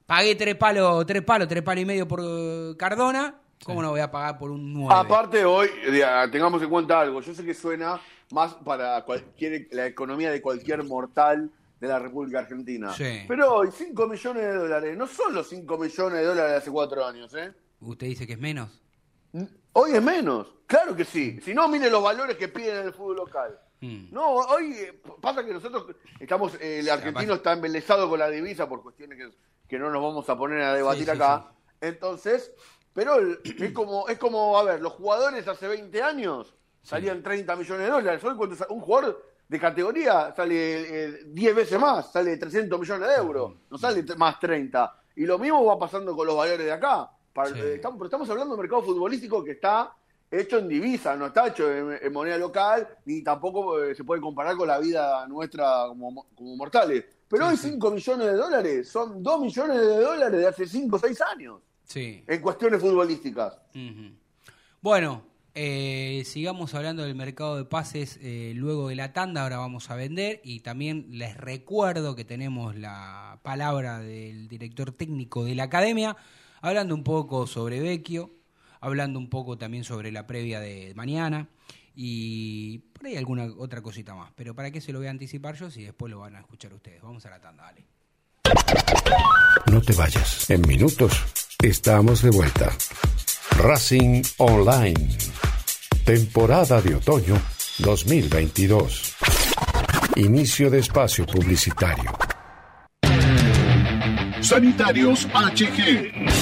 Pagué 0.06 0.34
tres 0.34 0.56
palos, 0.56 1.06
tres 1.06 1.22
palos, 1.22 1.48
tres 1.48 1.62
palos 1.62 1.82
y 1.82 1.86
medio 1.86 2.06
por 2.06 2.20
eh, 2.22 2.74
Cardona, 2.76 3.34
¿cómo 3.64 3.82
no 3.82 3.90
voy 3.90 4.00
a 4.00 4.10
pagar 4.10 4.38
por 4.38 4.50
un 4.50 4.72
nueve? 4.72 4.94
Aparte 4.94 5.44
hoy, 5.44 5.68
tengamos 6.30 6.60
en 6.62 6.68
cuenta 6.68 7.00
algo, 7.00 7.20
yo 7.20 7.34
sé 7.34 7.44
que 7.44 7.54
suena 7.54 8.00
más 8.32 8.54
para 8.54 9.04
cualquier, 9.04 9.68
la 9.72 9.86
economía 9.86 10.30
de 10.30 10.40
cualquier 10.40 10.82
mortal 10.82 11.50
de 11.78 11.88
la 11.88 11.98
República 11.98 12.40
Argentina. 12.40 12.94
Pero 13.28 13.54
hoy 13.54 13.68
5 13.72 14.06
millones 14.06 14.42
de 14.42 14.54
dólares, 14.54 14.96
no 14.96 15.06
son 15.06 15.34
los 15.34 15.48
5 15.48 15.78
millones 15.78 16.18
de 16.18 16.24
dólares 16.24 16.50
de 16.52 16.56
hace 16.56 16.70
cuatro 16.70 17.04
años, 17.04 17.34
¿eh? 17.34 17.52
¿Usted 17.80 18.06
dice 18.06 18.26
que 18.26 18.34
es 18.34 18.38
menos? 18.38 18.80
Hoy 19.72 19.92
es 19.92 20.02
menos, 20.02 20.46
claro 20.66 20.94
que 20.94 21.04
sí. 21.04 21.40
Si 21.42 21.54
no, 21.54 21.68
mire 21.68 21.90
los 21.90 22.02
valores 22.02 22.36
que 22.36 22.48
piden 22.48 22.78
en 22.78 22.86
el 22.86 22.92
fútbol 22.92 23.16
local. 23.16 23.58
Mm. 23.80 24.12
No, 24.12 24.34
hoy 24.34 24.72
eh, 24.74 25.02
pasa 25.20 25.44
que 25.44 25.52
nosotros 25.52 25.86
estamos, 26.20 26.54
eh, 26.60 26.80
el 26.80 26.88
argentino 26.88 27.34
está 27.34 27.52
embelesado 27.52 28.08
con 28.08 28.18
la 28.18 28.28
divisa 28.28 28.68
por 28.68 28.82
cuestiones 28.82 29.18
que, 29.68 29.78
no 29.78 29.90
nos 29.90 30.02
vamos 30.02 30.28
a 30.28 30.36
poner 30.36 30.60
a 30.60 30.74
debatir 30.74 31.10
acá. 31.10 31.52
Entonces, 31.80 32.52
pero 32.92 33.16
es 33.42 33.72
como, 33.72 34.06
es 34.08 34.18
como, 34.18 34.56
a 34.58 34.62
ver, 34.62 34.80
los 34.80 34.92
jugadores 34.92 35.48
hace 35.48 35.66
20 35.66 36.02
años 36.02 36.54
salían 36.82 37.22
30 37.22 37.56
millones 37.56 37.86
de 37.86 37.92
dólares. 37.92 38.24
Hoy 38.24 38.36
cuando 38.36 38.56
un 38.70 38.80
jugador 38.80 39.22
de 39.48 39.60
categoría 39.60 40.32
sale 40.34 41.24
10 41.26 41.50
eh, 41.50 41.54
veces 41.54 41.78
más, 41.78 42.12
sale 42.12 42.36
300 42.36 42.78
millones 42.78 43.08
de 43.08 43.14
euros, 43.14 43.52
no 43.70 43.78
sale 43.78 44.04
más 44.16 44.38
30. 44.40 45.00
Y 45.16 45.26
lo 45.26 45.38
mismo 45.38 45.64
va 45.64 45.78
pasando 45.78 46.16
con 46.16 46.26
los 46.26 46.36
valores 46.36 46.64
de 46.64 46.72
acá. 46.72 47.10
estamos, 47.34 47.98
pero 47.98 48.06
estamos 48.06 48.30
hablando 48.30 48.54
de 48.54 48.54
un 48.54 48.60
mercado 48.60 48.82
futbolístico 48.82 49.44
que 49.44 49.52
está 49.52 49.94
hecho 50.30 50.58
en 50.58 50.68
divisa, 50.68 51.14
no 51.14 51.26
está 51.26 51.48
hecho 51.48 51.70
en, 51.70 52.12
moneda 52.12 52.38
local, 52.38 52.88
ni 53.04 53.22
tampoco 53.22 53.82
eh, 53.82 53.94
se 53.94 54.04
puede 54.04 54.22
comparar 54.22 54.56
con 54.56 54.66
la 54.66 54.78
vida 54.78 55.26
nuestra 55.28 55.84
como, 55.88 56.26
mortales. 56.56 57.04
Pero 57.28 57.48
hoy 57.48 57.56
5 57.56 57.90
millones 57.90 58.26
de 58.26 58.34
dólares 58.34 58.88
son 58.88 59.22
2 59.22 59.40
millones 59.40 59.78
de 59.78 60.00
dólares 60.00 60.40
de 60.40 60.46
hace 60.46 60.66
5 60.66 60.96
o 60.96 60.98
6 60.98 61.20
años. 61.22 61.60
Sí. 61.84 62.24
En 62.26 62.40
cuestiones 62.40 62.80
futbolísticas. 62.80 63.58
Bueno, 64.80 65.31
eh, 65.54 66.22
sigamos 66.24 66.74
hablando 66.74 67.02
del 67.02 67.14
mercado 67.14 67.56
de 67.56 67.64
pases 67.64 68.18
eh, 68.22 68.52
luego 68.54 68.88
de 68.88 68.96
la 68.96 69.12
tanda. 69.12 69.42
Ahora 69.42 69.58
vamos 69.58 69.90
a 69.90 69.96
vender 69.96 70.40
y 70.44 70.60
también 70.60 71.06
les 71.10 71.36
recuerdo 71.36 72.16
que 72.16 72.24
tenemos 72.24 72.76
la 72.76 73.40
palabra 73.42 73.98
del 73.98 74.48
director 74.48 74.92
técnico 74.92 75.44
de 75.44 75.54
la 75.54 75.64
academia 75.64 76.16
hablando 76.60 76.94
un 76.94 77.04
poco 77.04 77.46
sobre 77.46 77.80
Vecchio 77.80 78.30
hablando 78.82 79.18
un 79.18 79.30
poco 79.30 79.56
también 79.56 79.84
sobre 79.84 80.12
la 80.12 80.26
previa 80.26 80.60
de 80.60 80.92
mañana 80.94 81.48
y 81.94 82.78
por 82.78 83.06
ahí 83.06 83.16
alguna 83.16 83.48
otra 83.56 83.80
cosita 83.80 84.14
más. 84.14 84.32
Pero 84.34 84.54
¿para 84.54 84.70
qué 84.70 84.80
se 84.80 84.92
lo 84.92 84.98
voy 84.98 85.06
a 85.06 85.10
anticipar 85.10 85.56
yo 85.56 85.70
si 85.70 85.84
después 85.84 86.10
lo 86.10 86.18
van 86.18 86.36
a 86.36 86.40
escuchar 86.40 86.74
ustedes? 86.74 87.00
Vamos 87.00 87.24
a 87.24 87.30
la 87.30 87.40
tanda, 87.40 87.62
dale. 87.62 87.86
No 89.70 89.80
te 89.80 89.92
vayas. 89.94 90.50
En 90.50 90.62
minutos 90.62 91.12
estamos 91.62 92.22
de 92.22 92.30
vuelta. 92.30 92.76
Racing 93.58 94.22
Online. 94.38 95.08
Temporada 96.04 96.80
de 96.80 96.94
otoño 96.96 97.40
2022. 97.78 99.14
Inicio 100.16 100.70
de 100.70 100.78
espacio 100.78 101.26
publicitario. 101.26 102.12
Sanitarios 104.40 105.26
HG 105.26 106.41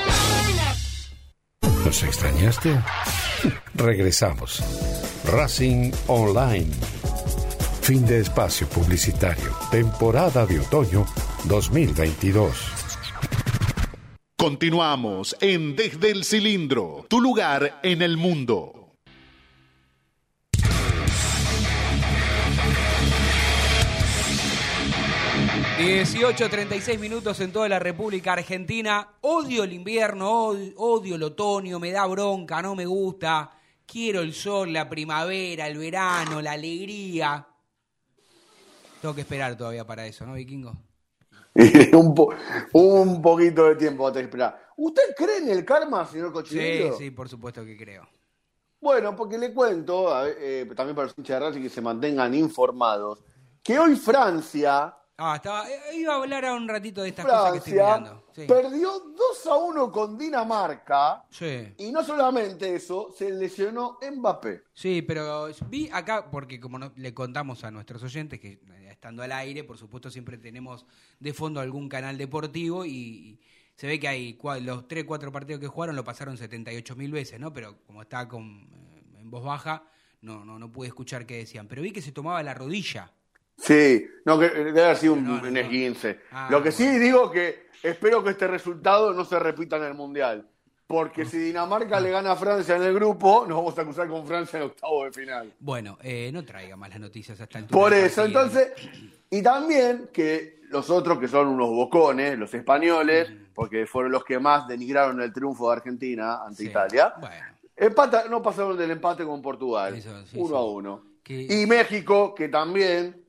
¿Nos 1.85 2.03
extrañaste? 2.03 2.79
Regresamos. 3.73 4.61
Racing 5.25 5.91
Online. 6.07 6.71
Fin 7.81 8.05
de 8.05 8.19
espacio 8.19 8.67
publicitario. 8.67 9.51
Temporada 9.71 10.45
de 10.45 10.59
otoño 10.59 11.05
2022. 11.45 12.81
Continuamos 14.37 15.35
en 15.41 15.75
Desde 15.75 16.11
el 16.11 16.23
Cilindro, 16.23 17.05
tu 17.07 17.19
lugar 17.19 17.79
en 17.83 18.01
el 18.01 18.17
mundo. 18.17 18.80
18.36 25.81 26.99
minutos 26.99 27.39
en 27.39 27.51
toda 27.51 27.67
la 27.67 27.79
República 27.79 28.33
Argentina. 28.33 29.15
Odio 29.21 29.63
el 29.63 29.73
invierno, 29.73 30.49
odio, 30.75 31.15
el 31.15 31.23
otoño, 31.23 31.79
me 31.79 31.91
da 31.91 32.05
bronca, 32.05 32.61
no 32.61 32.75
me 32.75 32.85
gusta. 32.85 33.49
Quiero 33.83 34.21
el 34.21 34.31
sol, 34.35 34.71
la 34.71 34.87
primavera, 34.87 35.65
el 35.65 35.79
verano, 35.79 36.39
la 36.39 36.51
alegría. 36.51 37.47
Tengo 39.01 39.15
que 39.15 39.21
esperar 39.21 39.57
todavía 39.57 39.83
para 39.83 40.05
eso, 40.05 40.23
¿no, 40.23 40.35
Vikingo? 40.35 40.71
un, 41.55 42.31
un, 42.73 43.19
poquito 43.19 43.65
de 43.65 43.75
tiempo 43.75 44.07
a 44.07 44.11
esperar. 44.19 44.73
¿Usted 44.77 45.15
cree 45.17 45.39
en 45.39 45.49
el 45.49 45.65
karma, 45.65 46.05
señor 46.05 46.31
Cochinero? 46.31 46.95
Sí, 46.95 47.05
sí, 47.05 47.11
por 47.11 47.27
supuesto 47.27 47.65
que 47.65 47.75
creo. 47.75 48.07
Bueno, 48.79 49.15
porque 49.15 49.39
le 49.39 49.51
cuento, 49.51 50.27
eh, 50.27 50.69
también 50.75 50.95
para 50.95 51.07
los 51.07 51.17
hinchas 51.17 51.39
de 51.39 51.47
Racing 51.47 51.61
que 51.63 51.69
se 51.69 51.81
mantengan 51.81 52.35
informados, 52.35 53.23
que 53.63 53.79
hoy 53.79 53.95
Francia 53.95 54.95
Ah, 55.23 55.35
estaba, 55.35 55.69
eh, 55.69 55.97
iba 55.97 56.13
a 56.13 56.17
hablar 56.17 56.43
a 56.45 56.55
un 56.55 56.67
ratito 56.67 57.03
de 57.03 57.09
estas 57.09 57.27
cosas 57.27 57.51
que 57.51 57.57
estoy 57.59 57.73
mirando. 57.73 58.25
Perdió 58.33 58.99
2 58.99 59.47
a 59.51 59.55
1 59.55 59.91
con 59.91 60.17
Dinamarca. 60.17 61.23
Sí. 61.29 61.75
Y 61.77 61.91
no 61.91 62.03
solamente 62.03 62.73
eso, 62.73 63.13
se 63.15 63.29
lesionó 63.29 63.99
Mbappé. 64.01 64.63
Sí, 64.73 65.03
pero 65.03 65.49
vi 65.67 65.87
acá, 65.93 66.31
porque 66.31 66.59
como 66.59 66.79
le 66.95 67.13
contamos 67.13 67.63
a 67.63 67.69
nuestros 67.69 68.01
oyentes, 68.01 68.39
que 68.39 68.53
eh, 68.53 68.87
estando 68.89 69.21
al 69.21 69.31
aire, 69.31 69.63
por 69.63 69.77
supuesto, 69.77 70.09
siempre 70.09 70.39
tenemos 70.39 70.87
de 71.19 71.33
fondo 71.33 71.59
algún 71.59 71.87
canal 71.87 72.17
deportivo 72.17 72.83
y, 72.83 73.39
se 73.75 73.85
ve 73.85 73.99
que 73.99 74.07
hay 74.07 74.39
los 74.61 74.87
3, 74.87 75.03
4 75.05 75.31
partidos 75.31 75.59
que 75.59 75.67
jugaron 75.67 75.95
lo 75.95 76.03
pasaron 76.03 76.35
78 76.35 76.95
mil 76.95 77.11
veces, 77.11 77.39
¿no? 77.39 77.53
Pero 77.53 77.77
como 77.85 78.01
está 78.01 78.27
con, 78.27 78.67
eh, 78.73 79.19
en 79.19 79.29
voz 79.29 79.43
baja, 79.43 79.83
no, 80.21 80.43
no, 80.43 80.57
no 80.57 80.71
pude 80.71 80.87
escuchar 80.87 81.27
qué 81.27 81.37
decían. 81.37 81.67
Pero 81.67 81.83
vi 81.83 81.91
que 81.91 82.01
se 82.01 82.11
tomaba 82.11 82.41
la 82.41 82.55
rodilla. 82.55 83.11
Sí, 83.57 84.07
no, 84.25 84.39
que 84.39 84.49
debe 84.49 84.83
haber 84.83 84.97
sido 84.97 85.13
un, 85.13 85.57
esguince. 85.57 86.21
Ah, 86.31 86.47
Lo 86.49 86.63
que 86.63 86.71
sí 86.71 86.87
digo 86.97 87.31
que 87.31 87.67
espero 87.83 88.23
que 88.23 88.31
este 88.31 88.47
resultado 88.47 89.13
no 89.13 89.25
se 89.25 89.39
repita 89.39 89.77
en 89.77 89.83
el 89.83 89.93
Mundial. 89.93 90.47
Porque 90.91 91.23
si 91.23 91.37
Dinamarca 91.37 92.01
le 92.01 92.11
gana 92.11 92.33
a 92.33 92.35
Francia 92.35 92.75
en 92.75 92.83
el 92.83 92.93
grupo, 92.93 93.45
nos 93.47 93.57
vamos 93.57 93.77
a 93.77 93.81
acusar 93.83 94.09
con 94.09 94.27
Francia 94.27 94.59
en 94.59 94.65
octavo 94.65 95.05
de 95.05 95.11
final. 95.13 95.53
Bueno, 95.57 95.97
eh, 96.03 96.29
no 96.33 96.43
traiga 96.43 96.75
malas 96.75 96.99
noticias 96.99 97.39
hasta 97.39 97.59
el 97.59 97.65
Por 97.65 97.93
eso, 97.93 98.25
entonces, 98.25 98.73
y 99.29 99.41
también 99.41 100.09
que 100.11 100.59
los 100.69 100.89
otros 100.89 101.17
que 101.17 101.29
son 101.29 101.47
unos 101.47 101.69
bocones, 101.69 102.37
los 102.37 102.53
españoles, 102.53 103.31
porque 103.53 103.85
fueron 103.85 104.11
los 104.11 104.25
que 104.25 104.37
más 104.37 104.67
denigraron 104.67 105.21
el 105.21 105.31
triunfo 105.31 105.69
de 105.69 105.77
Argentina 105.77 106.43
ante 106.45 106.65
Italia, 106.65 107.13
empata, 107.75 108.25
no 108.29 108.41
pasaron 108.41 108.77
del 108.77 108.91
empate 108.91 109.23
con 109.23 109.41
Portugal, 109.41 109.97
uno 110.33 110.57
a 110.57 110.65
uno. 110.65 111.03
Y 111.25 111.65
México, 111.67 112.35
que 112.35 112.49
también 112.49 113.20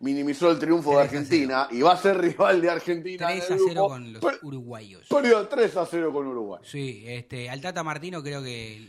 minimizó 0.00 0.50
el 0.50 0.58
triunfo 0.58 0.96
de 0.96 1.02
Argentina 1.02 1.68
y 1.70 1.82
va 1.82 1.92
a 1.92 1.96
ser 1.96 2.18
rival 2.18 2.60
de 2.60 2.70
Argentina. 2.70 3.26
3 3.28 3.50
a 3.50 3.56
0 3.68 3.86
con 3.88 4.12
los 4.12 4.22
uruguayos. 4.42 5.06
Perdió 5.08 5.46
3 5.46 5.76
a 5.76 5.86
0 5.86 6.12
con 6.12 6.26
Uruguay. 6.26 6.60
Sí, 6.64 7.04
este, 7.06 7.48
al 7.48 7.60
Tata 7.60 7.84
Martino 7.84 8.22
creo 8.22 8.42
que 8.42 8.86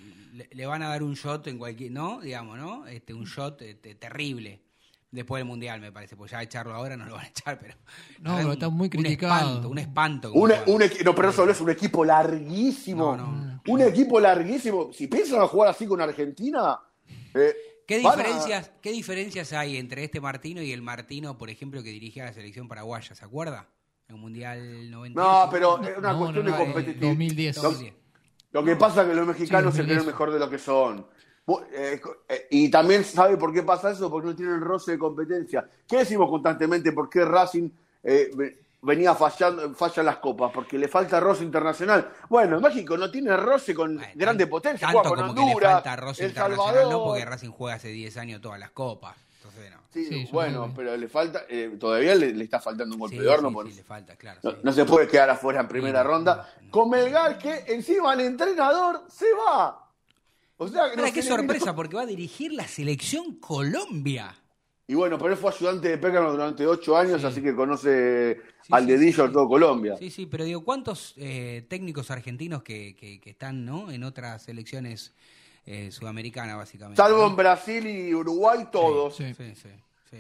le, 0.52 0.66
van 0.66 0.82
a 0.82 0.90
dar 0.90 1.04
un 1.04 1.14
shot 1.14 1.48
en 1.48 1.58
cualquier, 1.58 1.92
¿no? 1.92 2.22
Digamos, 2.22 2.58
¿no? 2.58 2.88
Este, 2.88 3.14
un 3.14 3.26
shot 3.26 3.62
este, 3.62 3.96
terrible. 3.96 4.62
Después 5.12 5.42
del 5.42 5.48
Mundial, 5.48 5.82
me 5.82 5.92
parece, 5.92 6.16
pues 6.16 6.32
ya 6.32 6.42
echarlo 6.42 6.74
ahora 6.74 6.96
no 6.96 7.06
lo 7.06 7.16
van 7.16 7.26
a 7.26 7.28
echar, 7.28 7.60
pero... 7.60 7.76
No, 8.22 8.38
pero 8.38 8.54
está 8.54 8.70
muy 8.70 8.90
criticado. 8.90 9.68
Un 9.70 9.78
espanto. 9.78 10.32
Un 10.32 10.52
espanto 10.52 10.72
un 10.74 11.04
no, 11.04 11.14
pero 11.14 11.30
eso 11.32 11.50
es 11.50 11.60
un 11.60 11.70
equipo 11.70 12.06
larguísimo. 12.06 13.60
Un 13.68 13.82
equipo 13.82 14.22
larguísimo. 14.22 14.94
Si 14.94 15.08
piensan 15.08 15.42
a 15.42 15.48
jugar 15.48 15.70
así 15.70 15.86
con 15.86 16.00
Argentina... 16.00 16.80
Eh, 17.34 17.71
¿Qué 17.92 17.98
diferencias, 17.98 18.72
¿Qué 18.82 18.92
diferencias 18.94 19.52
hay 19.52 19.76
entre 19.76 20.06
este 20.06 20.22
Martino 20.22 20.62
y 20.62 20.72
el 20.72 20.82
Martino, 20.82 21.38
por 21.38 21.50
ejemplo, 21.50 21.84
que 21.84 21.90
dirigía 21.90 22.24
la 22.24 22.32
selección 22.32 22.70
paraguaya? 22.70 23.14
¿Se 23.14 23.26
acuerda? 23.26 23.68
En 24.08 24.16
un 24.16 24.22
Mundial 24.22 24.90
90. 24.90 25.22
No, 25.22 25.50
pero 25.52 25.84
es 25.84 25.98
una 25.98 26.18
cuestión 26.18 26.46
de 26.46 26.52
competitividad. 26.54 27.10
2010. 27.10 27.94
Lo, 28.54 28.64
que 28.64 28.78
pasa 28.78 29.02
es 29.02 29.10
que 29.10 29.14
los 29.14 29.28
mexicanos 29.28 29.76
se 29.76 29.84
creen 29.84 30.06
mejor 30.06 30.32
de 30.32 30.40
lo 30.40 30.50
que 30.50 30.58
son. 30.58 31.06
Eh, 31.74 32.00
eh, 32.30 32.48
y 32.52 32.72
también 32.72 33.04
sabe 33.04 33.36
por 33.36 33.52
qué 33.52 33.62
pasa 33.64 33.92
eso, 33.92 34.10
porque 34.10 34.30
no 34.30 34.36
tienen 34.38 34.62
roce 34.62 34.92
de 34.94 34.98
competencia. 34.98 35.68
¿Qué 35.86 35.98
decimos 35.98 36.30
constantemente? 36.30 36.94
¿Por 36.94 37.10
qué 37.10 37.26
Racing 37.26 37.72
eh, 38.04 38.32
venía 38.82 39.14
fallando, 39.16 39.74
falla 39.74 40.04
las 40.04 40.18
copas, 40.18 40.52
porque 40.54 40.78
le 40.78 40.88
falta 40.88 41.20
roce 41.20 41.44
internacional. 41.44 42.12
Bueno, 42.30 42.60
México 42.60 42.98
no 42.98 43.10
tiene 43.12 43.36
roce 43.38 43.74
con 43.76 44.02
grande 44.16 44.48
potencia, 44.48 44.88
tanto 44.92 45.10
como 45.10 45.30
Honduras, 45.30 45.56
que 45.56 45.60
le 45.60 45.74
falta 45.74 45.96
roce 45.96 46.28
internacional, 46.28 46.90
no 46.90 47.04
porque 47.04 47.26
Racing 47.26 47.52
juega 47.52 47.76
hace 47.76 47.90
10 47.90 48.18
años 48.18 48.42
todas 48.42 48.60
las 48.60 48.72
copas. 48.72 49.16
Entonces, 49.38 49.72
no. 49.72 49.82
Sí, 49.92 50.30
bueno, 50.32 50.72
pero 50.76 50.96
le 50.96 51.08
falta, 51.10 51.44
eh, 51.50 51.76
todavía 51.80 52.16
le, 52.16 52.44
está 52.44 52.60
faltando 52.60 52.96
un 52.96 53.02
golpe 53.02 53.20
de 53.20 53.28
horno. 53.28 53.52
Sí, 53.66 53.74
le 53.74 53.84
falta, 53.84 54.16
claro. 54.16 54.40
No, 54.64 54.72
se 54.72 54.86
puede 54.86 55.08
quedar 55.08 55.30
afuera 55.30 55.62
en 55.62 55.68
primera 55.68 56.04
ronda. 56.04 56.54
Con 56.70 56.90
Melgar, 56.90 57.38
que 57.38 57.66
encima 57.68 58.14
el 58.14 58.22
entrenador 58.22 59.04
se 59.10 59.26
va. 59.34 59.90
O 60.58 60.68
sea, 60.68 60.96
no 60.96 61.04
qué 61.12 61.24
sorpresa, 61.24 61.76
porque 61.76 61.96
va 61.96 62.04
a 62.04 62.06
dirigir 62.06 62.54
la 62.54 62.68
selección 62.68 63.36
Colombia. 63.38 64.41
Y 64.88 64.96
bueno, 64.96 65.18
pero 65.18 65.32
él 65.32 65.38
fue 65.38 65.52
ayudante 65.52 65.90
de 65.90 65.98
Pécano 65.98 66.32
durante 66.32 66.66
ocho 66.68 66.98
años, 66.98 67.24
así 67.24 67.42
que 67.42 67.56
conoce 67.56 68.42
al 68.70 68.86
dedillo 68.86 69.24
a 69.24 69.32
todo 69.32 69.48
Colombia. 69.48 69.96
Sí, 69.98 70.10
sí, 70.10 70.26
pero 70.26 70.44
digo, 70.44 70.64
¿cuántos 70.64 71.14
eh, 71.18 71.66
técnicos 71.70 72.12
argentinos 72.12 72.64
que, 72.64 72.96
que, 72.96 73.22
están 73.30 73.66
¿no? 73.66 73.92
en 73.92 74.04
otras 74.04 74.44
selecciones 74.44 75.14
eh, 75.66 75.92
sudamericanas, 75.92 76.58
básicamente? 76.58 77.02
Salvo 77.02 77.26
en 77.26 77.36
Brasil 77.36 77.88
y 77.88 78.14
Uruguay, 78.14 78.68
todos. 78.72 79.16
Sí, 79.16 79.34
sí, 79.34 79.54
sí. 79.56 79.70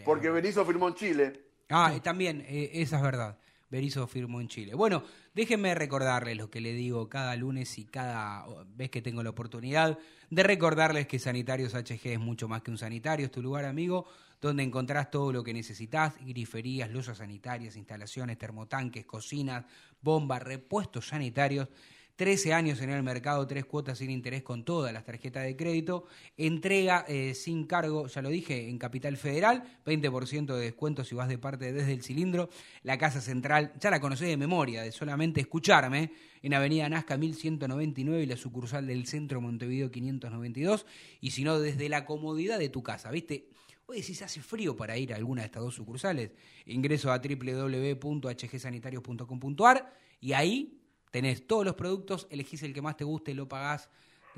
Porque 0.05 0.29
Berizzo 0.29 0.65
firmó 0.65 0.87
en 0.87 0.95
Chile. 0.95 1.41
Ah, 1.69 1.93
también, 2.01 2.45
eh, 2.47 2.71
esa 2.75 2.97
es 2.97 3.01
verdad. 3.03 3.37
Berizzo 3.69 4.05
firmó 4.07 4.41
en 4.41 4.47
Chile. 4.47 4.73
Bueno, 4.73 5.03
déjenme 5.33 5.73
recordarles 5.75 6.37
lo 6.37 6.49
que 6.49 6.61
le 6.61 6.73
digo 6.73 7.09
cada 7.09 7.35
lunes 7.35 7.77
y 7.77 7.85
cada 7.85 8.45
vez 8.67 8.89
que 8.89 9.01
tengo 9.01 9.23
la 9.23 9.29
oportunidad 9.29 9.97
de 10.29 10.43
recordarles 10.43 11.07
que 11.07 11.19
Sanitarios 11.19 11.73
HG 11.73 11.99
es 12.03 12.19
mucho 12.19 12.47
más 12.47 12.61
que 12.61 12.71
un 12.71 12.77
sanitario, 12.77 13.25
es 13.25 13.31
tu 13.31 13.41
lugar, 13.41 13.65
amigo 13.65 14.05
donde 14.41 14.63
encontrás 14.63 15.11
todo 15.11 15.31
lo 15.31 15.43
que 15.43 15.53
necesitas, 15.53 16.15
griferías, 16.19 16.89
losas 16.89 17.19
sanitarias, 17.19 17.75
instalaciones, 17.75 18.39
termotanques, 18.39 19.05
cocinas, 19.05 19.65
bombas, 20.01 20.41
repuestos 20.41 21.07
sanitarios. 21.07 21.67
13 22.15 22.53
años 22.53 22.81
en 22.81 22.91
el 22.91 23.01
mercado, 23.01 23.47
tres 23.47 23.65
cuotas 23.65 23.97
sin 23.97 24.11
interés 24.11 24.43
con 24.43 24.63
todas 24.63 24.93
las 24.93 25.05
tarjetas 25.05 25.43
de 25.43 25.55
crédito, 25.55 26.05
entrega 26.37 27.03
eh, 27.07 27.33
sin 27.33 27.65
cargo, 27.65 28.05
ya 28.05 28.21
lo 28.21 28.29
dije, 28.29 28.69
en 28.69 28.77
Capital 28.77 29.17
Federal, 29.17 29.63
20% 29.85 30.53
de 30.53 30.61
descuento 30.61 31.03
si 31.03 31.15
vas 31.15 31.29
de 31.29 31.39
parte 31.39 31.73
desde 31.73 31.93
el 31.93 32.03
cilindro, 32.03 32.49
la 32.83 32.99
Casa 32.99 33.21
Central, 33.21 33.73
ya 33.79 33.89
la 33.89 33.99
conocés 33.99 34.27
de 34.27 34.37
memoria, 34.37 34.83
de 34.83 34.91
solamente 34.91 35.41
escucharme, 35.41 36.11
en 36.43 36.53
Avenida 36.53 36.89
Nazca 36.89 37.17
1199 37.17 38.23
y 38.23 38.25
la 38.25 38.37
sucursal 38.37 38.85
del 38.85 39.07
Centro 39.07 39.41
Montevideo 39.41 39.89
592, 39.89 40.85
y 41.21 41.31
si 41.31 41.43
no, 41.43 41.59
desde 41.59 41.89
la 41.89 42.05
comodidad 42.05 42.59
de 42.59 42.69
tu 42.69 42.83
casa, 42.83 43.09
¿viste? 43.09 43.47
Si 43.93 44.15
se 44.15 44.23
hace 44.23 44.41
frío 44.41 44.75
para 44.75 44.97
ir 44.97 45.13
a 45.13 45.17
alguna 45.17 45.41
de 45.41 45.47
estas 45.47 45.63
dos 45.63 45.75
sucursales, 45.75 46.31
ingreso 46.65 47.11
a 47.11 47.19
www.hgsanitarios.com.ar 47.19 49.93
y 50.19 50.33
ahí 50.33 50.81
tenés 51.11 51.45
todos 51.45 51.65
los 51.65 51.75
productos, 51.75 52.25
elegís 52.29 52.63
el 52.63 52.73
que 52.73 52.81
más 52.81 52.97
te 52.97 53.03
guste, 53.03 53.33
lo 53.33 53.47
pagás 53.47 53.89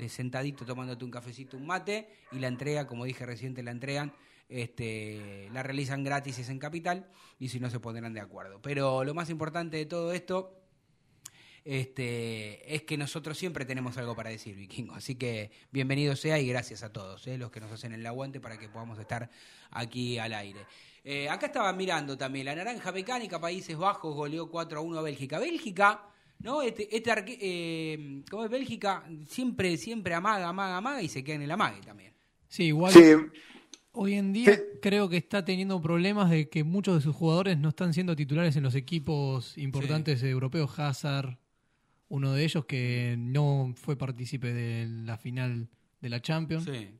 sentadito 0.08 0.64
tomándote 0.64 1.04
un 1.04 1.10
cafecito, 1.10 1.56
un 1.56 1.66
mate 1.66 2.08
y 2.32 2.38
la 2.38 2.48
entrega, 2.48 2.86
como 2.86 3.04
dije 3.04 3.24
reciente, 3.24 3.62
la 3.62 3.70
entregan, 3.70 4.12
este, 4.48 5.48
la 5.52 5.62
realizan 5.62 6.04
gratis 6.04 6.38
es 6.38 6.48
en 6.48 6.58
capital 6.58 7.08
y 7.38 7.48
si 7.48 7.60
no 7.60 7.70
se 7.70 7.80
pondrán 7.80 8.12
de 8.12 8.20
acuerdo. 8.20 8.60
Pero 8.60 9.04
lo 9.04 9.14
más 9.14 9.30
importante 9.30 9.76
de 9.76 9.86
todo 9.86 10.12
esto 10.12 10.63
este, 11.64 12.74
es 12.74 12.82
que 12.82 12.98
nosotros 12.98 13.38
siempre 13.38 13.64
tenemos 13.64 13.96
algo 13.96 14.14
para 14.14 14.30
decir, 14.30 14.54
Vikingo. 14.54 14.94
Así 14.94 15.14
que 15.14 15.50
bienvenido 15.70 16.14
sea 16.14 16.38
y 16.38 16.46
gracias 16.46 16.82
a 16.82 16.92
todos, 16.92 17.26
eh, 17.26 17.38
los 17.38 17.50
que 17.50 17.60
nos 17.60 17.72
hacen 17.72 17.92
el 17.94 18.06
aguante 18.06 18.38
para 18.38 18.58
que 18.58 18.68
podamos 18.68 18.98
estar 18.98 19.30
aquí 19.70 20.18
al 20.18 20.34
aire. 20.34 20.60
Eh, 21.02 21.28
acá 21.28 21.46
estaba 21.46 21.72
mirando 21.72 22.16
también 22.18 22.46
la 22.46 22.54
naranja 22.54 22.92
mecánica, 22.92 23.40
Países 23.40 23.76
Bajos, 23.76 24.14
goleó 24.14 24.50
4 24.50 24.78
a 24.78 24.82
1 24.82 24.98
a 24.98 25.02
Bélgica. 25.02 25.38
Bélgica, 25.38 26.02
¿no? 26.40 26.60
Este, 26.60 26.94
este 26.94 27.12
eh, 27.40 28.22
como 28.30 28.44
es 28.44 28.50
Bélgica, 28.50 29.04
siempre, 29.26 29.76
siempre 29.78 30.14
amaga, 30.14 30.48
amaga, 30.48 30.76
amaga 30.76 31.02
y 31.02 31.08
se 31.08 31.24
queda 31.24 31.36
en 31.36 31.42
el 31.42 31.50
amague 31.50 31.80
también. 31.80 32.12
Sí, 32.48 32.64
igual. 32.64 32.92
Hoy 33.96 34.14
en 34.14 34.32
día 34.32 34.58
creo 34.82 35.08
que 35.08 35.16
está 35.16 35.44
teniendo 35.44 35.80
problemas 35.80 36.28
de 36.28 36.48
que 36.48 36.64
muchos 36.64 36.96
de 36.96 37.00
sus 37.00 37.14
jugadores 37.14 37.56
no 37.58 37.68
están 37.68 37.94
siendo 37.94 38.16
titulares 38.16 38.56
en 38.56 38.64
los 38.64 38.74
equipos 38.74 39.56
importantes 39.56 40.20
europeos, 40.24 40.78
Hazard, 40.78 41.38
uno 42.14 42.32
de 42.32 42.44
ellos 42.44 42.64
que 42.64 43.16
no 43.18 43.74
fue 43.74 43.96
partícipe 43.96 44.52
de 44.52 44.86
la 45.04 45.18
final 45.18 45.68
de 46.00 46.08
la 46.08 46.22
Champions. 46.22 46.64
Sí. 46.64 46.96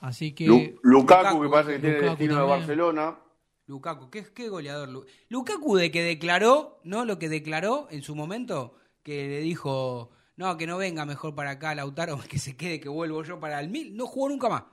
Así 0.00 0.34
que. 0.34 0.76
Lukaku, 0.82 1.40
que 1.40 1.48
parece 1.48 1.72
que 1.72 1.78
tiene 1.78 1.96
el 1.96 2.04
destino 2.04 2.36
de 2.36 2.42
Barcelona. 2.42 3.18
Lukaku, 3.66 4.10
¿qué, 4.10 4.26
qué 4.34 4.50
goleador. 4.50 5.06
Lukaku 5.30 5.76
de 5.76 5.90
que 5.90 6.02
declaró, 6.02 6.80
¿no? 6.84 7.06
Lo 7.06 7.18
que 7.18 7.30
declaró 7.30 7.88
en 7.90 8.02
su 8.02 8.14
momento, 8.14 8.74
que 9.02 9.26
le 9.26 9.40
dijo, 9.40 10.10
no, 10.36 10.54
que 10.58 10.66
no 10.66 10.76
venga 10.76 11.06
mejor 11.06 11.34
para 11.34 11.52
acá 11.52 11.74
Lautaro, 11.74 12.18
que 12.28 12.38
se 12.38 12.58
quede, 12.58 12.80
que 12.80 12.90
vuelvo 12.90 13.22
yo 13.22 13.40
para 13.40 13.58
el 13.58 13.70
mil. 13.70 13.96
No 13.96 14.06
jugó 14.06 14.28
nunca 14.28 14.50
más, 14.50 14.64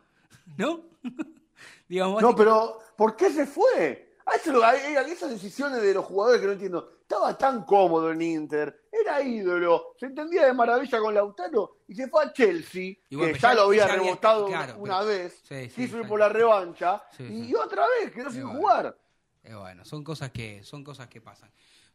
¿no? 0.58 0.82
Digamos, 1.88 2.22
no, 2.22 2.36
pero 2.36 2.80
¿por 2.98 3.16
qué 3.16 3.30
se 3.30 3.46
fue? 3.46 4.18
eso, 4.36 4.62
hay, 4.62 4.96
esas 5.10 5.30
decisiones 5.30 5.82
de 5.82 5.94
los 5.94 6.04
jugadores 6.04 6.42
que 6.42 6.48
no 6.48 6.54
entiendo. 6.54 6.92
Estaba 7.02 7.38
tan 7.38 7.64
cómodo 7.64 8.12
en 8.12 8.22
Inter, 8.22 8.81
era 9.02 9.22
ídolo, 9.22 9.94
se 10.00 10.08
entendía 10.08 10.46
de 10.46 10.54
maravilla 10.54 11.00
con 11.00 11.14
Lautaro 11.14 11.80
y 11.88 11.96
se 11.96 12.08
fue 12.08 12.24
a 12.24 12.34
Chelsea, 12.34 12.96
que 13.10 13.40
ya, 13.40 13.54
lo 13.54 13.64
había 13.64 13.88
rebotado 13.88 14.48
una 14.78 15.02
vez, 15.02 15.42
quiso 15.76 16.00
ir 16.00 16.08
por 16.08 16.20
la 16.20 16.30
revancha 16.30 17.04
y 17.20 17.54
otra 17.56 17.86
vez 18.00 18.12
quedó 18.12 18.30
sin 18.32 18.48
jugar. 18.48 18.98
bueno, 19.44 19.86
son 19.86 20.04
cosas 20.04 20.32
que 20.32 20.64
son 20.64 20.84
cosas 20.84 21.08
que 21.08 21.22
pasan. 21.22 21.52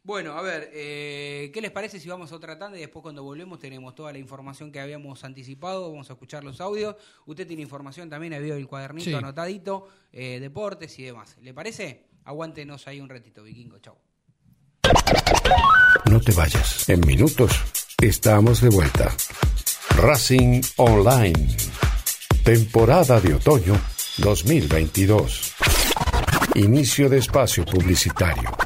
Bueno, 0.07 0.34
a 0.34 0.40
ver, 0.40 0.70
eh, 0.72 1.50
¿qué 1.52 1.61
les 1.61 1.72
parece 1.72 1.98
si 1.98 2.09
vamos 2.09 2.30
a 2.30 2.36
otra 2.36 2.57
tanda 2.57 2.78
y 2.78 2.80
después 2.80 3.02
cuando 3.02 3.24
volvemos 3.24 3.59
tenemos 3.59 3.92
toda 3.92 4.12
la 4.12 4.18
información 4.18 4.70
que 4.70 4.78
habíamos 4.78 5.24
anticipado, 5.24 5.90
vamos 5.90 6.09
a 6.11 6.12
escuchar 6.12 6.44
los 6.44 6.61
audios. 6.61 6.94
Usted 7.24 7.44
tiene 7.44 7.62
información 7.62 8.09
también, 8.09 8.32
ha 8.32 8.36
habido 8.36 8.57
el 8.57 8.68
cuadernito 8.68 9.18
anotadito, 9.18 9.88
eh, 10.12 10.38
deportes 10.38 10.96
y 11.00 11.02
demás. 11.02 11.36
¿Le 11.40 11.52
parece? 11.52 12.07
Aguántenos 12.22 12.86
ahí 12.86 13.00
un 13.00 13.09
ratito, 13.09 13.42
vikingo. 13.42 13.80
Chau. 13.80 13.96
No 16.11 16.20
te 16.20 16.32
vayas. 16.32 16.88
En 16.88 17.01
minutos 17.01 17.53
estamos 18.01 18.61
de 18.61 18.68
vuelta. 18.68 19.12
Racing 19.97 20.62
Online. 20.76 21.57
Temporada 22.44 23.20
de 23.20 23.34
otoño 23.34 23.80
2022. 24.18 25.53
Inicio 26.55 27.09
de 27.09 27.18
espacio 27.18 27.64
publicitario. 27.64 28.65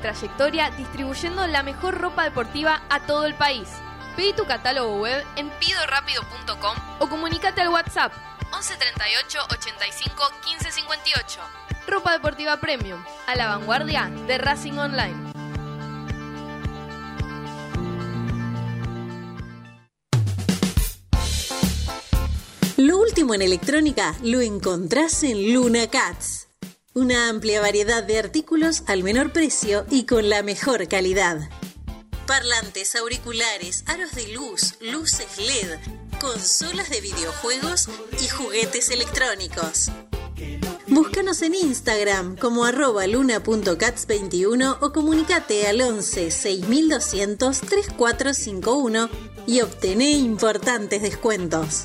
trayectoria 0.00 0.70
distribuyendo 0.70 1.46
la 1.46 1.62
mejor 1.62 1.98
ropa 1.98 2.24
deportiva 2.24 2.82
a 2.90 3.00
todo 3.00 3.26
el 3.26 3.34
país. 3.34 3.68
Pedí 4.16 4.32
tu 4.32 4.44
catálogo 4.44 5.00
web 5.00 5.24
en 5.36 5.50
pidorapido.com 5.50 6.76
o 6.98 7.08
comunícate 7.08 7.60
al 7.60 7.68
WhatsApp 7.68 8.12
11 8.52 8.76
38 8.76 9.38
85 9.50 10.22
15 10.44 10.72
58. 10.72 11.40
Ropa 11.86 12.12
deportiva 12.12 12.56
premium, 12.58 13.02
a 13.26 13.34
la 13.34 13.46
vanguardia 13.46 14.10
de 14.26 14.38
Racing 14.38 14.78
Online. 14.78 15.30
Lo 22.76 22.98
último 22.98 23.34
en 23.34 23.42
electrónica 23.42 24.16
lo 24.22 24.40
encontrás 24.40 25.22
en 25.22 25.52
Luna 25.52 25.86
Cats. 25.88 26.49
Una 26.92 27.28
amplia 27.28 27.60
variedad 27.60 28.02
de 28.02 28.18
artículos 28.18 28.82
al 28.88 29.04
menor 29.04 29.32
precio 29.32 29.86
y 29.90 30.06
con 30.06 30.28
la 30.28 30.42
mejor 30.42 30.88
calidad. 30.88 31.48
Parlantes, 32.26 32.96
auriculares, 32.96 33.84
aros 33.86 34.10
de 34.16 34.26
luz, 34.32 34.74
luces 34.80 35.38
LED, 35.38 35.78
consolas 36.20 36.90
de 36.90 37.00
videojuegos 37.00 37.88
y 38.20 38.26
juguetes 38.26 38.90
electrónicos. 38.90 39.92
Búscanos 40.88 41.42
en 41.42 41.54
Instagram 41.54 42.36
como 42.36 42.64
arroba 42.64 43.06
luna.cats21 43.06 44.78
o 44.80 44.92
comunicate 44.92 45.68
al 45.68 45.80
11 45.80 46.32
6200 46.32 47.60
3451 47.60 49.08
y 49.46 49.60
obtené 49.60 50.10
importantes 50.10 51.02
descuentos. 51.02 51.84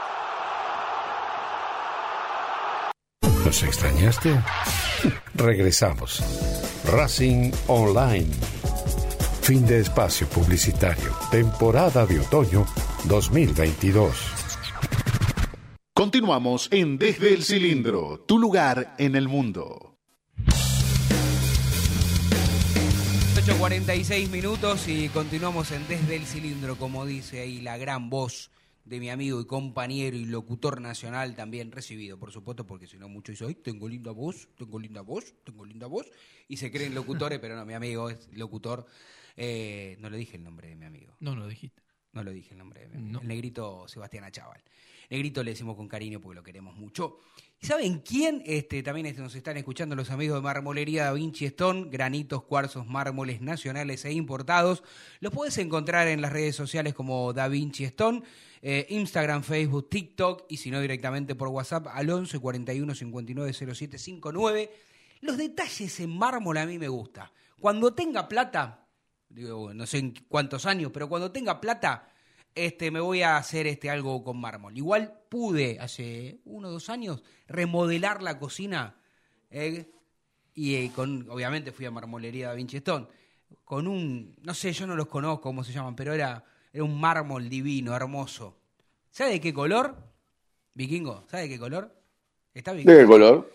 ¿Nos 3.45 3.63
extrañaste? 3.63 4.39
Regresamos. 5.33 6.23
Racing 6.85 7.51
Online. 7.67 8.29
Fin 9.41 9.65
de 9.65 9.79
espacio 9.79 10.27
publicitario. 10.27 11.11
Temporada 11.31 12.05
de 12.05 12.19
otoño 12.19 12.65
2022. 13.05 14.15
Continuamos 15.93 16.67
en 16.71 16.97
Desde 16.97 17.33
el 17.33 17.43
Cilindro, 17.43 18.23
tu 18.27 18.37
lugar 18.37 18.95
en 18.97 19.15
el 19.15 19.27
mundo. 19.27 19.97
8.46 23.35 24.29
minutos 24.29 24.87
y 24.87 25.09
continuamos 25.09 25.71
en 25.71 25.87
Desde 25.87 26.15
el 26.15 26.25
Cilindro, 26.25 26.75
como 26.75 27.07
dice 27.07 27.41
ahí 27.41 27.59
la 27.61 27.77
gran 27.77 28.11
voz 28.11 28.51
de 28.85 28.99
mi 28.99 29.09
amigo 29.09 29.39
y 29.39 29.45
compañero 29.45 30.15
y 30.17 30.25
locutor 30.25 30.81
nacional 30.81 31.35
también 31.35 31.71
recibido, 31.71 32.17
por 32.17 32.31
supuesto, 32.31 32.65
porque 32.65 32.87
si 32.87 32.97
no 32.97 33.07
mucho 33.07 33.31
dice, 33.31 33.53
tengo 33.55 33.87
linda 33.87 34.11
voz, 34.11 34.49
tengo 34.57 34.79
linda 34.79 35.01
voz, 35.01 35.33
tengo 35.43 35.65
linda 35.65 35.87
voz, 35.87 36.07
y 36.47 36.57
se 36.57 36.71
creen 36.71 36.95
locutores, 36.95 37.39
pero 37.39 37.55
no, 37.55 37.65
mi 37.65 37.73
amigo 37.73 38.09
es 38.09 38.29
locutor. 38.33 38.85
Eh, 39.37 39.97
no 39.99 40.09
le 40.09 40.17
dije 40.17 40.37
el 40.37 40.43
nombre 40.43 40.69
de 40.69 40.75
mi 40.75 40.85
amigo. 40.85 41.15
No 41.19 41.35
lo 41.35 41.47
dijiste. 41.47 41.81
No 42.13 42.23
lo 42.23 42.31
dije 42.31 42.51
el 42.51 42.57
nombre 42.57 42.81
de 42.81 42.87
mi 42.89 42.97
amigo. 42.97 43.21
El 43.21 43.27
negrito 43.27 43.87
Sebastián 43.87 44.25
Achaval. 44.25 44.61
Negrito 45.09 45.43
le 45.43 45.51
decimos 45.51 45.75
con 45.75 45.87
cariño 45.87 46.19
porque 46.19 46.35
lo 46.35 46.43
queremos 46.43 46.75
mucho. 46.75 47.19
¿Y 47.63 47.67
saben 47.67 47.99
quién? 47.99 48.41
Este, 48.47 48.81
también 48.81 49.05
este, 49.05 49.21
nos 49.21 49.35
están 49.35 49.55
escuchando 49.55 49.95
los 49.95 50.09
amigos 50.09 50.39
de 50.39 50.41
Marmolería 50.41 51.05
Da 51.05 51.13
Vinci 51.13 51.45
Stone, 51.45 51.89
granitos, 51.91 52.41
cuarzos, 52.41 52.87
mármoles 52.87 53.39
nacionales 53.39 54.03
e 54.03 54.11
importados. 54.11 54.81
Los 55.19 55.31
puedes 55.31 55.59
encontrar 55.59 56.07
en 56.07 56.21
las 56.21 56.33
redes 56.33 56.55
sociales 56.55 56.95
como 56.95 57.33
Da 57.33 57.47
Vinci 57.47 57.83
Stone, 57.83 58.23
eh, 58.63 58.87
Instagram, 58.89 59.43
Facebook, 59.43 59.89
TikTok 59.89 60.45
y 60.49 60.57
si 60.57 60.71
no 60.71 60.81
directamente 60.81 61.35
por 61.35 61.49
WhatsApp 61.49 61.85
al 61.93 62.09
11 62.09 62.39
41 62.39 62.95
59 62.95 63.53
07 63.53 63.99
59. 63.99 64.71
Los 65.19 65.37
detalles 65.37 65.99
en 65.99 66.17
mármol 66.17 66.57
a 66.57 66.65
mí 66.65 66.79
me 66.79 66.87
gusta. 66.87 67.31
Cuando 67.59 67.93
tenga 67.93 68.27
plata, 68.27 68.87
digo, 69.29 69.71
no 69.71 69.85
sé 69.85 69.99
en 69.99 70.15
cuántos 70.27 70.65
años, 70.65 70.89
pero 70.91 71.07
cuando 71.07 71.31
tenga 71.31 71.61
plata, 71.61 72.10
este, 72.55 72.91
me 72.91 72.99
voy 72.99 73.21
a 73.21 73.37
hacer 73.37 73.67
este, 73.67 73.89
algo 73.89 74.23
con 74.23 74.39
mármol. 74.39 74.77
Igual 74.77 75.21
pude 75.29 75.79
hace 75.79 76.39
uno 76.45 76.67
o 76.67 76.71
dos 76.71 76.89
años 76.89 77.23
remodelar 77.47 78.21
la 78.21 78.37
cocina 78.39 78.95
eh, 79.49 79.89
y 80.53 80.75
eh, 80.75 80.91
con, 80.93 81.29
obviamente 81.29 81.71
fui 81.71 81.85
a 81.85 81.91
Marmolería 81.91 82.49
Da 82.49 82.53
Vinci 82.53 82.77
Stone, 82.77 83.07
con 83.63 83.87
un, 83.87 84.35
no 84.41 84.53
sé, 84.53 84.73
yo 84.73 84.87
no 84.87 84.95
los 84.95 85.07
conozco 85.07 85.41
cómo 85.41 85.63
se 85.63 85.71
llaman, 85.71 85.95
pero 85.95 86.13
era, 86.13 86.43
era 86.71 86.83
un 86.83 86.99
mármol 86.99 87.49
divino, 87.49 87.95
hermoso. 87.95 88.57
¿Sabe 89.09 89.31
de 89.31 89.41
qué 89.41 89.53
color? 89.53 89.95
Vikingo, 90.73 91.25
¿sabe 91.29 91.43
de 91.43 91.49
qué 91.49 91.59
color? 91.59 91.93
¿Está 92.53 92.73
¿De 92.73 92.83
qué 92.83 93.05
color? 93.05 93.51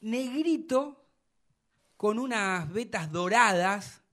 Negrito 0.00 1.04
con 1.96 2.18
unas 2.18 2.72
vetas 2.72 3.10
doradas 3.10 4.03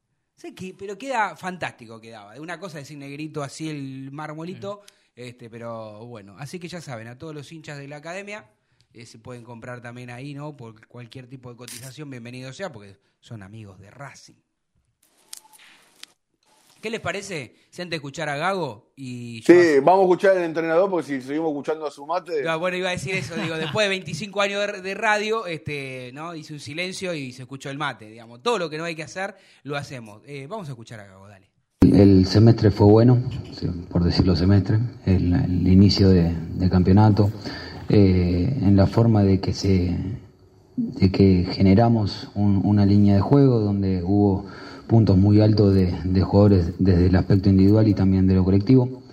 Sé 0.42 0.56
que, 0.56 0.74
pero 0.74 0.98
queda 0.98 1.36
fantástico 1.36 2.02
quedaba. 2.02 2.34
Una 2.42 2.60
cosa 2.60 2.80
decir 2.80 2.98
negrito 2.98 3.44
así 3.44 3.70
el 3.70 4.10
marmolito, 4.12 4.82
este, 5.16 5.52
pero 5.52 6.04
bueno. 6.08 6.36
Así 6.39 6.58
que 6.58 6.68
ya 6.68 6.82
saben, 6.82 7.08
a 7.08 7.16
todos 7.16 7.36
los 7.36 7.52
hinchas 7.52 7.78
de 7.78 7.88
la 7.88 7.98
academia 7.98 8.50
eh, 8.92 9.06
se 9.06 9.20
pueden 9.20 9.44
comprar 9.44 9.84
también 9.84 10.10
ahí, 10.10 10.34
¿no? 10.34 10.58
Por 10.58 10.88
cualquier 10.88 11.28
tipo 11.28 11.52
de 11.52 11.58
cotización, 11.58 12.10
bienvenido 12.10 12.52
sea, 12.54 12.72
porque 12.72 12.98
son 13.20 13.44
amigos 13.44 13.80
de 13.80 13.92
Racing. 13.92 14.42
¿Qué 16.82 16.90
les 16.90 17.00
parece? 17.00 17.54
Si 17.70 17.82
antes 17.82 17.92
de 17.92 17.96
escuchar 17.98 18.28
a 18.28 18.36
Gago 18.38 18.92
y... 18.96 19.44
Sí, 19.46 19.80
vamos 19.84 20.00
a 20.00 20.04
escuchar 20.04 20.38
al 20.38 20.44
entrenador 20.44 20.90
porque 20.90 21.06
si 21.06 21.22
seguimos 21.22 21.50
escuchando 21.52 21.86
a 21.86 21.92
su 21.92 22.06
mate... 22.08 22.44
bueno, 22.58 22.76
iba 22.76 22.90
a 22.90 22.94
decir 22.94 23.14
eso, 23.14 23.36
digo, 23.36 23.56
después 23.56 23.86
de 23.86 23.90
25 23.90 24.42
años 24.42 24.82
de, 24.82 24.94
radio, 24.96 25.46
este, 25.46 26.12
¿no? 26.14 26.34
hice 26.34 26.54
un 26.54 26.60
silencio 26.60 27.14
y 27.14 27.32
se 27.34 27.44
escuchó 27.44 27.70
el 27.70 27.78
mate, 27.78 28.10
digamos. 28.10 28.42
Todo 28.42 28.58
lo 28.58 28.70
que 28.70 28.80
no 28.80 28.86
hay 28.86 28.96
que 28.96 29.04
hacer, 29.04 29.36
lo 29.64 29.78
hacemos. 29.78 30.24
Eh, 30.26 30.48
vamos 30.50 30.68
a 30.70 30.72
escuchar 30.72 31.00
a 31.00 31.06
Gago, 31.06 31.28
dale. 31.28 31.52
El 31.82 32.26
semestre 32.26 32.72
fue 32.72 32.88
bueno, 32.88 33.22
por 33.90 34.04
decirlo 34.04 34.36
semestre, 34.36 34.80
el, 35.06 35.68
inicio 35.68 36.10
de, 36.10 36.34
campeonato, 36.70 37.32
eh, 37.90 38.58
en 38.62 38.76
la 38.76 38.88
forma 38.88 39.24
de 39.24 39.40
que 39.40 39.54
se 39.54 39.96
de 40.78 41.12
que 41.12 41.46
generamos 41.52 42.30
una 42.34 42.86
línea 42.86 43.16
de 43.16 43.22
juego 43.22 43.60
donde 43.60 44.02
hubo 44.04 44.46
puntos 44.92 45.18
muy 45.18 45.39
altos 45.39 45.74
de, 45.74 46.22
jugadores 46.22 46.74
desde 46.78 47.06
el 47.06 47.16
aspecto 47.16 47.48
individual 47.48 47.88
y 47.88 47.94
también 47.94 48.28
de 48.28 48.36
lo 48.36 48.44
colectivo. 48.44 49.04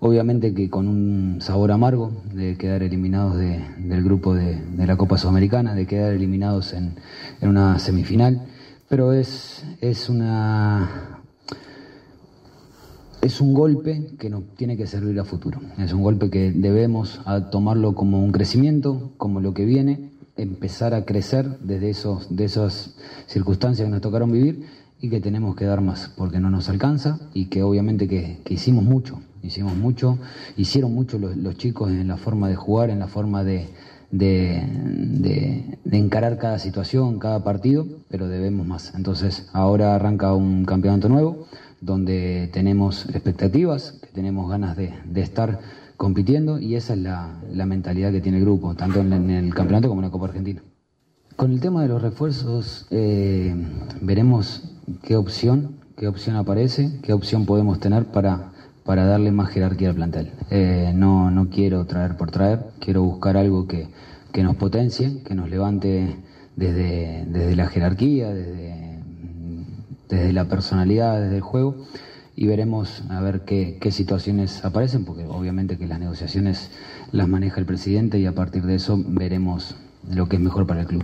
Obviamente 0.00 0.52
que 0.52 0.68
con 0.68 0.88
un 0.88 1.40
sabor 1.40 1.70
amargo 1.70 2.10
de 2.34 2.56
quedar 2.56 2.82
eliminados 2.82 3.36
del 3.36 4.02
grupo 4.02 4.34
de, 4.34 4.58
la 4.76 4.96
Copa 4.96 5.16
Sudamericana, 5.16 5.76
de 5.76 5.86
quedar 5.86 6.12
eliminados 6.12 6.72
en, 6.72 6.96
una 7.40 7.78
semifinal, 7.78 8.48
pero 8.88 9.12
es, 9.12 9.64
es 9.80 10.08
una 10.08 11.20
es 13.22 13.40
un 13.40 13.54
golpe 13.54 14.10
que 14.18 14.30
nos 14.30 14.42
tiene 14.56 14.76
que 14.76 14.88
servir 14.88 15.20
a 15.20 15.24
futuro. 15.24 15.60
Es 15.78 15.92
un 15.92 16.02
golpe 16.02 16.30
que 16.30 16.50
debemos 16.50 17.20
tomarlo 17.52 17.94
como 17.94 18.24
un 18.24 18.32
crecimiento, 18.32 19.12
como 19.18 19.40
lo 19.40 19.54
que 19.54 19.64
viene, 19.64 20.10
empezar 20.36 20.94
a 20.94 21.04
crecer 21.04 21.60
desde 21.60 21.90
esos, 21.90 22.34
de 22.34 22.44
esas 22.44 22.96
circunstancias 23.26 23.86
que 23.86 23.90
nos 23.92 24.00
tocaron 24.00 24.32
vivir 24.32 24.77
y 25.00 25.10
que 25.10 25.20
tenemos 25.20 25.54
que 25.54 25.64
dar 25.64 25.80
más 25.80 26.12
porque 26.16 26.40
no 26.40 26.50
nos 26.50 26.68
alcanza 26.68 27.18
y 27.32 27.46
que 27.46 27.62
obviamente 27.62 28.08
que, 28.08 28.40
hicimos 28.48 28.84
mucho, 28.84 29.20
hicimos 29.42 29.76
mucho, 29.76 30.18
hicieron 30.56 30.94
mucho 30.94 31.18
los, 31.18 31.56
chicos 31.56 31.90
en 31.90 32.08
la 32.08 32.16
forma 32.16 32.48
de 32.48 32.56
jugar, 32.56 32.90
en 32.90 32.98
la 32.98 33.06
forma 33.06 33.44
de, 33.44 33.68
de, 34.10 35.78
encarar 35.90 36.38
cada 36.38 36.58
situación, 36.58 37.18
cada 37.18 37.44
partido, 37.44 37.86
pero 38.08 38.28
debemos 38.28 38.66
más. 38.66 38.92
Entonces 38.94 39.48
ahora 39.52 39.94
arranca 39.94 40.34
un 40.34 40.64
campeonato 40.64 41.08
nuevo 41.08 41.46
donde 41.80 42.50
tenemos 42.52 43.08
expectativas, 43.10 43.92
que 44.02 44.08
tenemos 44.08 44.50
ganas 44.50 44.76
de, 44.76 44.92
estar 45.14 45.60
compitiendo 45.96 46.58
y 46.58 46.74
esa 46.74 46.94
es 46.94 47.00
la, 47.00 47.66
mentalidad 47.66 48.10
que 48.10 48.20
tiene 48.20 48.38
el 48.38 48.44
grupo, 48.44 48.74
tanto 48.74 49.00
en 49.00 49.30
el 49.30 49.54
campeonato 49.54 49.88
como 49.88 50.00
en 50.00 50.06
la 50.06 50.10
Copa 50.10 50.26
Argentina. 50.26 50.60
Con 51.36 51.52
el 51.52 51.60
tema 51.60 51.82
de 51.82 51.88
los 51.88 52.02
refuerzos, 52.02 52.88
eh, 52.90 53.54
veremos 54.00 54.77
qué 55.02 55.16
opción, 55.16 55.76
qué 55.96 56.08
opción 56.08 56.36
aparece, 56.36 56.98
qué 57.02 57.12
opción 57.12 57.46
podemos 57.46 57.80
tener 57.80 58.06
para, 58.06 58.52
para 58.84 59.04
darle 59.04 59.32
más 59.32 59.50
jerarquía 59.50 59.90
al 59.90 59.94
plantel. 59.94 60.32
Eh, 60.50 60.92
no, 60.94 61.30
no 61.30 61.48
quiero 61.50 61.84
traer 61.86 62.16
por 62.16 62.30
traer, 62.30 62.60
quiero 62.80 63.02
buscar 63.02 63.36
algo 63.36 63.66
que, 63.66 63.88
que 64.32 64.42
nos 64.42 64.56
potencie, 64.56 65.22
que 65.24 65.34
nos 65.34 65.50
levante 65.50 66.16
desde, 66.56 67.24
desde 67.26 67.56
la 67.56 67.66
jerarquía, 67.68 68.32
desde, 68.32 69.00
desde 70.08 70.32
la 70.32 70.44
personalidad, 70.46 71.20
desde 71.20 71.36
el 71.36 71.42
juego 71.42 71.76
y 72.34 72.46
veremos 72.46 73.02
a 73.10 73.20
ver 73.20 73.40
qué, 73.40 73.78
qué, 73.80 73.90
situaciones 73.90 74.64
aparecen, 74.64 75.04
porque 75.04 75.26
obviamente 75.26 75.76
que 75.76 75.88
las 75.88 75.98
negociaciones 75.98 76.70
las 77.10 77.26
maneja 77.26 77.58
el 77.58 77.66
presidente 77.66 78.20
y 78.20 78.26
a 78.26 78.32
partir 78.32 78.62
de 78.62 78.76
eso 78.76 78.96
veremos 79.04 79.74
lo 80.08 80.28
que 80.28 80.36
es 80.36 80.42
mejor 80.42 80.64
para 80.64 80.82
el 80.82 80.86
club. 80.86 81.02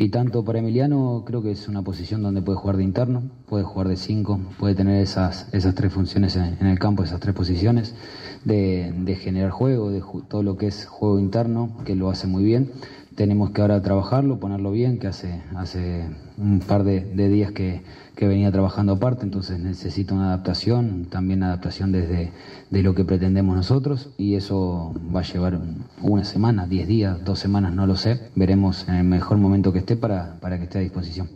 Y 0.00 0.08
tanto 0.08 0.42
para 0.42 0.60
Emiliano 0.60 1.24
creo 1.26 1.42
que 1.42 1.50
es 1.50 1.68
una 1.68 1.82
posición 1.82 2.22
donde 2.22 2.40
puede 2.40 2.56
jugar 2.56 2.78
de 2.78 2.84
interno, 2.84 3.22
puede 3.46 3.64
jugar 3.64 3.86
de 3.86 3.98
cinco, 3.98 4.40
puede 4.58 4.74
tener 4.74 5.02
esas, 5.02 5.46
esas 5.52 5.74
tres 5.74 5.92
funciones 5.92 6.36
en, 6.36 6.66
el 6.66 6.78
campo, 6.78 7.04
esas 7.04 7.20
tres 7.20 7.34
posiciones, 7.34 7.94
de, 8.42 8.94
de, 8.96 9.14
generar 9.16 9.50
juego, 9.50 9.90
de 9.90 10.02
todo 10.26 10.42
lo 10.42 10.56
que 10.56 10.68
es 10.68 10.86
juego 10.86 11.18
interno, 11.18 11.76
que 11.84 11.96
lo 11.96 12.08
hace 12.08 12.26
muy 12.26 12.44
bien. 12.44 12.70
Tenemos 13.16 13.50
que 13.50 13.60
ahora 13.60 13.82
trabajarlo, 13.82 14.38
ponerlo 14.38 14.70
bien, 14.70 14.98
que 14.98 15.08
hace, 15.08 15.42
hace 15.56 16.06
un 16.38 16.60
par 16.60 16.84
de, 16.84 17.28
días 17.28 17.52
que, 17.52 17.82
venía 18.20 18.52
trabajando 18.52 18.92
aparte, 18.92 19.24
entonces 19.24 19.58
necesita 19.58 20.14
una 20.14 20.26
adaptación, 20.26 21.06
también 21.06 21.42
adaptación 21.42 21.90
desde 21.90 22.32
de 22.68 22.82
lo 22.82 22.94
que 22.94 23.04
pretendemos 23.04 23.56
nosotros 23.56 24.10
y 24.18 24.34
eso 24.34 24.94
va 25.14 25.20
a 25.20 25.22
llevar 25.22 25.58
una 26.02 26.24
semana, 26.24 26.66
diez 26.66 26.86
días, 26.86 27.24
dos 27.24 27.38
semanas, 27.38 27.72
no 27.72 27.86
lo 27.86 27.96
sé. 27.96 28.20
Veremos 28.36 28.86
en 28.88 28.96
el 28.96 29.04
mejor 29.04 29.38
momento 29.38 29.72
que 29.72 29.78
esté 29.78 29.96
para, 29.96 30.38
para 30.40 30.58
que 30.58 30.64
esté 30.64 30.78
a 30.78 30.82
disposición. 30.82 31.28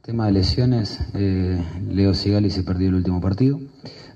Tema 0.00 0.26
de 0.26 0.32
lesiones, 0.32 1.00
eh, 1.14 1.62
Leo 1.88 2.14
Sigali 2.14 2.50
se 2.50 2.62
perdió 2.62 2.88
el 2.88 2.94
último 2.94 3.20
partido, 3.20 3.60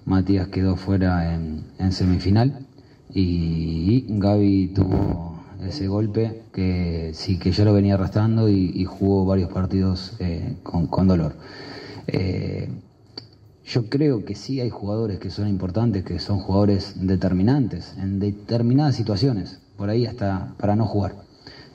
Matías 0.07 0.49
quedó 0.49 0.77
fuera 0.77 1.35
en, 1.35 1.65
en 1.79 1.93
semifinal 1.93 2.67
y 3.13 4.07
Gaby 4.09 4.73
tuvo 4.75 5.36
ese 5.65 5.89
golpe 5.89 6.43
que 6.53 7.13
sí 7.15 7.39
que 7.39 7.53
yo 7.53 7.65
lo 7.65 7.73
venía 7.73 7.95
arrastrando 7.95 8.49
y, 8.49 8.85
jugó 8.85 9.25
varios 9.25 9.51
partidos 9.53 10.15
eh, 10.19 10.57
con, 10.63 11.09
dolor. 11.09 11.35
Eh, 12.07 12.69
yo 13.65 13.89
creo 13.89 14.25
que 14.25 14.35
sí 14.35 14.61
hay 14.61 14.71
jugadores 14.71 15.19
que 15.19 15.31
son 15.31 15.49
importantes, 15.49 16.05
que 16.05 16.19
son 16.19 16.39
jugadores 16.39 16.95
determinantes 16.97 17.95
en 17.99 18.21
determinadas 18.21 18.95
situaciones, 18.95 19.61
por 19.77 19.91
ahí 19.91 20.07
hasta 20.07 20.55
para 20.59 20.77
no 20.77 20.87
jugar. 20.87 21.17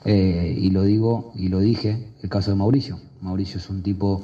Eh, 0.04 0.56
y 0.58 0.70
lo 0.70 0.82
digo 0.82 1.32
y 1.34 1.48
lo 1.48 1.60
dije, 1.60 2.08
el 2.22 2.28
caso 2.28 2.50
de 2.50 2.56
Mauricio. 2.56 2.98
Mauricio 3.20 3.58
es 3.58 3.70
un 3.70 3.82
tipo 3.82 4.22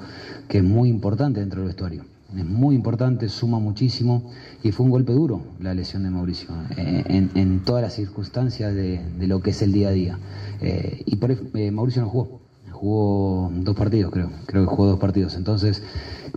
que 0.49 0.59
es 0.59 0.65
muy 0.65 0.89
importante 0.89 1.41
dentro 1.41 1.61
del 1.61 1.69
vestuario 1.69 2.05
es 2.37 2.45
muy 2.45 2.75
importante, 2.75 3.29
suma 3.29 3.59
muchísimo 3.59 4.31
y 4.63 4.71
fue 4.71 4.85
un 4.85 4.91
golpe 4.91 5.13
duro 5.13 5.41
la 5.61 5.73
lesión 5.73 6.03
de 6.03 6.11
Mauricio 6.11 6.51
eh, 6.77 7.03
en, 7.35 7.61
todas 7.61 7.83
las 7.83 7.95
circunstancias 7.95 8.75
de, 8.75 9.01
lo 9.27 9.41
que 9.41 9.51
es 9.51 9.63
el 9.63 9.73
día 9.73 9.89
a 9.89 9.93
día. 9.93 10.19
Eh, 10.61 11.03
y 11.07 11.17
por 11.17 11.31
eh, 11.33 11.71
Mauricio 11.71 12.03
no 12.03 12.09
jugó, 12.09 12.41
jugó 12.71 13.51
dos 13.55 13.75
partidos 13.75 14.13
creo, 14.13 14.31
creo 14.45 14.65
que 14.65 14.75
jugó 14.75 14.89
dos 14.89 14.99
partidos. 14.99 15.37
Entonces, 15.37 15.83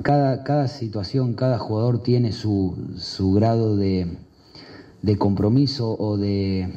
cada, 0.02 0.44
cada 0.44 0.70
situación, 0.70 1.34
cada 1.34 1.60
jugador 1.60 2.02
tiene 2.02 2.32
su, 2.32 2.76
su 2.96 3.34
grado 3.34 3.76
de, 3.76 4.08
de 5.02 5.18
compromiso 5.18 5.98
o 6.00 6.18
de, 6.18 6.70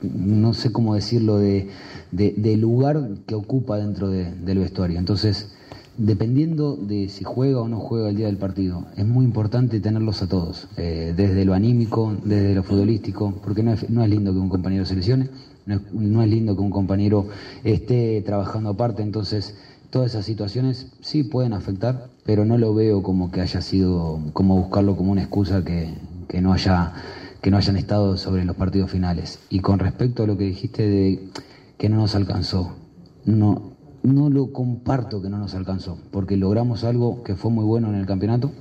no 0.00 0.54
sé 0.54 0.70
cómo 0.70 0.94
decirlo, 0.94 1.38
de, 1.38 1.68
de, 2.12 2.56
lugar 2.56 3.08
que 3.26 3.34
ocupa 3.34 3.78
dentro 3.78 4.08
del 4.10 4.58
vestuario. 4.58 4.98
Entonces, 4.98 5.50
dependiendo 5.98 6.76
de 6.76 7.08
si 7.08 7.24
juega 7.24 7.60
o 7.60 7.68
no 7.68 7.80
juega 7.80 8.08
el 8.08 8.16
día 8.16 8.26
del 8.26 8.36
partido, 8.36 8.86
es 8.96 9.04
muy 9.04 9.24
importante 9.24 9.80
tenerlos 9.80 10.22
a 10.22 10.28
todos, 10.28 10.68
eh, 10.76 11.12
desde 11.16 11.44
lo 11.44 11.54
anímico, 11.54 12.16
desde 12.24 12.54
lo 12.54 12.62
futbolístico, 12.62 13.34
porque 13.42 13.62
no 13.62 13.72
es, 13.72 13.90
no 13.90 14.02
es 14.02 14.08
lindo 14.08 14.32
que 14.32 14.38
un 14.38 14.48
compañero 14.48 14.84
se 14.86 14.94
lesione, 14.94 15.28
no 15.66 15.74
es, 15.74 15.92
no 15.92 16.22
es 16.22 16.30
lindo 16.30 16.54
que 16.54 16.62
un 16.62 16.70
compañero 16.70 17.26
esté 17.64 18.22
trabajando 18.22 18.70
aparte, 18.70 19.02
entonces 19.02 19.56
todas 19.90 20.12
esas 20.12 20.24
situaciones 20.24 20.86
sí 21.00 21.24
pueden 21.24 21.52
afectar, 21.52 22.08
pero 22.24 22.44
no 22.44 22.58
lo 22.58 22.72
veo 22.74 23.02
como 23.02 23.30
que 23.32 23.40
haya 23.40 23.60
sido, 23.60 24.20
como 24.32 24.56
buscarlo 24.56 24.96
como 24.96 25.12
una 25.12 25.22
excusa 25.22 25.64
que, 25.64 25.94
que 26.28 26.40
no 26.40 26.52
haya 26.52 26.94
que 27.40 27.52
no 27.52 27.56
hayan 27.56 27.76
estado 27.76 28.16
sobre 28.16 28.44
los 28.44 28.56
partidos 28.56 28.90
finales. 28.90 29.38
Y 29.48 29.60
con 29.60 29.78
respecto 29.78 30.24
a 30.24 30.26
lo 30.26 30.36
que 30.36 30.44
dijiste 30.44 30.88
de 30.88 31.28
que 31.76 31.88
no 31.88 31.96
nos 31.96 32.16
alcanzó, 32.16 32.74
no, 33.24 33.77
no 34.08 34.30
lo 34.30 34.52
comparto 34.52 35.22
que 35.22 35.28
no 35.28 35.38
nos 35.38 35.54
alcanzó, 35.54 35.98
porque 36.10 36.36
logramos 36.36 36.84
algo 36.84 37.22
que 37.22 37.36
fue 37.36 37.50
muy 37.50 37.64
bueno 37.64 37.88
en 37.88 37.94
el 37.94 38.06
campeonato 38.06 38.52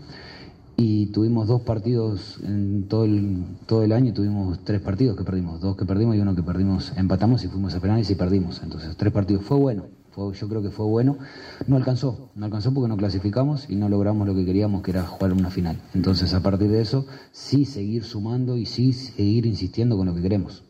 y 0.80 1.08
tuvimos 1.08 1.48
dos 1.48 1.62
partidos 1.62 2.38
en 2.44 2.88
todo 2.88 3.04
el, 3.04 3.44
todo 3.66 3.84
el 3.84 3.92
año, 3.92 4.14
tuvimos 4.14 4.64
tres 4.64 4.80
partidos 4.80 5.18
que 5.18 5.24
perdimos, 5.24 5.60
dos 5.60 5.76
que 5.76 5.86
perdimos 5.86 6.16
y 6.16 6.20
uno 6.20 6.36
que 6.36 6.44
perdimos, 6.44 6.94
empatamos 6.96 7.44
y 7.44 7.48
fuimos 7.48 7.74
a 7.74 7.80
penales 7.80 8.10
y 8.12 8.16
perdimos. 8.16 8.62
Entonces, 8.62 8.96
tres 8.96 9.12
partidos 9.12 9.44
fue 9.44 9.58
bueno, 9.58 9.86
fue, 10.12 10.32
yo 10.36 10.48
creo 10.48 10.62
que 10.62 10.70
fue 10.70 10.86
bueno. 10.86 11.18
No 11.66 11.78
alcanzó, 11.78 12.30
no 12.36 12.46
alcanzó 12.46 12.72
porque 12.76 12.88
no 12.88 12.96
clasificamos 12.96 13.68
y 13.72 13.76
no 13.76 13.90
logramos 13.90 14.28
lo 14.28 14.36
que 14.36 14.46
queríamos, 14.46 14.84
que 14.84 14.92
era 14.92 15.02
jugar 15.04 15.34
una 15.34 15.50
final. 15.50 15.82
Entonces, 15.96 16.36
a 16.36 16.42
partir 16.42 16.70
de 16.70 16.82
eso, 16.82 17.08
sí 17.32 17.66
seguir 17.66 18.04
sumando 18.04 18.56
y 18.56 18.68
sí 18.68 18.94
seguir 18.94 19.48
insistiendo 19.48 19.98
con 19.98 20.06
lo 20.06 20.14
que 20.14 20.22
queremos. 20.22 20.64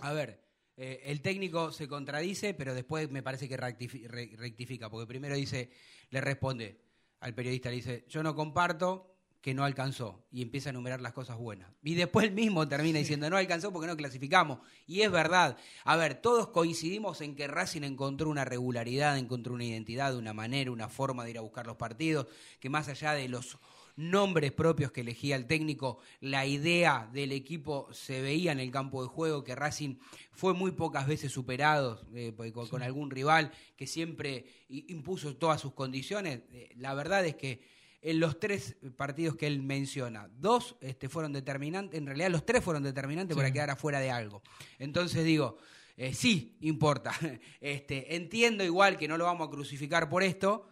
A 0.00 0.12
ver, 0.12 0.41
eh, 0.76 1.02
el 1.04 1.20
técnico 1.20 1.70
se 1.72 1.88
contradice, 1.88 2.54
pero 2.54 2.74
después 2.74 3.10
me 3.10 3.22
parece 3.22 3.48
que 3.48 3.56
rectifica, 3.56 4.90
porque 4.90 5.06
primero 5.06 5.34
dice, 5.34 5.70
le 6.10 6.20
responde 6.20 6.80
al 7.20 7.34
periodista, 7.34 7.70
le 7.70 7.76
dice, 7.76 8.04
yo 8.08 8.22
no 8.22 8.34
comparto 8.34 9.12
que 9.42 9.54
no 9.54 9.64
alcanzó 9.64 10.24
y 10.30 10.40
empieza 10.40 10.68
a 10.68 10.70
enumerar 10.70 11.00
las 11.00 11.12
cosas 11.12 11.36
buenas. 11.36 11.68
Y 11.82 11.96
después 11.96 12.26
el 12.26 12.32
mismo 12.32 12.66
termina 12.68 13.00
diciendo, 13.00 13.28
no 13.28 13.36
alcanzó 13.36 13.72
porque 13.72 13.88
no 13.88 13.96
clasificamos. 13.96 14.60
Y 14.86 15.00
es 15.00 15.10
verdad. 15.10 15.56
A 15.84 15.96
ver, 15.96 16.14
todos 16.14 16.48
coincidimos 16.48 17.20
en 17.20 17.34
que 17.34 17.48
Racing 17.48 17.82
encontró 17.82 18.30
una 18.30 18.44
regularidad, 18.44 19.18
encontró 19.18 19.54
una 19.54 19.64
identidad, 19.64 20.16
una 20.16 20.32
manera, 20.32 20.70
una 20.70 20.88
forma 20.88 21.24
de 21.24 21.32
ir 21.32 21.38
a 21.38 21.42
buscar 21.42 21.66
los 21.66 21.76
partidos, 21.76 22.28
que 22.60 22.70
más 22.70 22.88
allá 22.88 23.14
de 23.14 23.28
los 23.28 23.58
nombres 23.96 24.52
propios 24.52 24.92
que 24.92 25.02
elegía 25.02 25.36
el 25.36 25.46
técnico, 25.46 25.98
la 26.20 26.46
idea 26.46 27.08
del 27.12 27.32
equipo 27.32 27.88
se 27.92 28.20
veía 28.20 28.52
en 28.52 28.60
el 28.60 28.70
campo 28.70 29.02
de 29.02 29.08
juego, 29.08 29.44
que 29.44 29.54
Racing 29.54 29.96
fue 30.32 30.54
muy 30.54 30.72
pocas 30.72 31.06
veces 31.06 31.32
superado 31.32 32.00
eh, 32.14 32.32
pues, 32.36 32.52
con, 32.52 32.82
algún 32.82 33.10
rival, 33.10 33.52
que 33.76 33.86
siempre 33.86 34.46
impuso 34.68 35.36
todas 35.36 35.60
sus 35.60 35.74
condiciones. 35.74 36.40
Eh, 36.52 36.70
la 36.76 36.94
verdad 36.94 37.24
es 37.26 37.36
que 37.36 37.60
en 38.02 38.18
los 38.18 38.40
tres 38.40 38.76
partidos 38.96 39.36
que 39.36 39.46
él 39.46 39.62
menciona, 39.62 40.28
dos 40.36 40.76
este, 40.80 41.08
fueron 41.08 41.32
determinantes, 41.32 41.98
en 41.98 42.06
realidad 42.06 42.30
los 42.30 42.44
tres 42.44 42.64
fueron 42.64 42.82
determinantes 42.82 43.36
para 43.36 43.52
quedar 43.52 43.70
afuera 43.70 44.00
de 44.00 44.10
algo. 44.10 44.42
Entonces 44.78 45.24
digo, 45.24 45.58
eh, 45.96 46.14
sí 46.14 46.56
importa. 46.60 47.12
Este, 47.60 48.16
entiendo 48.16 48.64
igual 48.64 48.98
que 48.98 49.06
no 49.06 49.16
lo 49.16 49.24
vamos 49.24 49.46
a 49.46 49.50
crucificar 49.50 50.08
por 50.08 50.24
esto, 50.24 50.66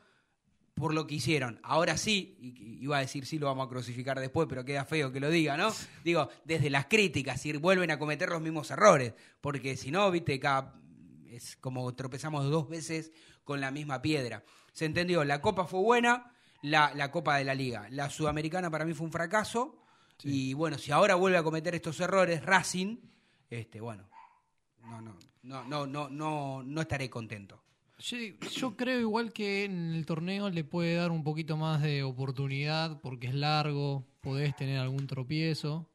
por 0.81 0.95
lo 0.95 1.07
que 1.07 1.17
hicieron. 1.17 1.61
Ahora 1.63 1.97
sí, 1.97 2.37
iba 2.81 2.97
a 2.97 3.01
decir 3.01 3.27
sí 3.27 3.39
lo 3.39 3.47
vamos 3.47 3.67
a 3.67 3.69
crucificar 3.69 4.19
después, 4.19 4.47
pero 4.49 4.65
queda 4.65 4.85
feo 4.85 5.13
que 5.13 5.21
lo 5.21 5.31
diga, 5.31 5.57
¿no? 5.57 5.73
Digo, 6.05 6.29
desde 6.45 6.71
las 6.71 6.87
críticas, 6.87 7.41
si 7.41 7.53
vuelven 7.53 7.91
a 7.91 7.99
cometer 7.99 8.31
los 8.31 8.41
mismos 8.41 8.71
errores, 8.71 9.15
porque 9.41 9.77
si 9.77 9.91
no, 9.91 10.11
viste, 10.11 10.41
es 11.31 11.57
como 11.57 11.95
tropezamos 11.95 12.51
dos 12.51 12.69
veces 12.69 13.13
con 13.45 13.61
la 13.61 13.71
misma 13.71 14.03
piedra. 14.03 14.45
¿Se 14.73 14.85
entendió? 14.85 15.25
La 15.25 15.41
copa 15.41 15.67
fue 15.67 15.81
buena, 15.81 16.33
la, 16.63 16.93
la 16.95 17.11
Copa 17.11 17.37
de 17.37 17.45
la 17.45 17.55
Liga. 17.55 17.87
La 17.91 18.11
Sudamericana 18.11 18.71
para 18.71 18.85
mí 18.85 18.95
fue 18.95 19.07
un 19.07 19.13
fracaso, 19.13 19.77
y 20.23 20.55
bueno, 20.55 20.79
si 20.79 20.93
ahora 20.93 21.15
vuelve 21.15 21.39
a 21.39 21.43
cometer 21.43 21.75
estos 21.75 21.99
errores, 22.01 22.45
Racing, 22.45 22.99
este, 23.49 23.81
bueno, 23.81 24.09
no, 24.83 25.01
no, 25.01 25.19
no, 25.43 25.65
no, 25.65 25.87
no, 25.87 26.09
no, 26.09 26.63
no 26.63 26.81
estaré 26.81 27.09
contento. 27.09 27.63
Yo, 28.01 28.77
creo 28.77 28.99
igual 28.99 29.33
que 29.33 29.65
en 29.65 29.95
el 29.95 30.07
torneo 30.07 30.49
le 30.49 30.65
puede 30.65 30.95
dar 30.95 31.11
un 31.11 31.23
poquito 31.23 31.59
más 31.59 31.83
de 31.83 32.03
oportunidad 32.03 32.99
porque 33.03 33.27
es 33.27 33.35
largo, 33.35 34.07
podés 34.23 34.57
tener 34.57 34.79
algún 34.79 35.07
tropiezo. 35.07 35.87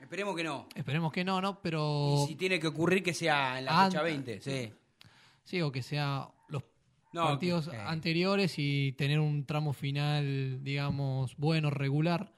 Esperemos 0.00 0.34
que 0.34 0.44
no. 0.44 0.66
Esperemos 0.74 1.12
que 1.12 1.24
no, 1.24 1.42
¿no? 1.42 1.60
Pero... 1.60 2.24
Y 2.24 2.28
si 2.28 2.34
tiene 2.36 2.58
que 2.58 2.68
ocurrir 2.68 3.02
que 3.02 3.12
sea 3.12 3.58
en 3.58 3.66
la 3.66 3.84
fecha 3.84 4.02
20, 4.02 4.40
sí. 4.40 4.72
Sí, 5.44 5.60
o 5.60 5.70
que 5.70 5.82
sea 5.82 6.28
los 6.48 6.62
partidos 7.12 7.68
eh. 7.68 7.76
anteriores 7.76 8.54
y 8.56 8.92
tener 8.92 9.20
un 9.20 9.44
tramo 9.44 9.74
final, 9.74 10.64
digamos, 10.64 11.36
bueno, 11.36 11.68
regular. 11.68 12.32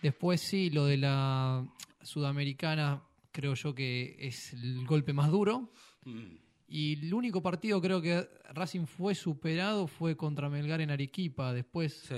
Después 0.00 0.40
sí, 0.40 0.70
lo 0.70 0.86
de 0.86 0.98
la 0.98 1.66
sudamericana 2.02 3.02
creo 3.32 3.54
yo 3.54 3.74
que 3.74 4.16
es 4.20 4.52
el 4.52 4.86
golpe 4.86 5.12
más 5.12 5.30
duro. 5.30 5.72
Mm. 6.04 6.47
Y 6.68 7.06
el 7.06 7.14
único 7.14 7.42
partido 7.42 7.80
creo 7.80 8.02
que 8.02 8.28
Racing 8.52 8.86
fue 8.86 9.14
superado 9.14 9.86
fue 9.86 10.16
contra 10.16 10.50
Melgar 10.50 10.80
en 10.80 10.90
Arequipa. 10.90 11.52
Después 11.54 12.12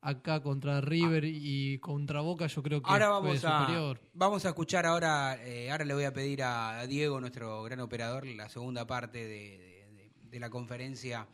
acá 0.00 0.42
contra 0.42 0.80
River 0.80 1.24
y 1.24 1.78
contra 1.78 2.20
Boca 2.20 2.48
yo 2.48 2.62
creo 2.62 2.82
que 2.82 2.90
ahora 2.90 3.08
vamos 3.08 3.44
a, 3.44 3.60
superior. 3.60 4.00
Vamos 4.12 4.44
a 4.44 4.48
escuchar 4.48 4.84
ahora, 4.86 5.38
eh, 5.44 5.70
ahora 5.70 5.84
le 5.84 5.94
voy 5.94 6.04
a 6.04 6.12
pedir 6.12 6.42
a 6.42 6.84
Diego, 6.88 7.20
nuestro 7.20 7.62
gran 7.62 7.78
operador, 7.78 8.26
la 8.26 8.48
segunda 8.48 8.86
parte 8.86 9.24
de, 9.24 10.10
de 10.24 10.40
la 10.40 10.50
conferencia 10.50 11.28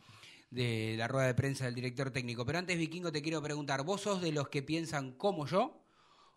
de 0.51 0.95
la 0.97 1.07
rueda 1.07 1.27
de 1.27 1.33
prensa 1.33 1.65
del 1.65 1.75
director 1.75 2.11
técnico. 2.11 2.45
Pero 2.45 2.59
antes, 2.59 2.77
Vikingo, 2.77 3.11
te 3.11 3.21
quiero 3.21 3.41
preguntar, 3.41 3.83
¿vos 3.83 4.01
sos 4.01 4.21
de 4.21 4.31
los 4.31 4.49
que 4.49 4.61
piensan 4.61 5.13
como 5.13 5.45
yo 5.47 5.81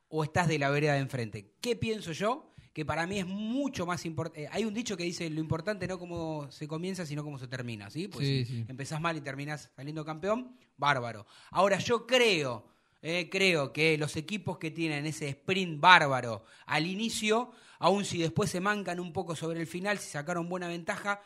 o 0.09 0.25
estás 0.25 0.49
de 0.49 0.59
la 0.59 0.71
vereda 0.71 0.95
de 0.95 1.01
enfrente? 1.01 1.53
¿Qué 1.61 1.77
pienso 1.77 2.13
yo? 2.13 2.52
Que 2.73 2.85
para 2.85 3.07
mí 3.07 3.19
es 3.19 3.27
mucho 3.27 3.87
más 3.87 4.05
importante. 4.07 4.45
Eh, 4.45 4.49
hay 4.51 4.65
un 4.65 4.73
dicho 4.73 4.97
que 4.97 5.05
dice, 5.05 5.29
lo 5.29 5.41
importante 5.41 5.87
no 5.87 5.99
cómo 5.99 6.51
se 6.51 6.67
comienza, 6.67 7.05
sino 7.05 7.23
cómo 7.23 7.39
se 7.39 7.49
termina, 7.49 7.91
¿sí? 7.91 8.09
Pues 8.09 8.27
si 8.27 8.65
empezás 8.69 9.01
mal 9.01 9.17
y 9.17 9.21
terminás 9.21 9.71
saliendo 9.77 10.05
campeón, 10.05 10.57
bárbaro. 10.77 11.27
Ahora, 11.51 11.79
yo 11.79 12.07
creo, 12.07 12.67
eh, 13.03 13.29
creo 13.31 13.73
que 13.73 13.99
los 13.99 14.17
equipos 14.17 14.59
que 14.59 14.71
tienen 14.71 15.05
ese 15.07 15.29
sprint 15.29 15.81
bárbaro 15.81 16.45
al 16.67 16.87
inicio, 16.87 17.53
aun 17.79 18.05
si 18.05 18.19
después 18.19 18.51
se 18.51 18.61
mancan 18.61 19.01
un 19.01 19.13
poco 19.13 19.37
sobre 19.37 19.61
el 19.61 19.67
final, 19.67 19.99
si 19.99 20.11
sacaron 20.11 20.49
buena 20.49 20.69
ventaja, 20.69 21.21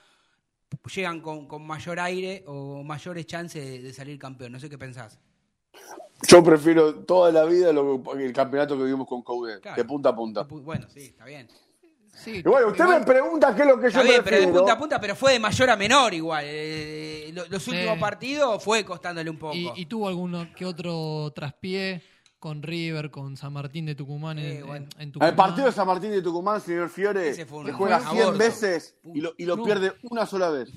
llegan 0.95 1.21
con, 1.21 1.67
mayor 1.67 2.01
aire 2.01 2.43
o 2.47 2.83
mayores 2.83 3.27
chances 3.27 3.83
de, 3.83 3.93
salir 3.93 4.19
campeón. 4.19 4.53
No 4.53 4.61
sé 4.61 4.69
qué 4.69 4.79
pensás. 4.79 5.21
Yo 6.23 6.43
prefiero 6.43 6.95
toda 6.95 7.31
la 7.31 7.45
vida 7.45 7.71
el 7.71 8.33
campeonato 8.33 8.77
que 8.77 8.85
vivimos 8.85 9.07
con 9.07 9.23
Coudet, 9.23 9.63
de 9.63 9.85
punta 9.85 10.11
a 10.11 10.17
punta. 10.17 10.43
Bueno, 10.45 10.87
sí, 10.89 11.01
está 11.01 11.25
bien. 11.25 11.49
Sí, 12.15 12.43
bueno, 12.43 12.69
usted 12.69 12.87
me 12.87 13.01
pregunta 13.03 13.55
qué 13.55 13.63
es 13.63 13.69
lo 13.69 13.79
que 13.79 13.91
yo 13.91 14.03
bien, 14.03 14.23
pero 14.25 14.41
de 14.41 14.49
punta 14.49 14.73
a 14.73 14.79
punta, 14.79 15.01
pero 15.01 15.15
fue 15.15 15.35
de 15.35 15.39
mayor 15.39 15.69
a 15.69 15.77
menor 15.77 16.15
igual. 16.15 16.45
Eh, 16.47 17.35
los 17.51 17.69
últimos 17.69 17.99
partidos 17.99 18.63
fue 18.65 18.85
costándole 18.85 19.29
un 19.29 19.39
poco. 19.39 19.55
Y, 19.55 19.85
tuvo 19.87 20.09
alguno 20.09 20.49
que 20.57 20.65
otro 20.65 21.31
traspié 21.35 22.03
con 22.39 22.63
River, 22.63 23.11
con 23.11 23.37
San 23.37 23.53
Martín 23.53 23.85
de 23.85 23.95
Tucumán, 23.95 24.39
en, 24.39 24.89
El 24.99 25.35
partido 25.35 25.67
de 25.67 25.73
San 25.73 25.87
Martín 25.87 26.11
de 26.11 26.23
Tucumán, 26.23 26.61
señor 26.61 26.89
Fiore, 26.89 27.35
que 27.35 27.73
juega 27.73 28.01
100 28.01 28.39
veces 28.39 28.97
y 29.05 29.21
lo, 29.21 29.35
y 29.37 29.45
lo 29.45 29.63
pierde 29.63 29.93
una 30.11 30.25
sola 30.25 30.49
vez. 30.49 30.71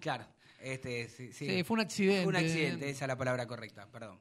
Claro, 0.00 0.24
este, 0.60 1.08
sí, 1.08 1.32
sí. 1.32 1.62
fue 1.62 1.74
un 1.74 1.80
accidente. 1.80 2.24
Fue 2.24 2.30
un 2.30 2.36
accidente, 2.36 2.90
esa 2.90 3.04
es 3.04 3.08
la 3.08 3.16
palabra 3.16 3.46
correcta, 3.46 3.86
perdón 3.92 4.18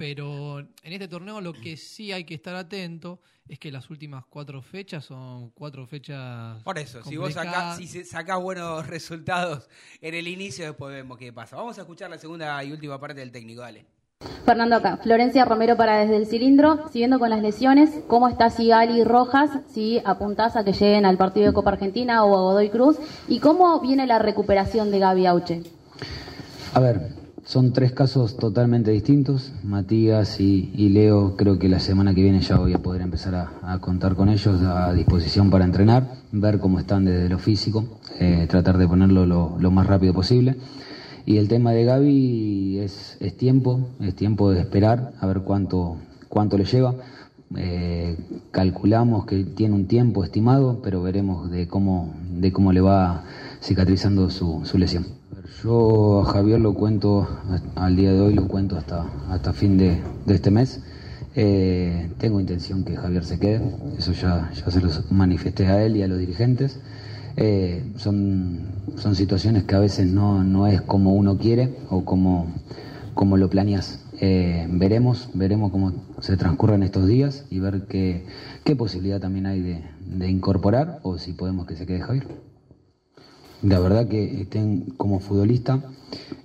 pero 0.00 0.60
en 0.60 0.92
este 0.94 1.08
torneo 1.08 1.42
lo 1.42 1.52
que 1.52 1.76
sí 1.76 2.10
hay 2.10 2.24
que 2.24 2.32
estar 2.32 2.54
atento 2.54 3.20
es 3.46 3.58
que 3.58 3.70
las 3.70 3.90
últimas 3.90 4.24
cuatro 4.24 4.62
fechas 4.62 5.04
son 5.04 5.50
cuatro 5.50 5.86
fechas. 5.86 6.62
Por 6.62 6.78
eso, 6.78 7.02
si 7.02 7.18
vos 7.18 7.34
sacás, 7.34 7.76
si 7.76 7.86
sacás 8.06 8.40
buenos 8.40 8.86
resultados 8.86 9.68
en 10.00 10.14
el 10.14 10.26
inicio, 10.26 10.64
después 10.64 10.94
vemos 10.94 11.18
qué 11.18 11.34
pasa. 11.34 11.56
Vamos 11.56 11.76
a 11.76 11.82
escuchar 11.82 12.08
la 12.08 12.16
segunda 12.16 12.64
y 12.64 12.72
última 12.72 12.98
parte 12.98 13.20
del 13.20 13.30
técnico, 13.30 13.60
dale. 13.60 13.84
Fernando 14.46 14.76
acá, 14.76 14.96
Florencia 14.96 15.44
Romero 15.44 15.76
para 15.76 15.98
desde 15.98 16.16
el 16.16 16.26
cilindro, 16.26 16.88
siguiendo 16.88 17.18
con 17.18 17.28
las 17.28 17.42
lesiones, 17.42 17.90
¿cómo 18.06 18.26
está 18.26 18.48
Sigali 18.48 19.04
Rojas? 19.04 19.50
Si 19.70 20.00
apuntás 20.06 20.56
a 20.56 20.64
que 20.64 20.72
lleguen 20.72 21.04
al 21.04 21.18
partido 21.18 21.48
de 21.48 21.52
Copa 21.52 21.72
Argentina 21.72 22.24
o 22.24 22.34
a 22.38 22.40
Godoy 22.40 22.70
Cruz, 22.70 22.96
¿y 23.28 23.40
cómo 23.40 23.78
viene 23.80 24.06
la 24.06 24.18
recuperación 24.18 24.90
de 24.90 24.98
Gaby 24.98 25.26
Auche? 25.26 25.62
A 26.72 26.80
ver, 26.80 27.19
son 27.50 27.72
tres 27.72 27.90
casos 27.90 28.36
totalmente 28.36 28.92
distintos. 28.92 29.52
Matías 29.64 30.38
y, 30.38 30.88
Leo, 30.90 31.34
creo 31.36 31.58
que 31.58 31.68
la 31.68 31.80
semana 31.80 32.14
que 32.14 32.22
viene 32.22 32.40
ya 32.42 32.56
voy 32.56 32.74
a 32.74 32.78
poder 32.78 33.02
empezar 33.02 33.34
a, 33.34 33.78
contar 33.80 34.14
con 34.14 34.28
ellos 34.28 34.62
a 34.62 34.92
disposición 34.92 35.50
para 35.50 35.64
entrenar, 35.64 36.14
ver 36.30 36.60
cómo 36.60 36.78
están 36.78 37.04
desde 37.04 37.28
lo 37.28 37.40
físico, 37.40 37.98
eh, 38.20 38.46
tratar 38.48 38.78
de 38.78 38.86
ponerlo 38.86 39.26
lo, 39.26 39.70
más 39.72 39.88
rápido 39.88 40.14
posible. 40.14 40.54
Y 41.26 41.38
el 41.38 41.48
tema 41.48 41.72
de 41.72 41.84
Gaby 41.84 42.78
es, 42.78 43.18
tiempo, 43.36 43.80
es 43.98 44.14
tiempo 44.14 44.52
de 44.52 44.60
esperar 44.60 45.12
a 45.18 45.26
ver 45.26 45.40
cuánto, 45.40 45.96
cuánto 46.28 46.56
le 46.56 46.64
lleva. 46.66 46.94
Eh, 47.56 48.16
calculamos 48.52 49.26
que 49.26 49.42
tiene 49.42 49.74
un 49.74 49.86
tiempo 49.88 50.22
estimado, 50.22 50.80
pero 50.84 51.02
veremos 51.02 51.50
de 51.50 51.66
cómo, 51.66 52.14
de 52.32 52.52
cómo 52.52 52.72
le 52.72 52.80
va 52.80 53.24
cicatrizando 53.60 54.30
su 54.30 54.78
lesión. 54.78 55.19
Yo 55.62 56.22
a 56.22 56.24
Javier 56.24 56.58
lo 56.58 56.72
cuento, 56.74 57.28
al 57.74 57.94
día 57.94 58.12
de 58.12 58.20
hoy 58.20 58.34
lo 58.34 58.48
cuento 58.48 58.76
hasta, 58.76 59.04
hasta 59.28 59.52
fin 59.52 59.76
de, 59.76 60.00
este 60.26 60.50
mes. 60.50 60.80
Eh, 61.36 62.10
tengo 62.18 62.40
intención 62.40 62.82
que 62.82 62.96
Javier 62.96 63.24
se 63.24 63.38
quede, 63.38 63.60
eso 63.98 64.12
ya, 64.12 64.50
ya 64.52 64.70
se 64.70 64.80
lo 64.80 64.88
manifesté 65.10 65.66
a 65.66 65.84
él 65.84 65.96
y 65.96 66.02
a 66.02 66.08
los 66.08 66.18
dirigentes. 66.18 66.80
Eh, 67.36 67.84
son, 67.96 68.60
son 68.96 69.14
situaciones 69.14 69.64
que 69.64 69.74
a 69.74 69.78
veces 69.80 70.10
no, 70.10 70.42
no 70.42 70.66
es 70.66 70.80
como 70.80 71.14
uno 71.14 71.38
quiere 71.38 71.74
o 71.90 72.04
como, 72.04 72.46
como 73.14 73.36
lo 73.36 73.50
planeas. 73.50 74.00
Eh, 74.20 74.66
veremos, 74.70 75.28
veremos 75.34 75.70
cómo 75.70 75.92
se 76.20 76.36
transcurren 76.36 76.82
estos 76.82 77.06
días 77.06 77.44
y 77.50 77.58
ver 77.58 77.86
qué, 77.86 78.24
qué 78.64 78.76
posibilidad 78.76 79.20
también 79.20 79.46
hay 79.46 79.60
de, 79.60 79.84
de 80.06 80.28
incorporar 80.28 81.00
o 81.02 81.18
si 81.18 81.32
podemos 81.32 81.66
que 81.66 81.76
se 81.76 81.86
quede 81.86 82.00
Javier. 82.00 82.49
La 83.62 83.78
verdad 83.78 84.08
que 84.08 84.40
estén 84.42 84.86
como 84.96 85.20
futbolista. 85.20 85.82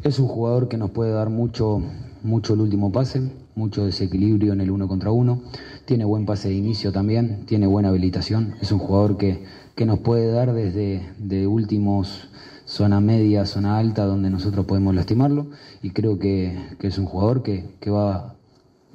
Es 0.03 0.20
un 0.20 0.28
jugador 0.28 0.68
que 0.68 0.78
nos 0.78 0.91
puede 0.91 1.11
dar 1.11 1.30
mucho, 1.30 1.82
mucho 2.24 2.53
el 2.53 2.61
último 2.61 2.91
pase, 2.91 3.32
mucho 3.55 3.86
desequilibrio 3.86 4.51
en 4.51 4.59
el 4.59 4.70
uno 4.70 4.88
contra 4.88 5.11
uno, 5.11 5.41
tiene 5.86 6.03
buen 6.03 6.26
pase 6.26 6.49
de 6.49 6.55
inicio 6.55 6.91
también, 6.91 7.45
tiene 7.45 7.68
buena 7.68 7.89
habilitación, 7.89 8.55
es 8.61 8.72
un 8.72 8.80
jugador 8.80 9.18
que, 9.18 9.43
que 9.76 9.86
nos 9.86 9.99
puede 9.99 10.30
dar 10.32 10.53
desde 10.53 11.01
de 11.18 11.47
últimos 11.47 12.28
zona 12.66 12.99
media, 12.99 13.45
zona 13.45 13.78
alta, 13.78 14.05
donde 14.05 14.30
nosotros 14.30 14.66
podemos 14.66 14.93
lastimarlo. 14.93 15.47
Y 15.82 15.91
creo 15.91 16.20
que, 16.20 16.57
es 16.82 16.97
un 16.97 17.05
jugador 17.05 17.43
que, 17.43 17.89
va, 17.89 18.36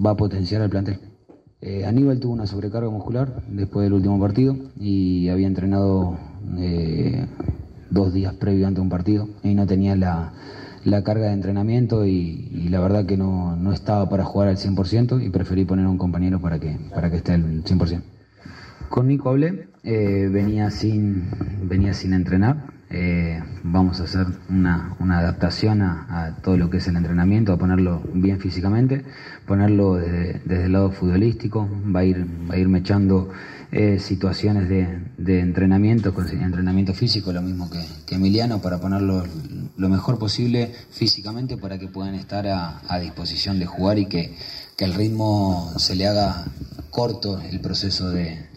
va 0.05 0.11
a 0.11 0.16
potenciar 0.16 0.61
al 0.61 0.71
plantel. 0.71 0.99
Eh, 1.62 1.85
Aníbal 1.87 2.21
tuvo 2.21 2.33
una 2.33 2.47
sobrecarga 2.47 2.91
muscular 2.91 3.43
después 3.49 3.85
del 3.85 3.93
último 3.93 4.18
partido 4.18 4.57
y 4.79 5.29
había 5.29 5.47
entrenado 5.47 6.18
eh, 6.59 7.27
dos 7.91 8.12
días 8.12 8.34
previo 8.34 8.66
ante 8.66 8.80
un 8.80 8.88
partido. 8.88 9.28
Y 9.43 9.55
no 9.55 9.66
tenía 9.66 9.97
la, 9.97 10.32
carga 11.05 11.26
de 11.26 11.32
entrenamiento 11.32 12.07
y, 12.07 12.68
la 12.70 12.80
verdad 12.80 13.07
que 13.07 13.16
no, 13.16 13.57
no, 13.57 13.72
estaba 13.72 14.09
para 14.09 14.24
jugar 14.24 14.49
al 14.49 14.57
100% 14.57 15.24
y 15.24 15.30
preferí 15.30 15.64
poner 15.64 15.86
a 15.86 15.91
un 15.91 15.99
compañero 15.99 16.41
para 16.41 16.59
que, 16.59 16.76
para 16.95 17.11
que 17.11 17.16
esté 17.16 17.32
al 17.32 17.64
100%. 17.64 18.03
Con 18.88 19.07
Nico 19.07 19.28
hablé, 19.28 19.68
eh, 19.84 20.28
venía, 20.32 20.70
sin, 20.72 21.28
venía 21.62 21.95
sin 21.95 22.12
entrenar, 22.12 22.70
eh, 22.93 23.41
vamos 23.62 24.01
a 24.01 24.05
hacer 24.05 24.26
una, 24.49 24.97
adaptación 24.99 25.80
a, 25.80 26.38
todo 26.43 26.57
lo 26.57 26.70
que 26.70 26.78
es 26.78 26.88
el 26.88 26.97
entrenamiento, 26.97 27.53
a 27.53 27.57
ponerlo 27.57 28.03
bien 28.12 28.41
físicamente, 28.41 29.05
ponerlo 29.47 29.95
desde, 29.95 30.64
el 30.64 30.72
lado 30.72 30.91
futbolístico, 30.91 31.68
va 31.95 32.01
a 32.01 32.05
ir, 32.05 32.26
va 32.51 32.55
a 32.55 32.59
ir 32.59 32.68
mechando 32.68 33.30
eh, 33.73 34.01
situaciones 34.01 34.68
de, 34.68 35.41
entrenamiento, 35.41 36.12
entrenamiento 36.33 36.93
físico, 36.93 37.33
lo 37.33 37.41
mismo 37.41 37.71
que, 37.71 38.14
Emiliano, 38.14 38.61
para 38.61 38.81
ponerlo 38.81 39.25
lo 39.77 39.89
mejor 39.89 40.18
posible 40.18 40.73
físicamente 40.91 41.57
para 41.57 41.79
que 41.79 41.87
puedan 41.87 42.16
estar 42.16 42.49
a, 42.49 42.99
disposición 43.01 43.61
de 43.61 43.66
jugar 43.66 43.99
y 43.99 44.07
que, 44.07 44.35
el 44.79 44.95
ritmo 44.95 45.71
se 45.77 45.95
le 45.95 46.07
haga 46.07 46.47
corto 46.89 47.39
el 47.39 47.61
proceso 47.61 48.11
de, 48.11 48.49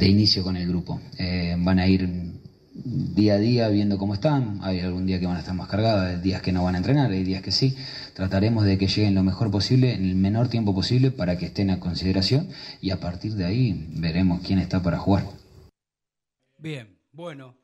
inicio 0.00 0.42
con 0.42 0.56
el 0.56 0.66
grupo. 0.66 1.00
Eh, 1.18 1.54
van 1.58 1.78
a 1.78 1.86
ir 1.86 2.32
día 2.74 3.34
a 3.34 3.38
día 3.38 3.68
viendo 3.68 3.98
cómo 3.98 4.14
están. 4.14 4.58
Hay 4.62 4.80
algún 4.80 5.06
día 5.06 5.20
que 5.20 5.26
van 5.26 5.36
a 5.36 5.40
estar 5.40 5.54
más 5.54 5.68
cargados, 5.68 6.06
hay 6.06 6.16
días 6.16 6.42
que 6.42 6.52
no 6.52 6.64
van 6.64 6.74
a 6.74 6.78
entrenar, 6.78 7.10
hay 7.10 7.22
días 7.22 7.42
que 7.42 7.52
sí. 7.52 7.76
Trataremos 8.14 8.64
de 8.64 8.78
que 8.78 8.86
lleguen 8.86 9.14
lo 9.14 9.22
mejor 9.22 9.50
posible, 9.50 9.94
en 9.94 10.04
el 10.04 10.14
menor 10.14 10.48
tiempo 10.48 10.74
posible, 10.74 11.10
para 11.10 11.38
que 11.38 11.46
estén 11.46 11.70
a 11.70 11.80
consideración 11.80 12.50
y 12.80 12.90
a 12.90 13.00
partir 13.00 13.34
de 13.34 13.44
ahí 13.44 13.86
veremos 13.90 14.42
quién 14.46 14.58
está 14.58 14.82
para 14.82 14.98
jugar. 14.98 15.24
Bien, 16.58 16.98
bueno. 17.12 17.56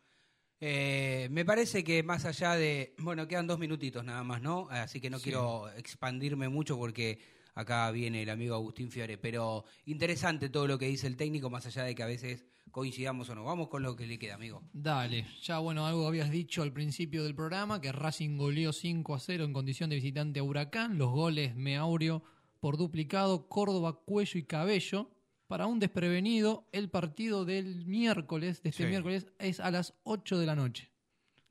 Eh, 0.61 1.29
me 1.31 1.45
parece 1.45 1.85
que 1.85 2.03
más 2.03 2.25
allá 2.25 2.57
de. 2.57 2.95
Bueno, 2.99 3.29
quedan 3.29 3.47
dos 3.47 3.59
minutitos 3.59 4.05
nada 4.05 4.25
más, 4.25 4.43
¿no? 4.43 4.67
Así 4.71 5.01
que 5.01 5.11
no 5.11 5.21
quiero 5.21 5.69
expandirme 5.77 6.49
mucho 6.49 6.77
porque 6.77 7.21
acá 7.55 7.91
viene 7.93 8.23
el 8.23 8.31
amigo 8.31 8.55
Agustín 8.55 8.91
Fiore. 8.91 9.19
Pero 9.19 9.65
interesante 9.87 10.49
todo 10.49 10.67
lo 10.67 10.79
que 10.79 10.87
dice 10.87 11.07
el 11.07 11.17
técnico, 11.17 11.49
más 11.51 11.67
allá 11.67 11.85
de 11.85 11.95
que 11.95 12.03
a 12.03 12.07
veces 12.07 12.45
coincidamos 12.71 13.29
o 13.31 13.35
no. 13.35 13.45
Vamos 13.45 13.69
con 13.69 13.83
lo 13.83 13.97
que 13.97 14.07
le 14.07 14.19
queda, 14.19 14.35
amigo. 14.35 14.62
Dale, 14.73 15.27
ya 15.43 15.59
bueno, 15.59 15.87
algo 15.87 16.07
habías 16.07 16.31
dicho 16.31 16.62
al 16.62 16.73
principio 16.73 17.25
del 17.25 17.35
programa, 17.35 17.81
que 17.81 17.93
Racing 17.93 18.37
goleó 18.37 18.73
5 18.73 19.14
a 19.14 19.19
0 19.19 19.45
en 19.45 19.53
condición 19.53 19.91
de 19.91 19.97
visitante 19.97 20.41
a 20.41 20.43
Huracán, 20.43 20.99
los 20.99 21.11
goles 21.11 21.55
Meaurio 21.57 22.23
por 22.61 22.77
duplicado, 22.77 23.49
Córdoba, 23.49 24.01
Cuello 24.05 24.39
y 24.39 24.45
Cabello. 24.45 25.11
Para 25.47 25.66
un 25.66 25.79
desprevenido, 25.79 26.69
el 26.73 26.91
partido 26.91 27.45
del 27.47 27.87
miércoles, 27.87 28.62
de 28.62 28.69
este 28.69 28.87
miércoles, 28.87 29.27
es 29.39 29.61
a 29.61 29.71
las 29.71 29.95
8 30.05 30.39
de 30.39 30.47
la 30.47 30.55
noche. 30.55 30.91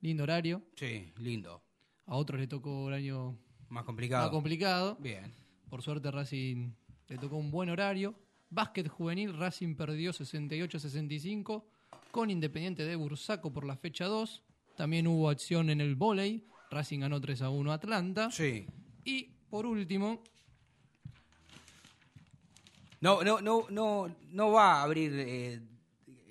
Lindo 0.01 0.23
horario. 0.23 0.63
Sí, 0.75 1.13
lindo. 1.17 1.63
A 2.05 2.15
otros 2.15 2.39
le 2.39 2.47
tocó 2.47 2.83
horario 2.83 3.39
más 3.69 3.83
complicado. 3.83 4.23
Más 4.25 4.31
complicado. 4.31 4.97
Bien. 4.99 5.33
Por 5.69 5.81
suerte 5.81 6.11
Racing 6.11 6.73
le 7.07 7.17
tocó 7.17 7.37
un 7.37 7.51
buen 7.51 7.69
horario. 7.69 8.15
Básquet 8.49 8.87
juvenil, 8.87 9.37
Racing 9.37 9.75
perdió 9.75 10.11
68-65 10.11 11.63
con 12.11 12.29
Independiente 12.31 12.85
de 12.85 12.95
Bursaco 12.95 13.51
por 13.51 13.65
la 13.65 13.75
fecha 13.75 14.05
2. 14.05 14.43
También 14.75 15.07
hubo 15.07 15.29
acción 15.29 15.69
en 15.69 15.81
el 15.81 15.95
volei. 15.95 16.45
Racing 16.69 16.99
ganó 16.99 17.19
3 17.19 17.41
a 17.43 17.49
1 17.49 17.71
Atlanta. 17.71 18.31
Sí. 18.31 18.67
Y 19.03 19.23
por 19.49 19.65
último. 19.65 20.21
No, 22.99 23.23
no, 23.23 23.41
no, 23.41 23.67
no, 23.69 24.15
no 24.31 24.51
va 24.51 24.75
a 24.75 24.83
abrir 24.83 25.11
eh, 25.15 25.59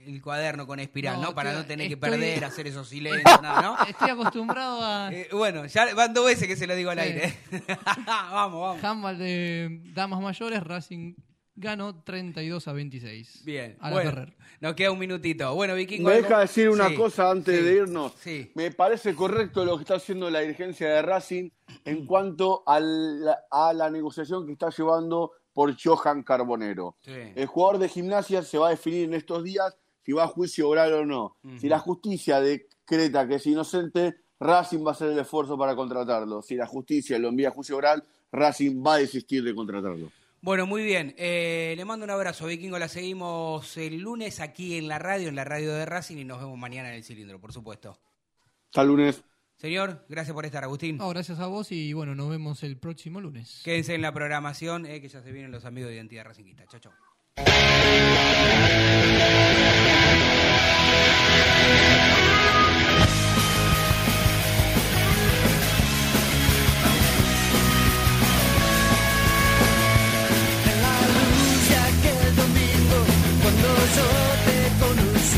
el 0.07 0.21
cuaderno 0.23 0.67
con 0.67 0.81
espiral, 0.81 1.21
¿no? 1.21 1.35
Para 1.35 1.53
no 1.53 1.65
tener 1.65 1.89
que 1.89 1.97
perder, 1.97 2.45
hacer 2.45 2.67
esos 2.67 2.89
silencios, 2.91 3.43
nada, 3.43 3.63
¿no? 3.63 3.87
Estoy 3.87 4.11
acostumbrado 4.11 4.83
a. 4.83 5.11
Eh, 5.13 5.29
bueno, 5.33 5.67
ya 5.67 5.95
van 5.95 6.13
dos 6.13 6.27
veces 6.27 6.49
que 6.49 6.57
se 6.57 6.67
lo 6.67 6.75
digo 6.75 6.91
al 6.91 6.99
aire. 6.99 7.39
vamos, 8.07 8.61
vamos. 8.61 8.85
Handball 8.85 9.19
de 9.19 9.81
damas 9.95 10.21
mayores, 10.21 10.63
Racing 10.63 11.15
ganó 11.57 12.03
32 12.03 12.69
a 12.69 12.73
26. 12.73 13.45
Bien, 13.45 13.77
a 13.81 13.91
bueno, 13.91 14.27
nos 14.61 14.75
queda 14.75 14.91
un 14.91 14.99
minutito. 14.99 15.55
Bueno, 15.55 15.75
Vikingo. 15.75 16.09
Me 16.09 16.17
deja 16.17 16.41
decir 16.41 16.69
una 16.69 16.95
cosa 16.95 17.31
antes 17.31 17.65
de 17.65 17.73
irnos. 17.73 18.13
Sí. 18.21 18.53
Me 18.55 18.71
parece 18.71 19.15
correcto 19.15 19.65
lo 19.65 19.77
que 19.77 19.83
está 19.83 19.97
haciendo 19.97 20.31
la 20.31 20.41
dirigencia 20.41 20.89
de 20.89 21.03
Racing 21.03 21.51
en 21.85 22.07
cuanto 22.07 22.63
a 22.67 22.79
la, 22.81 23.91
negociación 23.91 24.47
que 24.47 24.53
está 24.53 24.71
llevando 24.71 25.33
por 25.53 25.75
Johan 25.83 26.23
Carbonero. 26.23 26.97
El 27.05 27.47
jugador 27.47 27.79
de 27.79 27.89
gimnasia 27.89 28.43
se 28.43 28.59
va 28.59 28.69
a 28.69 28.71
definir 28.71 29.05
en 29.05 29.15
estos 29.15 29.43
días 29.43 29.77
si 30.05 30.13
va 30.13 30.25
a 30.25 30.29
juicio 30.29 30.69
oral 30.69 30.93
o 30.93 31.07
no. 31.07 31.37
Si 31.59 31.69
la 31.69 31.79
justicia 31.79 32.41
decreta 32.41 33.27
que 33.27 33.37
es 33.37 33.47
inocente, 33.47 34.17
Racing 34.39 34.85
va 34.85 34.91
a 34.91 34.93
hacer 34.93 35.11
el 35.11 35.19
esfuerzo 35.19 35.57
para 35.57 35.75
contratarlo. 35.75 36.43
Si 36.43 36.55
la 36.55 36.67
justicia 36.67 37.19
lo 37.19 37.29
envía 37.29 37.49
a 37.49 37.53
juicio 37.53 37.77
oral, 37.77 38.05
Racing 38.31 38.85
va 38.85 38.95
a 38.95 38.99
desistir 38.99 39.43
de 39.43 39.55
contratarlo. 39.55 40.11
Bueno, 40.47 40.65
muy 40.65 40.85
bien. 40.85 41.13
Eh, 41.19 41.75
le 41.77 41.85
mando 41.85 42.05
un 42.05 42.11
abrazo, 42.13 42.47
Vikingo. 42.47 42.79
La 42.79 42.87
seguimos 42.87 43.77
el 43.77 43.99
lunes 43.99 44.39
aquí 44.39 44.79
en 44.79 44.87
la 44.87 45.01
radio, 45.01 45.29
en 45.29 45.35
la 45.35 45.43
radio 45.43 45.75
de 45.75 45.85
Racing, 45.85 46.19
y 46.19 46.25
nos 46.25 46.39
vemos 46.39 46.57
mañana 46.57 46.89
en 46.91 46.95
el 46.95 47.03
cilindro, 47.03 47.41
por 47.41 47.53
supuesto. 47.53 47.99
Hasta 48.67 48.83
el 48.83 48.87
lunes. 48.87 49.25
Señor, 49.57 50.07
gracias 50.09 50.33
por 50.33 50.47
estar, 50.47 50.63
Agustín. 50.63 50.99
gracias 50.99 51.41
a 51.41 51.47
vos 51.47 51.73
y 51.73 51.93
bueno, 51.95 52.15
nos 52.15 52.31
vemos 52.31 52.63
el 52.63 52.79
próximo 52.79 53.21
lunes. 53.21 53.61
Quédense 53.65 53.97
en 53.97 54.03
la 54.03 54.15
programación, 54.15 54.87
eh, 54.87 55.01
que 55.01 55.09
ya 55.09 55.21
se 55.21 55.33
vienen 55.33 55.51
los 55.51 55.65
amigos 55.65 55.91
de 55.91 55.97
Identidad 55.97 56.27
Racingista. 56.27 56.65
Chao, 56.69 56.79
chao. 56.79 56.93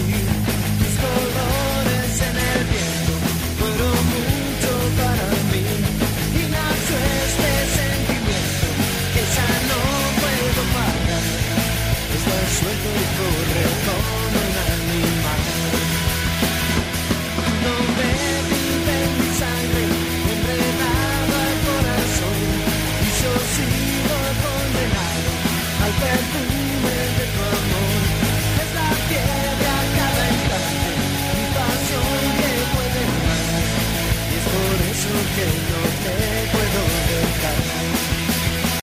see 0.06 0.27
que 35.38 35.44
no 35.44 35.87